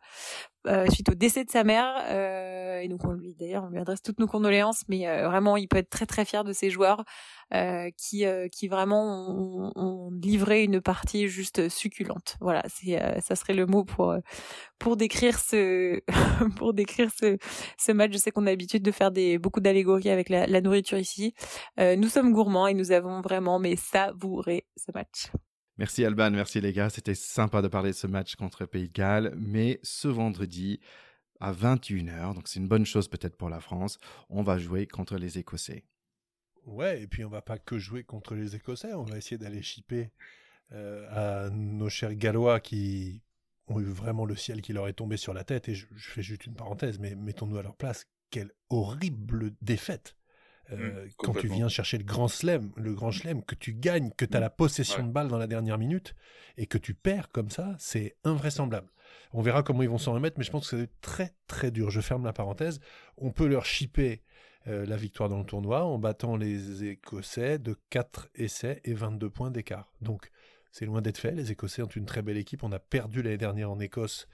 suite 0.91 1.11
au 1.11 1.15
décès 1.15 1.45
de 1.45 1.51
sa 1.51 1.65
mère. 1.65 2.11
et 2.81 2.89
donc 2.89 3.05
on 3.05 3.13
lui, 3.13 3.35
d'ailleurs, 3.35 3.65
on 3.65 3.69
lui 3.69 3.79
adresse 3.79 4.03
toutes 4.03 4.21
nos 4.21 4.27
condoléances. 4.27 4.83
Mais 4.89 5.07
vraiment, 5.25 5.57
il 5.57 5.69
peut 5.69 5.79
être 5.79 5.91
très 5.91 6.07
très 6.07 6.25
fier 6.25 6.45
de 6.45 6.53
ses 6.53 6.71
joueurs. 6.71 7.05
Euh, 7.53 7.91
qui 7.97 8.25
euh, 8.25 8.49
qui 8.49 8.69
vraiment 8.69 9.29
ont, 9.31 9.71
ont, 9.77 10.11
livré 10.11 10.65
une 10.65 10.81
partie 10.81 11.29
juste 11.29 11.69
succulente. 11.69 12.37
Voilà, 12.41 12.65
c'est 12.69 13.01
euh, 13.01 13.21
ça 13.21 13.37
serait 13.37 13.53
le 13.53 13.67
mot 13.67 13.85
pour 13.85 14.17
pour 14.79 14.97
décrire 14.97 15.39
ce 15.39 16.01
pour 16.57 16.73
décrire 16.73 17.11
ce 17.15 17.37
ce 17.79 17.93
match. 17.93 18.13
Je 18.13 18.19
sais 18.19 18.31
qu'on 18.31 18.47
a 18.47 18.51
l'habitude 18.51 18.83
de 18.83 18.91
faire 18.91 19.11
des 19.11 19.39
beaucoup 19.39 19.61
d'allégories 19.61 20.11
avec 20.11 20.29
la, 20.29 20.47
la, 20.47 20.61
nourriture 20.61 20.99
ici. 20.99 21.35
nous 21.79 22.09
sommes 22.09 22.33
gourmands 22.33 22.67
et 22.67 22.75
nous 22.75 22.93
avons 22.93 23.21
vraiment 23.21 23.59
mais 23.59 23.77
savouré 23.77 24.67
ce 24.77 24.91
match. 24.95 25.31
Merci 25.77 26.05
Alban, 26.05 26.31
merci 26.31 26.61
les 26.61 26.73
gars. 26.73 26.89
C'était 26.89 27.17
sympa 27.17 27.61
de 27.61 27.69
parler 27.69 27.91
de 27.91 27.97
ce 27.97 28.07
match 28.07 28.37
contre 28.37 28.65
Pays 28.65 28.89
de 28.89 28.93
Galles. 28.93 29.35
Mais 29.37 29.81
ce 29.83 30.07
vendredi, 30.07 30.79
à 31.41 31.53
21h, 31.53 32.35
donc 32.35 32.47
c'est 32.47 32.61
une 32.61 32.69
bonne 32.69 32.87
chose 32.87 33.09
peut-être 33.09 33.37
pour 33.37 33.49
la 33.49 33.61
France, 33.61 33.99
on 34.29 34.43
va 34.43 34.59
jouer 34.59 34.87
contre 34.87 35.17
les 35.17 35.39
Écossais. 35.39 35.85
Ouais, 36.65 37.03
et 37.03 37.07
puis 37.07 37.25
on 37.25 37.29
va 37.29 37.43
pas 37.43 37.59
que 37.59 37.77
jouer 37.77 38.05
contre 38.05 38.35
les 38.35 38.55
Écossais, 38.55 38.95
on 38.95 39.03
va 39.03 39.19
essayer 39.19 39.37
d'aller 39.37 39.63
chipper 39.63 40.11
euh, 40.73 41.47
à 41.47 41.51
nos 41.51 41.89
chers 41.89 42.15
Gallois 42.15 42.61
qui 42.61 43.23
ont 43.69 43.81
eu 43.81 43.85
vraiment 43.85 44.25
le 44.25 44.37
ciel 44.37 44.61
qui 44.61 44.73
leur 44.73 44.89
est 44.89 44.95
tombé 44.95 45.17
sur 45.17 45.35
la 45.35 45.45
tête. 45.45 45.69
Et 45.69 45.75
je, 45.75 45.87
fais 45.97 46.23
juste 46.23 46.47
une 46.47 46.55
parenthèse, 46.55 46.99
mais 46.99 47.15
mettons-nous 47.15 47.59
à 47.59 47.63
leur 47.63 47.77
place. 47.77 48.07
Quelle 48.31 48.51
horrible 48.71 49.53
défaite 49.63 50.17
euh, 50.73 51.05
mmh, 51.05 51.09
quand 51.19 51.35
tu 51.35 51.47
viens 51.47 51.69
chercher 51.69 51.99
le 51.99 52.05
grand 52.05 52.27
slam, 52.27 52.73
le 52.77 52.95
grand 52.95 53.11
chelem, 53.11 53.43
que 53.45 53.55
tu 53.55 53.75
gagnes, 53.75 54.11
que 54.17 54.25
tu 54.25 54.35
as 54.35 54.41
mmh. 54.41 54.43
la 54.43 54.51
possession 54.51 55.07
de 55.07 55.13
balle 55.13 55.29
dans 55.29 55.37
la 55.37 55.47
dernière 55.47 55.77
minute 55.77 56.15
et 56.57 56.67
que 56.67 56.79
tu 56.79 56.95
perds 56.95 57.29
comme 57.31 57.51
ça, 57.51 57.77
c'est 57.79 58.17
invraisemblable. 58.25 58.89
On 59.33 59.43
verra 59.43 59.63
comment 59.63 59.83
ils 59.83 59.91
vont 59.91 59.99
s'en 59.99 60.15
remettre, 60.15 60.39
mais 60.39 60.45
je 60.45 60.51
pense 60.51 60.71
que 60.71 60.81
c'est 60.81 61.01
très 61.03 61.35
très 61.49 61.71
dur. 61.71 61.91
Je 61.91 62.01
ferme 62.01 62.25
la 62.25 62.33
parenthèse. 62.33 62.81
On 63.19 63.31
peut 63.31 63.47
leur 63.47 63.67
chipper 63.67 64.23
euh, 64.67 64.87
la 64.87 64.97
victoire 64.97 65.29
dans 65.29 65.39
le 65.39 65.45
tournoi 65.45 65.85
en 65.85 65.99
battant 65.99 66.37
les 66.37 66.85
Écossais 66.85 67.59
de 67.59 67.77
4 67.91 68.31
essais 68.35 68.81
et 68.85 68.95
22 68.95 69.29
points 69.29 69.51
d'écart. 69.51 69.93
Donc 70.01 70.31
c'est 70.75 70.87
loin 70.87 71.01
d'être 71.01 71.19
fait. 71.19 71.31
Les 71.31 71.53
Écossais 71.53 71.83
ont 71.83 71.87
une 71.87 72.05
très 72.05 72.21
belle 72.21 72.37
équipe. 72.37 72.65
On 72.65 72.73
a 72.73 72.81
perdu 72.81 73.23
l'année 73.23 73.37
dernière 73.37 73.71
en 73.71 73.79
Écosse, 73.79 74.27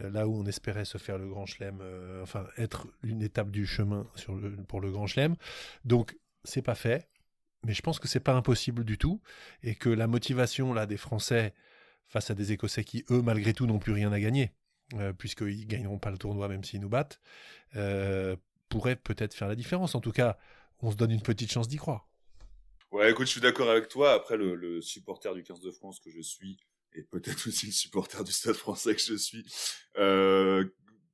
euh, 0.00 0.10
là 0.10 0.26
où 0.26 0.34
on 0.34 0.44
espérait 0.44 0.84
se 0.84 0.98
faire 0.98 1.18
le 1.18 1.28
Grand 1.28 1.46
Chelem, 1.46 1.78
euh, 1.80 2.20
enfin 2.20 2.48
être 2.58 2.88
une 3.04 3.22
étape 3.22 3.52
du 3.52 3.64
chemin 3.64 4.04
pour 4.66 4.80
le 4.80 4.90
Grand 4.90 5.06
Chelem. 5.06 5.36
Donc 5.84 6.16
c'est 6.42 6.62
pas 6.62 6.74
fait, 6.74 7.08
mais 7.64 7.74
je 7.74 7.80
pense 7.80 8.00
que 8.00 8.08
c'est 8.08 8.18
pas 8.18 8.34
impossible 8.34 8.82
du 8.82 8.98
tout 8.98 9.22
et 9.62 9.76
que 9.76 9.88
la 9.88 10.08
motivation 10.08 10.74
là 10.74 10.86
des 10.86 10.96
Français 10.96 11.54
face 12.08 12.28
à 12.28 12.34
des 12.34 12.50
Écossais 12.50 12.82
qui 12.82 13.04
eux 13.12 13.22
malgré 13.22 13.52
tout 13.54 13.66
n'ont 13.66 13.78
plus 13.78 13.92
rien 13.92 14.10
à 14.10 14.18
gagner. 14.18 14.50
puisqu'ils 15.16 15.66
gagneront 15.68 16.00
pas 16.00 16.10
le 16.10 16.18
tournoi 16.18 16.48
même 16.48 16.64
s'ils 16.64 16.80
nous 16.80 16.88
battent, 16.88 17.20
pourrait 18.68 18.96
peut-être 18.96 19.34
faire 19.34 19.48
la 19.48 19.54
différence. 19.54 19.94
En 19.94 20.00
tout 20.00 20.12
cas, 20.12 20.38
on 20.80 20.90
se 20.90 20.96
donne 20.96 21.12
une 21.12 21.22
petite 21.22 21.52
chance 21.52 21.68
d'y 21.68 21.76
croire. 21.76 22.08
Ouais, 22.94 23.10
écoute, 23.10 23.26
je 23.26 23.32
suis 23.32 23.40
d'accord 23.40 23.68
avec 23.68 23.88
toi. 23.88 24.12
Après, 24.12 24.36
le, 24.36 24.80
supporter 24.80 25.34
du 25.34 25.42
15 25.42 25.58
de 25.58 25.72
France 25.72 25.98
que 25.98 26.10
je 26.10 26.20
suis, 26.20 26.58
et 26.94 27.02
peut-être 27.02 27.44
aussi 27.48 27.66
le 27.66 27.72
supporter 27.72 28.22
du 28.22 28.30
Stade 28.30 28.54
français 28.54 28.94
que 28.94 29.02
je 29.02 29.16
suis, 29.16 29.44
euh, 29.98 30.64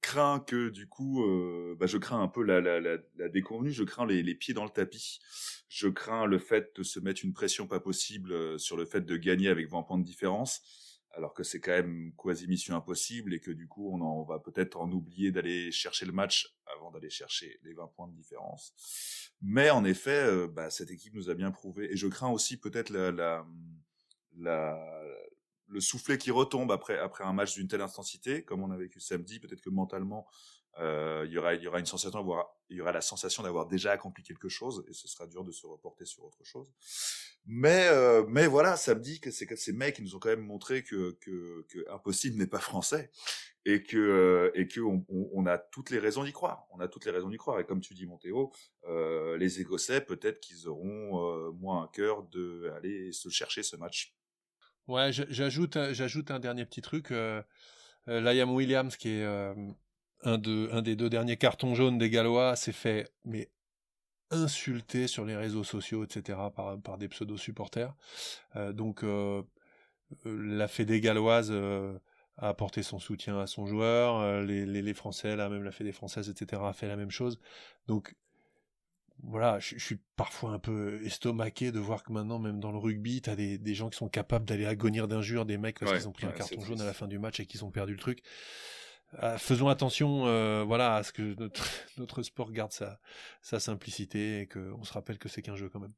craint 0.03 0.41
que 0.41 0.69
du 0.69 0.87
coup, 0.87 1.25
euh, 1.25 1.75
bah, 1.81 1.87
je 1.87 1.97
crains 1.97 2.21
un 2.21 2.29
peu 2.29 2.43
la, 2.43 2.61
la, 2.61 2.81
la, 2.81 3.29
déconvenue, 3.31 3.73
je 3.73 3.83
crains 3.85 4.05
les, 4.05 4.23
les, 4.23 4.35
pieds 4.35 4.53
dans 4.53 4.65
le 4.65 4.71
tapis, 4.71 5.21
je 5.71 5.89
crains 5.89 6.27
le 6.27 6.39
fait 6.39 6.71
de 6.77 6.83
se 6.83 7.01
mettre 7.01 7.25
une 7.25 7.33
pression 7.33 7.67
pas 7.67 7.81
possible 7.81 8.33
euh, 8.33 8.59
sur 8.59 8.77
le 8.77 8.85
fait 8.85 9.01
de 9.01 9.17
gagner 9.17 9.49
avec 9.49 9.71
20 9.71 9.83
points 9.85 9.99
de 9.99 10.05
différence 10.05 10.61
alors 11.13 11.35
que 11.35 11.43
c'est 11.43 11.61
quand 11.61 11.73
même 11.73 12.13
quasi 12.17 12.47
mission 12.47 12.77
impossible 12.77 13.35
et 13.35 13.41
que 13.41 13.51
du 13.51 13.67
coup 13.67 13.91
on, 13.93 14.01
en, 14.01 14.23
va 14.23 14.39
peut-être 14.39 14.81
en 14.81 14.91
oublier 14.91 15.33
d'aller 15.33 15.73
chercher 15.73 16.07
le 16.07 16.13
match 16.13 16.57
avant 16.67 16.91
d'aller 16.91 17.11
chercher 17.11 17.59
les 17.63 17.75
20 17.75 17.89
points 17.89 18.09
de 18.09 18.15
différence. 18.15 18.73
Mais 19.43 19.71
en 19.71 19.85
effet, 19.85 20.25
euh, 20.25 20.47
bah, 20.47 20.71
cette 20.71 20.91
équipe 20.91 21.15
nous 21.15 21.31
a 21.31 21.35
bien 21.35 21.51
prouvé 21.51 21.93
et 21.93 21.97
je 21.97 22.07
crains 22.07 22.31
aussi 22.31 22.59
peut-être 22.59 22.91
la, 22.91 23.11
la, 23.11 23.47
la, 24.37 25.05
le 25.67 25.81
soufflet 25.81 26.19
qui 26.19 26.31
retombe 26.31 26.71
après 26.73 26.99
après 26.99 27.25
un 27.25 27.33
match 27.33 27.55
d'une 27.55 27.69
telle 27.69 27.81
intensité 27.81 28.45
comme 28.45 28.63
on 28.63 28.71
a 28.71 28.77
vécu 28.77 29.01
samedi. 29.01 29.41
Peut-être 29.41 29.63
que 29.63 29.71
mentalement 29.71 30.27
Euh, 30.79 31.25
il 31.27 31.33
y 31.33 31.39
aura, 31.39 31.55
y 31.55 31.67
aura 31.67 31.81
une 31.81 31.87
sensation 31.87 32.19
d'avoir, 32.19 32.57
il 32.69 32.77
y 32.77 32.81
aura 32.81 32.93
la 32.93 33.01
sensation 33.01 33.43
d'avoir 33.43 33.67
déjà 33.67 33.93
accompli 33.93 34.23
quelque 34.23 34.49
chose 34.49 34.85
et 34.89 34.93
ce 34.93 35.09
sera 35.09 35.27
dur 35.27 35.45
de 35.45 35.53
se 35.53 35.67
reporter 35.67 36.05
sur 36.05 36.25
autre 36.25 36.45
chose. 36.45 36.69
Mais, 37.47 37.89
euh, 37.89 38.25
mais 38.29 38.47
voilà, 38.47 38.77
ça 38.77 38.95
me 38.95 39.01
dit 39.01 39.19
que 39.19 39.31
c'est 39.31 39.57
ces 39.57 39.73
mecs 39.73 39.97
qui 39.97 40.03
nous 40.03 40.15
ont 40.15 40.19
quand 40.19 40.29
même 40.29 40.45
montré 40.45 40.83
que, 40.85 41.17
impossible 41.91 42.37
n'est 42.37 42.47
pas 42.47 42.61
français 42.61 43.11
et 43.65 43.83
que 43.83 43.97
euh, 43.97 44.51
et 44.55 44.69
que 44.69 44.81
on, 44.81 45.47
a 45.47 45.59
toutes 45.59 45.91
les 45.91 45.99
raisons 45.99 46.23
d'y 46.25 46.33
croire. 46.33 46.67
On 46.71 46.81
a 46.81 46.89
toutes 46.89 47.05
les 47.05 47.11
raisons 47.11 47.31
d'y 47.31 47.37
croire. 47.37 47.59
Et 47.59 47.65
comme 47.65 47.81
tu 47.81 47.95
dis, 47.95 48.07
Montéo, 48.07 48.53
les 48.87 49.61
Écossais, 49.61 50.01
peut-être 50.03 50.41
qu'ils 50.41 50.69
auront 50.69 51.53
moins 51.53 51.85
un 51.85 51.89
cœur 51.89 52.23
de 52.25 52.71
aller 52.77 53.13
se 53.13 53.29
chercher 53.29 53.63
ce 53.63 53.77
match. 53.77 54.15
Ouais, 54.87 55.11
j'ajoute 55.13 55.79
j'ajoute 55.93 56.31
un 56.31 56.41
dernier 56.41 56.65
petit 56.65 56.83
truc. 56.83 57.11
Euh, 58.09 58.21
Liam 58.21 58.51
Williams, 58.51 58.97
qui 58.97 59.09
est 59.09 59.55
un, 60.23 60.39
de, 60.39 60.69
un 60.73 60.83
des 60.83 60.97
deux 60.97 61.11
derniers 61.11 61.37
cartons 61.37 61.75
jaunes 61.75 61.99
des 61.99 62.11
Gallois 62.11 62.57
s'est 62.57 62.73
fait 62.73 63.11
mais 63.25 63.49
insulter 64.31 65.07
sur 65.07 65.25
les 65.25 65.37
réseaux 65.37 65.65
sociaux, 65.65 66.05
etc., 66.05 66.39
par, 66.55 66.81
par 66.81 66.99
des 66.99 67.09
pseudo-supporters. 67.09 67.95
Euh, 68.57 68.73
donc, 68.73 69.03
euh, 69.03 69.43
euh 70.27 70.57
la 70.57 70.69
Fédé 70.69 71.01
galloise 71.01 71.51
euh, 71.51 71.99
a 72.37 72.49
apporté 72.49 72.83
son 72.83 72.99
soutien 72.99 73.39
à 73.39 73.47
son 73.47 73.67
joueur, 73.67 74.43
les, 74.43 74.67
les, 74.67 74.83
les, 74.83 74.95
Français, 74.95 75.37
là, 75.37 75.49
même 75.49 75.65
la 75.65 75.73
Fédé 75.73 75.93
française, 75.93 76.29
etc., 76.29 76.63
a 76.65 76.73
fait 76.73 76.89
la 76.89 76.97
même 76.97 77.11
chose. 77.11 77.39
Donc, 77.87 78.15
voilà, 79.23 79.59
je, 79.59 79.77
je, 79.77 79.85
suis 79.85 79.99
parfois 80.17 80.53
un 80.53 80.59
peu 80.59 81.05
estomaqué 81.05 81.73
de 81.73 81.79
voir 81.79 82.03
que 82.03 82.13
maintenant, 82.13 82.39
même 82.39 82.59
dans 82.59 82.73
le 82.73 82.79
rugby, 82.79 83.21
tu 83.21 83.29
as 83.29 83.37
des, 83.37 83.59
des, 83.59 83.75
gens 83.75 83.91
qui 83.91 83.99
sont 83.99 84.09
capables 84.09 84.47
d'aller 84.47 84.65
agonir 84.65 85.09
d'injures 85.09 85.45
des 85.45 85.59
mecs 85.59 85.79
parce 85.79 85.93
qu'ils 85.93 86.09
ont 86.09 86.13
pris 86.13 86.27
un 86.27 86.33
carton 86.33 86.61
jaune 86.63 86.81
à 86.81 86.87
la 86.87 86.95
fin 86.95 87.07
du 87.07 87.19
match 87.19 87.41
et 87.41 87.47
qu'ils 87.47 87.65
ont 87.65 87.71
perdu 87.71 87.93
le 87.93 87.99
truc. 87.99 88.23
Euh, 89.23 89.39
faisons 89.39 89.69
attention 89.69 90.27
euh, 90.27 90.63
voilà, 90.63 90.97
à 90.97 91.03
ce 91.03 91.13
que 91.13 91.35
notre, 91.39 91.65
notre 91.99 92.23
sport 92.23 92.53
garde 92.53 92.73
sa, 92.73 93.01
sa 93.43 93.59
simplicité 93.59 94.41
et 94.41 94.47
qu'on 94.47 94.85
se 94.85 94.93
rappelle 94.93 95.19
que 95.19 95.29
c'est 95.29 95.43
qu'un 95.43 95.57
jeu 95.57 95.69
quand 95.69 95.81
même. 95.81 95.95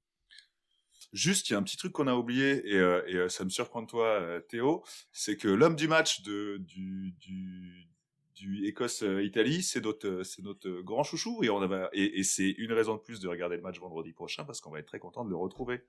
Juste, 1.13 1.51
il 1.51 1.53
y 1.53 1.57
a 1.57 1.59
un 1.59 1.63
petit 1.63 1.77
truc 1.77 1.93
qu'on 1.93 2.07
a 2.07 2.15
oublié 2.15 2.63
et, 2.67 2.79
euh, 2.79 3.27
et 3.27 3.29
ça 3.29 3.45
me 3.45 3.51
surprend 3.51 3.83
de 3.83 3.87
toi, 3.87 4.41
Théo, 4.49 4.83
c'est 5.11 5.37
que 5.37 5.49
l'homme 5.49 5.77
du 5.77 5.89
match 5.89 6.23
de, 6.23 6.57
du, 6.59 7.15
du, 7.21 7.87
du 8.35 8.67
Écosse-Italie, 8.67 9.63
c'est 9.63 9.85
notre, 9.85 10.23
c'est 10.23 10.43
notre 10.43 10.71
grand 10.81 11.03
chouchou 11.03 11.45
et, 11.45 11.51
on 11.51 11.61
avait, 11.61 11.87
et, 11.93 12.21
et 12.21 12.23
c'est 12.23 12.51
une 12.51 12.73
raison 12.73 12.95
de 12.95 13.01
plus 13.01 13.21
de 13.21 13.29
regarder 13.29 13.57
le 13.57 13.63
match 13.63 13.79
vendredi 13.79 14.13
prochain 14.13 14.45
parce 14.45 14.63
qu'on 14.63 14.71
va 14.71 14.79
être 14.79 14.87
très 14.87 15.01
content 15.01 15.25
de 15.25 15.31
le 15.31 15.37
retrouver. 15.37 15.83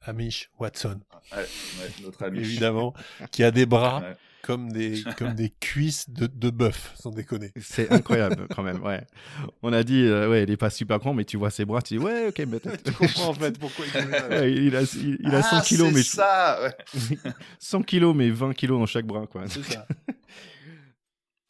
Amish 0.00 0.50
Watson. 0.58 1.00
Ouais, 1.32 1.46
notre 2.02 2.22
Amish. 2.22 2.46
Évidemment, 2.46 2.94
qui 3.32 3.42
a 3.42 3.50
des 3.50 3.66
bras. 3.66 4.00
Ouais 4.00 4.16
comme 4.46 4.70
des, 4.70 5.02
comme 5.18 5.34
des 5.34 5.50
cuisses 5.50 6.08
de, 6.08 6.26
de 6.26 6.50
bœuf, 6.50 6.94
sans 6.96 7.10
déconner. 7.10 7.52
C'est 7.60 7.90
incroyable 7.90 8.46
quand 8.54 8.62
même, 8.62 8.82
ouais. 8.82 9.02
On 9.62 9.72
a 9.72 9.82
dit, 9.82 10.02
euh, 10.04 10.30
ouais, 10.30 10.44
il 10.44 10.50
est 10.50 10.56
pas 10.56 10.70
super 10.70 10.98
grand, 10.98 11.12
mais 11.14 11.24
tu 11.24 11.36
vois 11.36 11.50
ses 11.50 11.64
bras, 11.64 11.82
tu 11.82 11.98
dis, 11.98 12.02
ouais, 12.02 12.28
ok, 12.28 12.42
mais 12.46 12.60
tu 12.84 12.92
comprends 12.92 13.28
en 13.28 13.34
fait 13.34 13.58
pourquoi 13.58 13.84
il, 13.86 14.00
ouais, 14.30 14.52
il 14.52 14.76
a, 14.76 14.82
il, 14.82 15.18
il 15.20 15.34
a 15.34 15.38
ah, 15.38 15.60
100 15.60 15.60
kilos, 15.62 15.92
mais. 15.92 16.02
ça, 16.02 16.60
ouais. 16.62 17.18
100 17.58 17.82
kilos, 17.82 18.14
mais 18.14 18.30
20 18.30 18.54
kilos 18.54 18.78
dans 18.78 18.86
chaque 18.86 19.06
bras, 19.06 19.26
quoi. 19.26 19.42
C'est 19.48 19.64
ça. 19.64 19.86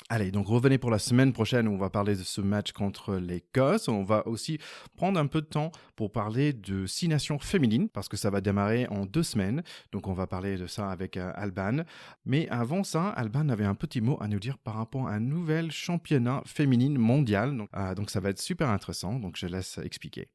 Allez, 0.09 0.31
donc 0.31 0.47
revenez 0.47 0.79
pour 0.79 0.93
la 0.93 1.01
semaine 1.01 1.33
prochaine 1.33 1.67
où 1.67 1.73
on 1.73 1.79
va 1.79 1.91
parler 1.91 2.15
de 2.15 2.23
ce 2.23 2.41
match 2.41 2.71
contre 2.71 3.17
l'Écosse. 3.17 3.89
On 3.89 4.05
va 4.05 4.25
aussi 4.29 4.59
prendre 4.97 5.19
un 5.19 5.27
peu 5.27 5.41
de 5.41 5.47
temps 5.47 5.73
pour 5.97 6.13
parler 6.13 6.53
de 6.53 6.87
Six 6.87 7.09
Nations 7.09 7.41
féminines 7.41 7.89
parce 7.89 8.09
que 8.09 8.17
ça 8.17 8.31
va 8.31 8.41
démarrer 8.41 8.87
en 8.87 9.05
deux 9.05 9.25
semaines. 9.25 9.65
Donc 9.91 10.07
on 10.07 10.13
va 10.13 10.29
parler 10.29 10.59
de 10.59 10.69
ça 10.69 10.91
avec 10.93 11.17
euh, 11.17 11.33
Alban. 11.35 11.79
Mais 12.25 12.49
avant 12.51 12.85
ça, 12.85 13.09
Alban 13.09 13.49
avait 13.49 13.65
un 13.65 13.75
petit 13.75 14.01
mot 14.01 14.17
à 14.21 14.29
nous 14.29 14.39
dire 14.39 14.59
par 14.59 14.75
rapport 14.75 15.09
à 15.09 15.13
un 15.15 15.21
nouvel 15.21 15.73
championnat 15.73 16.41
féminine 16.47 16.99
mondial. 16.99 17.57
Donc, 17.57 17.69
euh, 17.77 17.97
donc 17.97 18.11
ça 18.11 18.21
va 18.21 18.31
être 18.31 18.41
super 18.41 18.69
intéressant. 18.69 19.19
Donc 19.19 19.37
je 19.37 19.47
laisse 19.47 19.79
expliquer. 19.79 20.29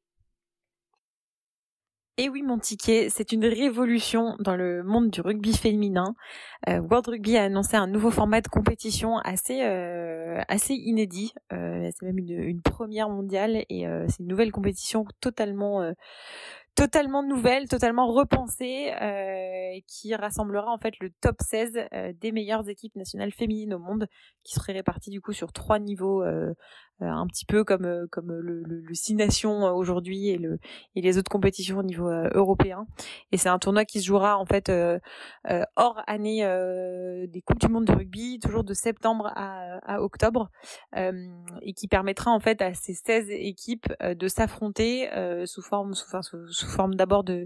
Et 2.18 2.30
oui, 2.30 2.43
mon 2.43 2.59
ticket, 2.59 3.09
c'est 3.09 3.32
une 3.32 3.45
révolution 3.45 4.36
dans 4.39 4.55
le 4.55 4.84
monde 4.84 5.09
du 5.09 5.22
rugby 5.22 5.53
féminin. 5.53 6.14
Euh, 6.68 6.80
World 6.80 7.07
Rugby 7.07 7.38
a 7.38 7.43
annoncé 7.45 7.78
un 7.78 7.88
nouveau 7.88 8.12
format 8.12 8.41
de 8.41 8.47
compétition 8.47 9.18
assez 9.20 9.64
euh, 9.64 10.41
assez 10.47 10.74
inédit. 10.74 11.34
Euh, 11.53 11.89
c'est 11.91 12.05
même 12.05 12.18
une, 12.18 12.62
première 12.62 13.09
mondiale 13.09 13.66
et 13.70 13.88
euh, 13.88 14.05
c'est 14.07 14.20
une 14.20 14.28
nouvelle 14.28 14.51
compétition 14.51 15.05
totalement 15.20 15.93
totalement 16.76 17.22
nouvelle, 17.22 17.68
totalement 17.68 18.07
repensée, 18.07 18.93
qui 19.88 20.16
rassemblera 20.16 20.72
en 20.72 20.78
fait 20.78 20.93
le 20.99 21.09
top 21.22 21.36
16 21.41 21.80
euh, 21.93 22.14
des 22.20 22.32
meilleures 22.32 22.68
équipes 22.70 22.95
nationales 22.95 23.32
féminines 23.32 23.74
au 23.74 23.80
monde, 23.80 24.07
qui 24.43 24.55
seraient 24.55 24.74
réparties 24.74 25.09
du 25.09 25.22
coup 25.22 25.34
sur 25.34 25.51
trois 25.51 25.80
niveaux, 25.80 26.24
un 27.10 27.28
petit 27.28 27.45
peu 27.45 27.64
comme 27.64 27.86
euh, 27.86 28.08
comme 28.12 28.32
le, 28.32 28.62
le, 28.64 28.82
le 28.82 28.93
Six 28.93 29.16
Nations 29.16 29.64
aujourd'hui 29.74 30.30
et 30.30 30.38
le 30.38 30.60
et 30.95 31.02
les 31.02 31.18
autres 31.18 31.30
compétitions 31.30 31.80
au 31.80 31.84
niveau 31.84 32.10
européen. 32.10 32.86
Et 33.32 33.38
c'est 33.38 33.49
un 33.49 33.60
tournoi 33.60 33.86
qui 33.86 34.02
se 34.02 34.06
jouera 34.06 34.38
en 34.38 34.45
fait 34.45 34.72
hors 35.76 36.02
année 36.08 36.41
des 37.28 37.41
coupes 37.41 37.60
du 37.60 37.68
monde 37.68 37.86
de 37.86 37.93
rugby, 37.93 38.39
toujours 38.39 38.64
de 38.64 38.74
septembre 38.74 39.32
à, 39.36 39.78
à 39.86 40.02
octobre, 40.02 40.49
et 40.95 41.74
qui 41.74 41.88
permettra 41.88 42.32
en 42.32 42.39
fait 42.39 42.62
à 42.62 42.74
ces 42.74 42.93
16 42.93 43.30
équipes 43.30 43.88
de 44.02 44.28
s'affronter 44.28 45.10
sous 45.45 45.62
forme 45.62 45.93
sous 45.93 46.68
forme 46.68 46.95
d'abord 46.95 47.24
de 47.24 47.45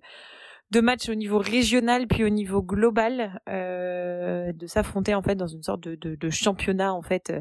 de 0.72 0.82
matchs 0.82 1.10
au 1.10 1.16
niveau 1.16 1.38
régional 1.38 2.08
puis 2.08 2.24
au 2.24 2.30
niveau 2.30 2.62
global 2.62 3.40
euh, 3.50 4.52
de 4.54 4.68
s'affronter 4.68 5.14
en 5.14 5.22
fait 5.22 5.36
dans 5.36 5.48
une 5.48 5.64
sorte 5.64 5.82
de, 5.82 5.96
de, 5.96 6.16
de 6.16 6.30
championnat 6.30 6.94
en 6.94 7.02
fait 7.02 7.32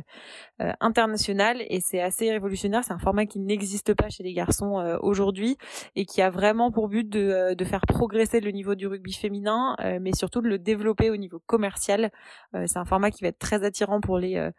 euh, 0.60 0.72
international. 0.80 1.62
Et 1.68 1.80
c'est 1.80 2.00
assez 2.00 2.30
révolutionnaire. 2.30 2.84
C'est 2.84 2.92
un 2.92 2.98
format 2.98 3.26
qui 3.26 3.40
n'existe 3.40 3.94
pas 3.94 4.08
chez 4.10 4.22
les 4.22 4.34
garçons 4.34 4.78
euh, 4.78 4.98
aujourd'hui 5.00 5.56
et 5.96 6.04
qui 6.04 6.22
a 6.22 6.30
vraiment 6.30 6.70
pour 6.70 6.88
but 6.88 7.08
de, 7.08 7.20
euh, 7.20 7.54
de 7.54 7.64
faire 7.64 7.82
progresser 7.86 8.40
le 8.40 8.50
niveau 8.50 8.74
du 8.74 8.86
rugby 8.86 9.12
féminin 9.14 9.76
euh, 9.80 9.98
mais 10.00 10.12
surtout 10.14 10.40
de 10.40 10.48
le 10.48 10.58
développer 10.58 11.10
au 11.10 11.16
niveau 11.16 11.40
commercial. 11.46 12.10
Euh, 12.54 12.64
c'est 12.66 12.78
un 12.78 12.84
format 12.84 13.10
qui 13.10 13.22
va 13.22 13.28
être 13.28 13.38
très 13.38 13.64
attirant 13.64 14.00
pour 14.00 14.18
les 14.18 14.50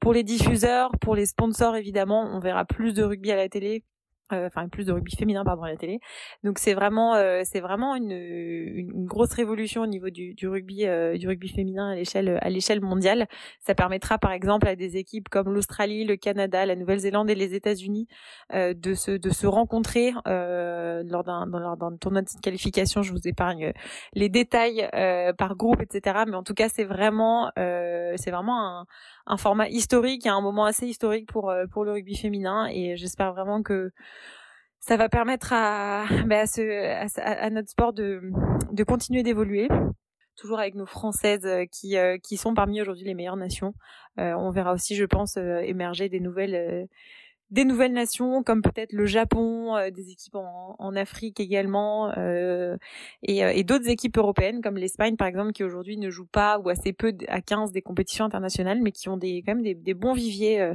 pour 0.00 0.12
les 0.12 0.22
diffuseurs 0.22 0.90
pour 1.00 1.14
les 1.14 1.26
sponsors 1.26 1.76
évidemment. 1.76 2.30
On 2.32 2.40
verra 2.40 2.64
plus 2.64 2.94
de 2.94 3.02
rugby 3.02 3.30
à 3.32 3.36
la 3.36 3.48
télé 3.48 3.84
euh, 3.84 3.93
enfin 4.30 4.68
plus 4.68 4.86
de 4.86 4.92
rugby 4.92 5.14
féminin 5.16 5.44
pardon 5.44 5.62
à 5.62 5.68
la 5.68 5.76
télé. 5.76 6.00
Donc 6.42 6.58
c'est 6.58 6.74
vraiment 6.74 7.14
euh, 7.14 7.42
c'est 7.44 7.60
vraiment 7.60 7.94
une, 7.94 8.12
une, 8.12 9.06
grosse 9.06 9.32
révolution 9.34 9.82
au 9.82 9.86
niveau 9.86 10.10
du, 10.10 10.34
du 10.34 10.48
rugby 10.48 10.86
euh, 10.86 11.16
du 11.16 11.28
rugby 11.28 11.48
féminin 11.48 11.90
à 11.90 11.94
l'échelle 11.94 12.38
à 12.40 12.50
l'échelle 12.50 12.80
mondiale. 12.80 13.26
Ça 13.60 13.74
permettra 13.74 14.18
par 14.18 14.32
exemple 14.32 14.66
à 14.66 14.76
des 14.76 14.96
équipes 14.96 15.28
comme 15.28 15.52
l'Australie 15.52 16.04
le 16.04 16.16
Canada 16.16 16.64
la 16.64 16.76
Nouvelle-Zélande 16.76 17.30
et 17.30 17.34
les 17.34 17.54
États-Unis 17.54 18.08
de 18.52 18.94
se 18.94 19.10
de 19.10 19.30
se 19.30 19.46
rencontrer 19.46 20.12
lors 20.24 21.24
d'un 21.24 21.46
lors 21.46 21.76
d'un 21.76 21.96
tournoi 21.96 22.22
de 22.22 22.28
qualification. 22.42 23.02
Je 23.02 23.12
vous 23.12 23.28
épargne 23.28 23.72
les 24.14 24.28
détails 24.28 24.88
par 25.38 25.56
groupe 25.56 25.82
etc 25.82 26.24
mais 26.26 26.36
en 26.36 26.42
tout 26.42 26.54
cas 26.54 26.68
c'est 26.68 26.84
vraiment 26.84 27.50
c'est 27.56 28.30
vraiment 28.30 28.60
un 28.60 28.86
un 29.26 29.36
format 29.36 29.68
historique 29.68 30.26
et 30.26 30.28
un 30.28 30.40
moment 30.40 30.64
assez 30.64 30.86
historique 30.86 31.26
pour 31.30 31.50
euh, 31.50 31.66
pour 31.66 31.84
le 31.84 31.92
rugby 31.92 32.16
féminin. 32.16 32.66
Et 32.70 32.96
j'espère 32.96 33.32
vraiment 33.32 33.62
que 33.62 33.90
ça 34.80 34.96
va 34.96 35.08
permettre 35.08 35.52
à 35.52 36.04
bah, 36.26 36.44
à, 37.16 37.50
notre 37.50 37.70
sport 37.70 37.92
de 37.92 38.22
de 38.72 38.84
continuer 38.84 39.22
d'évoluer. 39.22 39.68
Toujours 40.36 40.58
avec 40.58 40.74
nos 40.74 40.86
françaises 40.86 41.46
euh, 41.46 41.64
qui 41.70 41.96
euh, 41.96 42.18
qui 42.18 42.36
sont 42.36 42.54
parmi 42.54 42.80
aujourd'hui 42.80 43.04
les 43.04 43.14
meilleures 43.14 43.36
nations. 43.36 43.74
On 44.16 44.50
verra 44.50 44.72
aussi 44.72 44.94
je 44.94 45.04
pense 45.04 45.36
émerger 45.36 46.08
des 46.08 46.20
nouvelles 46.20 46.88
des 47.50 47.64
nouvelles 47.64 47.92
nations 47.92 48.42
comme 48.42 48.62
peut-être 48.62 48.92
le 48.92 49.06
Japon, 49.06 49.76
euh, 49.76 49.90
des 49.90 50.10
équipes 50.10 50.36
en, 50.36 50.76
en, 50.78 50.96
Afrique 50.96 51.40
également, 51.40 52.10
euh, 52.16 52.76
et, 53.22 53.44
euh, 53.44 53.52
et 53.54 53.64
d'autres 53.64 53.88
équipes 53.88 54.16
européennes 54.16 54.60
comme 54.62 54.76
l'Espagne 54.76 55.16
par 55.16 55.28
exemple 55.28 55.52
qui 55.52 55.62
aujourd'hui 55.62 55.96
ne 55.98 56.10
joue 56.10 56.26
pas 56.26 56.58
ou 56.58 56.68
assez 56.68 56.92
peu 56.92 57.12
à 57.28 57.40
15 57.40 57.72
des 57.72 57.82
compétitions 57.82 58.24
internationales, 58.24 58.80
mais 58.82 58.92
qui 58.92 59.08
ont 59.08 59.16
des 59.16 59.42
quand 59.44 59.54
même 59.54 59.62
des, 59.62 59.74
des 59.74 59.94
bons 59.94 60.14
viviers 60.14 60.60
euh, 60.60 60.74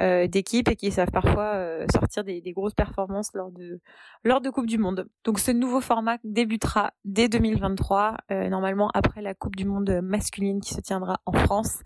euh 0.00 0.26
d'équipes 0.26 0.68
et 0.68 0.76
qui 0.76 0.90
savent 0.90 1.10
parfois 1.10 1.86
sortir 1.92 2.24
des, 2.24 2.40
des, 2.40 2.52
grosses 2.52 2.74
performances 2.74 3.30
lors 3.34 3.50
de 3.50 3.80
lors 4.24 4.40
de 4.40 4.50
Coupe 4.50 4.66
du 4.66 4.78
Monde. 4.78 5.08
Donc 5.24 5.38
ce 5.38 5.50
nouveau 5.50 5.80
format 5.80 6.18
débutera 6.24 6.92
dès 7.04 7.28
2023, 7.28 8.16
normalement 8.48 8.90
après 8.94 9.22
la 9.22 9.34
Coupe 9.34 9.56
du 9.56 9.64
Monde 9.64 10.00
masculine 10.02 10.60
qui 10.60 10.74
se 10.74 10.80
tiendra 10.80 11.20
en 11.26 11.32
France, 11.32 11.80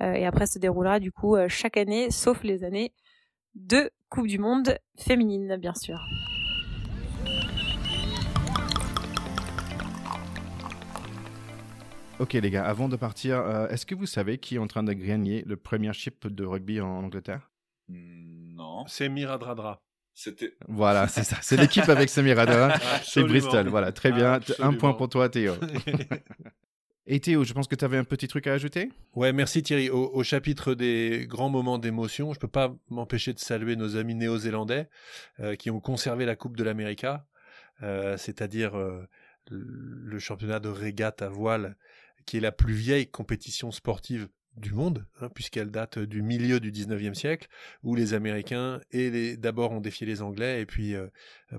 et 0.00 0.26
après 0.26 0.46
se 0.46 0.58
déroulera 0.58 1.00
du 1.00 1.12
coup 1.12 1.36
chaque 1.48 1.76
année, 1.76 2.10
sauf 2.10 2.42
les 2.42 2.64
années 2.64 2.92
de 3.58 3.90
Coupe 4.08 4.28
du 4.28 4.38
Monde 4.38 4.78
féminine, 4.96 5.56
bien 5.56 5.74
sûr. 5.74 5.98
Ok 12.18 12.32
les 12.32 12.50
gars, 12.50 12.64
avant 12.64 12.88
de 12.88 12.96
partir, 12.96 13.38
euh, 13.38 13.68
est-ce 13.68 13.86
que 13.86 13.94
vous 13.94 14.06
savez 14.06 14.38
qui 14.38 14.56
est 14.56 14.58
en 14.58 14.66
train 14.66 14.82
de 14.82 14.92
gagner 14.92 15.44
le 15.46 15.56
premier 15.56 15.92
chip 15.92 16.26
de 16.26 16.44
rugby 16.44 16.80
en 16.80 17.04
Angleterre? 17.04 17.50
Non. 17.88 18.84
C'est 18.86 19.08
Miradradra. 19.08 19.82
C'était. 20.14 20.56
Voilà, 20.66 21.06
c'est 21.06 21.22
ça. 21.22 21.36
C'est 21.42 21.56
l'équipe 21.60 21.88
avec 21.88 22.08
Samir 22.08 22.36
Radra. 22.36 22.76
c'est 23.04 23.22
Bristol. 23.22 23.68
Voilà, 23.68 23.92
très 23.92 24.10
bien. 24.10 24.32
Absolument. 24.32 24.68
Un 24.68 24.74
point 24.74 24.92
pour 24.94 25.08
toi, 25.08 25.28
Théo. 25.28 25.54
Et 27.10 27.20
Théo, 27.20 27.42
je 27.42 27.54
pense 27.54 27.66
que 27.66 27.74
tu 27.74 27.86
avais 27.86 27.96
un 27.96 28.04
petit 28.04 28.28
truc 28.28 28.46
à 28.46 28.52
ajouter? 28.52 28.90
Ouais, 29.14 29.32
merci 29.32 29.62
Thierry. 29.62 29.88
Au, 29.88 30.22
chapitre 30.22 30.74
des 30.74 31.24
grands 31.26 31.48
moments 31.48 31.78
d'émotion, 31.78 32.34
je 32.34 32.38
ne 32.38 32.40
peux 32.40 32.48
pas 32.48 32.76
m'empêcher 32.90 33.32
de 33.32 33.38
saluer 33.38 33.76
nos 33.76 33.96
amis 33.96 34.14
néo-zélandais 34.14 34.90
euh, 35.40 35.56
qui 35.56 35.70
ont 35.70 35.80
conservé 35.80 36.26
la 36.26 36.36
Coupe 36.36 36.54
de 36.54 36.62
l'América, 36.62 37.26
euh, 37.82 38.18
c'est-à-dire 38.18 38.76
euh, 38.76 39.08
le 39.48 40.18
championnat 40.18 40.60
de 40.60 40.68
régate 40.68 41.22
à 41.22 41.30
voile, 41.30 41.76
qui 42.26 42.36
est 42.36 42.40
la 42.40 42.52
plus 42.52 42.74
vieille 42.74 43.06
compétition 43.10 43.70
sportive 43.70 44.28
du 44.60 44.72
monde, 44.72 45.06
hein, 45.20 45.28
puisqu'elle 45.34 45.70
date 45.70 45.98
du 45.98 46.22
milieu 46.22 46.60
du 46.60 46.70
19e 46.70 47.14
siècle, 47.14 47.48
où 47.82 47.94
les 47.94 48.14
Américains 48.14 48.80
et 48.90 49.36
d'abord 49.36 49.72
ont 49.72 49.80
défié 49.80 50.06
les 50.06 50.22
Anglais, 50.22 50.60
et 50.60 50.66
puis 50.66 50.94
euh, 50.94 51.08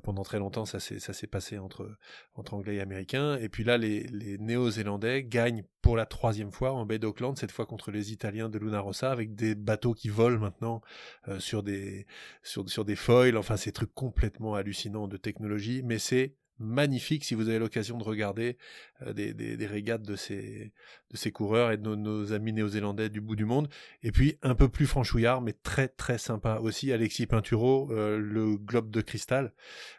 pendant 0.04 0.24
très 0.24 0.40
longtemps 0.40 0.66
ça 0.66 0.80
s'est 0.80 1.00
ça 1.00 1.14
s'est 1.14 1.28
passé 1.28 1.58
entre 1.58 1.98
entre 2.36 2.54
Anglais 2.54 2.76
et 2.76 2.82
Américains, 2.82 3.38
et 3.38 3.50
puis 3.50 3.64
là 3.64 3.78
les, 3.78 4.04
les 4.04 4.38
Néo-Zélandais 4.38 5.24
gagnent 5.24 5.64
pour 5.82 5.96
la 5.96 6.06
troisième 6.06 6.52
fois 6.52 6.74
en 6.74 6.86
baie 6.86 7.00
d'Auckland, 7.00 7.38
cette 7.38 7.52
fois 7.52 7.66
contre 7.66 7.92
les 7.92 8.12
Italiens 8.12 8.50
de 8.50 8.60
Luna 8.60 8.80
Rossa, 8.80 9.12
avec 9.12 9.36
des 9.36 9.56
bateaux 9.56 9.94
qui 9.94 10.10
volent 10.10 10.40
maintenant 10.40 10.82
euh, 11.28 11.40
sur 11.40 11.64
des 11.64 12.06
sur 12.44 12.70
sur 12.70 12.86
des 12.86 12.96
foils, 12.96 13.38
enfin 13.38 13.58
c'est 13.58 13.72
trucs 13.72 13.94
complètement 13.94 14.56
hallucinants 14.56 15.08
de 15.08 15.18
technologie, 15.18 15.82
mais 15.84 16.00
c'est 16.00 16.36
magnifique 16.60 17.24
si 17.24 17.36
vous 17.36 17.50
avez 17.50 17.60
l'occasion 17.60 17.98
de 17.98 18.04
regarder 18.04 18.58
euh, 19.02 19.14
des, 19.14 19.34
des, 19.34 19.66
régates 19.66 20.04
de 20.04 20.16
ces, 20.16 20.72
de 21.12 21.18
ces 21.18 21.32
coureurs 21.32 21.72
et 21.72 21.78
de 21.78 21.96
nos, 21.96 22.34
amis 22.34 22.54
néo-zélandais 22.54 23.10
du 23.10 23.22
bout 23.22 23.36
du 23.36 23.46
monde. 23.46 23.70
Et 24.04 24.12
puis 24.12 24.38
un 24.42 24.56
peu 24.56 24.70
plus 24.70 24.86
franchouillard, 24.86 25.42
mais 25.42 25.54
très 25.54 25.88
très 25.88 26.18
sympa 26.18 26.60
aussi, 26.62 26.92
Alexis 26.92 27.28
Pinturo, 27.28 27.92
euh, 27.92 28.18
le 28.18 28.58
globe 28.58 28.92
de 28.92 29.02
cristal. 29.02 29.54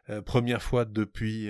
Euh, 0.09 0.23
première 0.23 0.63
fois 0.63 0.85
depuis 0.85 1.49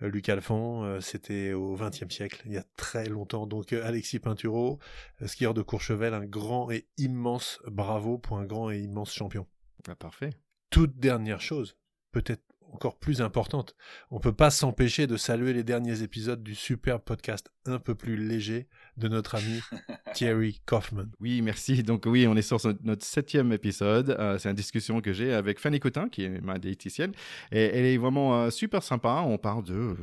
Luc 0.00 0.28
Alphon, 0.28 1.00
c'était 1.00 1.52
au 1.52 1.76
XXe 1.76 2.08
siècle, 2.14 2.42
il 2.46 2.52
y 2.52 2.58
a 2.58 2.64
très 2.76 3.08
longtemps. 3.08 3.46
Donc 3.46 3.72
Alexis 3.72 4.20
Pinturo, 4.20 4.78
skieur 5.26 5.54
de 5.54 5.62
Courchevel, 5.62 6.14
un 6.14 6.26
grand 6.26 6.70
et 6.70 6.86
immense 6.96 7.60
bravo 7.66 8.18
pour 8.18 8.38
un 8.38 8.44
grand 8.44 8.70
et 8.70 8.78
immense 8.78 9.12
champion. 9.12 9.46
Ah, 9.88 9.94
parfait. 9.94 10.30
Toute 10.70 10.98
dernière 10.98 11.40
chose, 11.40 11.76
peut-être 12.12 12.44
encore 12.72 12.98
plus 12.98 13.22
importante. 13.22 13.74
On 14.10 14.20
peut 14.20 14.32
pas 14.32 14.50
s'empêcher 14.50 15.06
de 15.06 15.16
saluer 15.16 15.52
les 15.52 15.64
derniers 15.64 16.02
épisodes 16.02 16.42
du 16.42 16.54
super 16.54 17.00
podcast 17.00 17.50
un 17.66 17.78
peu 17.78 17.94
plus 17.94 18.16
léger 18.16 18.66
de 18.96 19.08
notre 19.08 19.34
ami 19.34 19.60
Thierry 20.14 20.60
Kaufman. 20.66 21.06
Oui, 21.20 21.42
merci. 21.42 21.82
Donc 21.82 22.04
oui, 22.06 22.26
on 22.26 22.36
est 22.36 22.42
sur 22.42 22.58
notre 22.82 23.04
septième 23.04 23.52
épisode. 23.52 24.16
Euh, 24.18 24.38
c'est 24.38 24.48
une 24.48 24.56
discussion 24.56 25.00
que 25.00 25.12
j'ai 25.12 25.32
avec 25.32 25.58
Fanny 25.60 25.78
Cotin, 25.78 26.08
qui 26.08 26.24
est 26.24 26.40
ma 26.40 26.58
diététicienne. 26.58 27.12
Et 27.52 27.62
elle 27.62 27.84
est 27.84 27.96
vraiment 27.96 28.34
euh, 28.34 28.50
super 28.50 28.82
sympa. 28.82 29.22
On 29.24 29.38
parle 29.38 29.64
de 29.64 29.74
euh, 29.74 29.94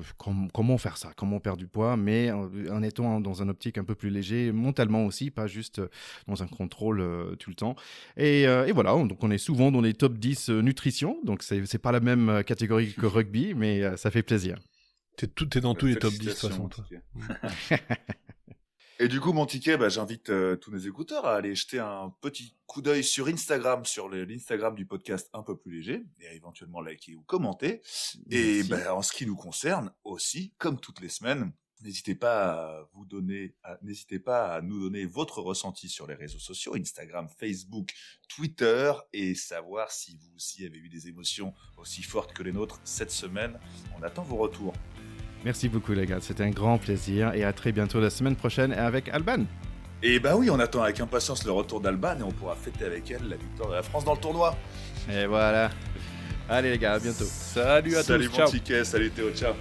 comment 0.54 0.78
faire 0.78 0.98
ça, 0.98 1.12
comment 1.16 1.40
perdre 1.40 1.58
du 1.58 1.68
poids, 1.68 1.98
mais 1.98 2.32
en, 2.32 2.84
étant 2.84 3.20
dans 3.20 3.42
un 3.42 3.50
optique 3.50 3.78
un 3.78 3.84
peu 3.84 3.96
plus 3.96 4.10
léger, 4.10 4.52
mentalement 4.52 5.06
aussi, 5.06 5.32
pas 5.32 5.48
juste 5.48 5.82
dans 6.28 6.44
un 6.44 6.48
contrôle 6.48 7.04
tout 7.40 7.50
le 7.50 7.56
temps. 7.56 7.76
Et, 8.18 8.44
et, 8.44 8.72
voilà, 8.72 8.92
donc 8.92 9.24
on 9.24 9.32
est 9.32 9.38
souvent 9.38 9.72
dans 9.72 9.82
les 9.82 9.94
top 9.94 10.18
10 10.18 10.50
nutrition. 10.50 11.18
Donc 11.24 11.44
c'est 11.44 11.78
pas 11.78 11.92
la 11.92 12.00
même 12.00 12.44
catégorie 12.46 12.55
que 12.56 13.06
rugby, 13.06 13.54
mais 13.54 13.98
ça 13.98 14.12
fait 14.12 14.24
plaisir. 14.24 14.60
T'es 15.18 15.28
tout, 15.28 15.58
es 15.58 15.62
dans 15.62 15.76
tous 15.76 15.86
les 15.86 15.96
top 15.96 16.14
10 16.14 16.20
de 16.20 16.30
toute 16.32 16.40
façon, 16.40 16.68
toi. 16.68 16.86
Et 18.98 19.10
du 19.10 19.20
coup, 19.20 19.34
mon 19.34 19.46
ticket, 19.46 19.76
bah, 19.76 19.90
j'invite 19.90 20.30
euh, 20.30 20.56
tous 20.56 20.72
nos 20.72 20.78
écouteurs 20.78 21.26
à 21.26 21.36
aller 21.36 21.54
jeter 21.54 21.80
un 21.80 22.14
petit 22.22 22.56
coup 22.66 22.82
d'œil 22.82 23.04
sur 23.04 23.28
Instagram, 23.28 23.84
sur 23.84 24.08
l'Instagram 24.08 24.74
du 24.74 24.86
podcast 24.86 25.30
un 25.34 25.44
peu 25.44 25.58
plus 25.58 25.78
léger, 25.80 26.06
et 26.22 26.34
éventuellement 26.34 26.80
liker 26.80 27.16
ou 27.16 27.22
commenter. 27.24 27.82
Et 28.30 28.64
bah, 28.64 28.96
en 28.96 29.02
ce 29.02 29.12
qui 29.12 29.26
nous 29.26 29.36
concerne 29.36 29.92
aussi, 30.06 30.54
comme 30.58 30.80
toutes 30.80 31.02
les 31.02 31.10
semaines, 31.10 31.52
n'hésitez 31.86 32.16
pas 32.16 32.52
à 32.52 32.90
vous 32.94 33.06
donner, 33.06 33.54
n'hésitez 33.82 34.20
pas 34.20 34.56
à 34.56 34.62
nous 34.62 34.82
donner 34.82 35.06
votre 35.06 35.42
ressenti 35.42 35.88
sur 35.88 36.08
les 36.08 36.16
réseaux 36.16 36.40
sociaux, 36.40 36.76
Instagram, 36.76 37.28
Facebook, 37.40 37.94
Twitter, 38.28 38.92
et 39.14 39.36
savoir 39.36 39.92
si 39.92 40.18
vous 40.18 40.36
aussi 40.36 40.66
avez 40.66 40.78
eu 40.78 40.90
des 40.90 41.08
émotions 41.08 41.54
aussi 41.78 42.02
fortes 42.02 42.34
que 42.34 42.44
les 42.44 42.52
nôtres 42.52 42.80
cette 42.84 43.12
semaine. 43.12 43.60
On 43.98 44.04
attend 44.04 44.24
vos 44.24 44.38
retours. 44.38 44.74
Merci 45.44 45.70
beaucoup 45.70 45.94
les 45.94 46.08
gars, 46.08 46.20
c'était 46.20 46.44
un 46.44 46.50
grand 46.50 46.80
plaisir 46.80 47.34
et 47.34 47.44
à 47.44 47.54
très 47.54 47.72
bientôt 47.72 48.00
la 48.00 48.10
semaine 48.10 48.36
prochaine 48.36 48.74
avec 48.74 49.10
Alban. 49.10 49.46
Et 50.02 50.20
bah 50.20 50.36
oui, 50.36 50.50
on 50.50 50.60
attend 50.60 50.82
avec 50.82 51.00
impatience 51.00 51.46
le 51.46 51.52
retour 51.52 51.82
d'Alban 51.82 52.20
et 52.20 52.24
on 52.24 52.32
pourra 52.32 52.56
fêter 52.56 52.86
avec 52.86 53.10
elle 53.12 53.30
la 53.30 53.38
victoire 53.38 53.70
de 53.70 53.76
la 53.76 53.84
France 53.84 54.04
dans 54.04 54.14
le 54.14 54.20
tournoi. 54.20 54.56
Et 55.10 55.26
voilà. 55.26 55.72
Allez 56.50 56.72
les 56.72 56.78
gars, 56.78 56.94
à 56.94 57.00
bientôt. 57.00 57.26
Salut 57.26 57.96
à 57.96 58.02
tous. 58.02 58.08
Salut 58.08 58.30
mon 58.30 58.46
ticket, 58.46 58.84
salut 58.84 59.12
Théo, 59.12 59.32
ciao. 59.32 59.54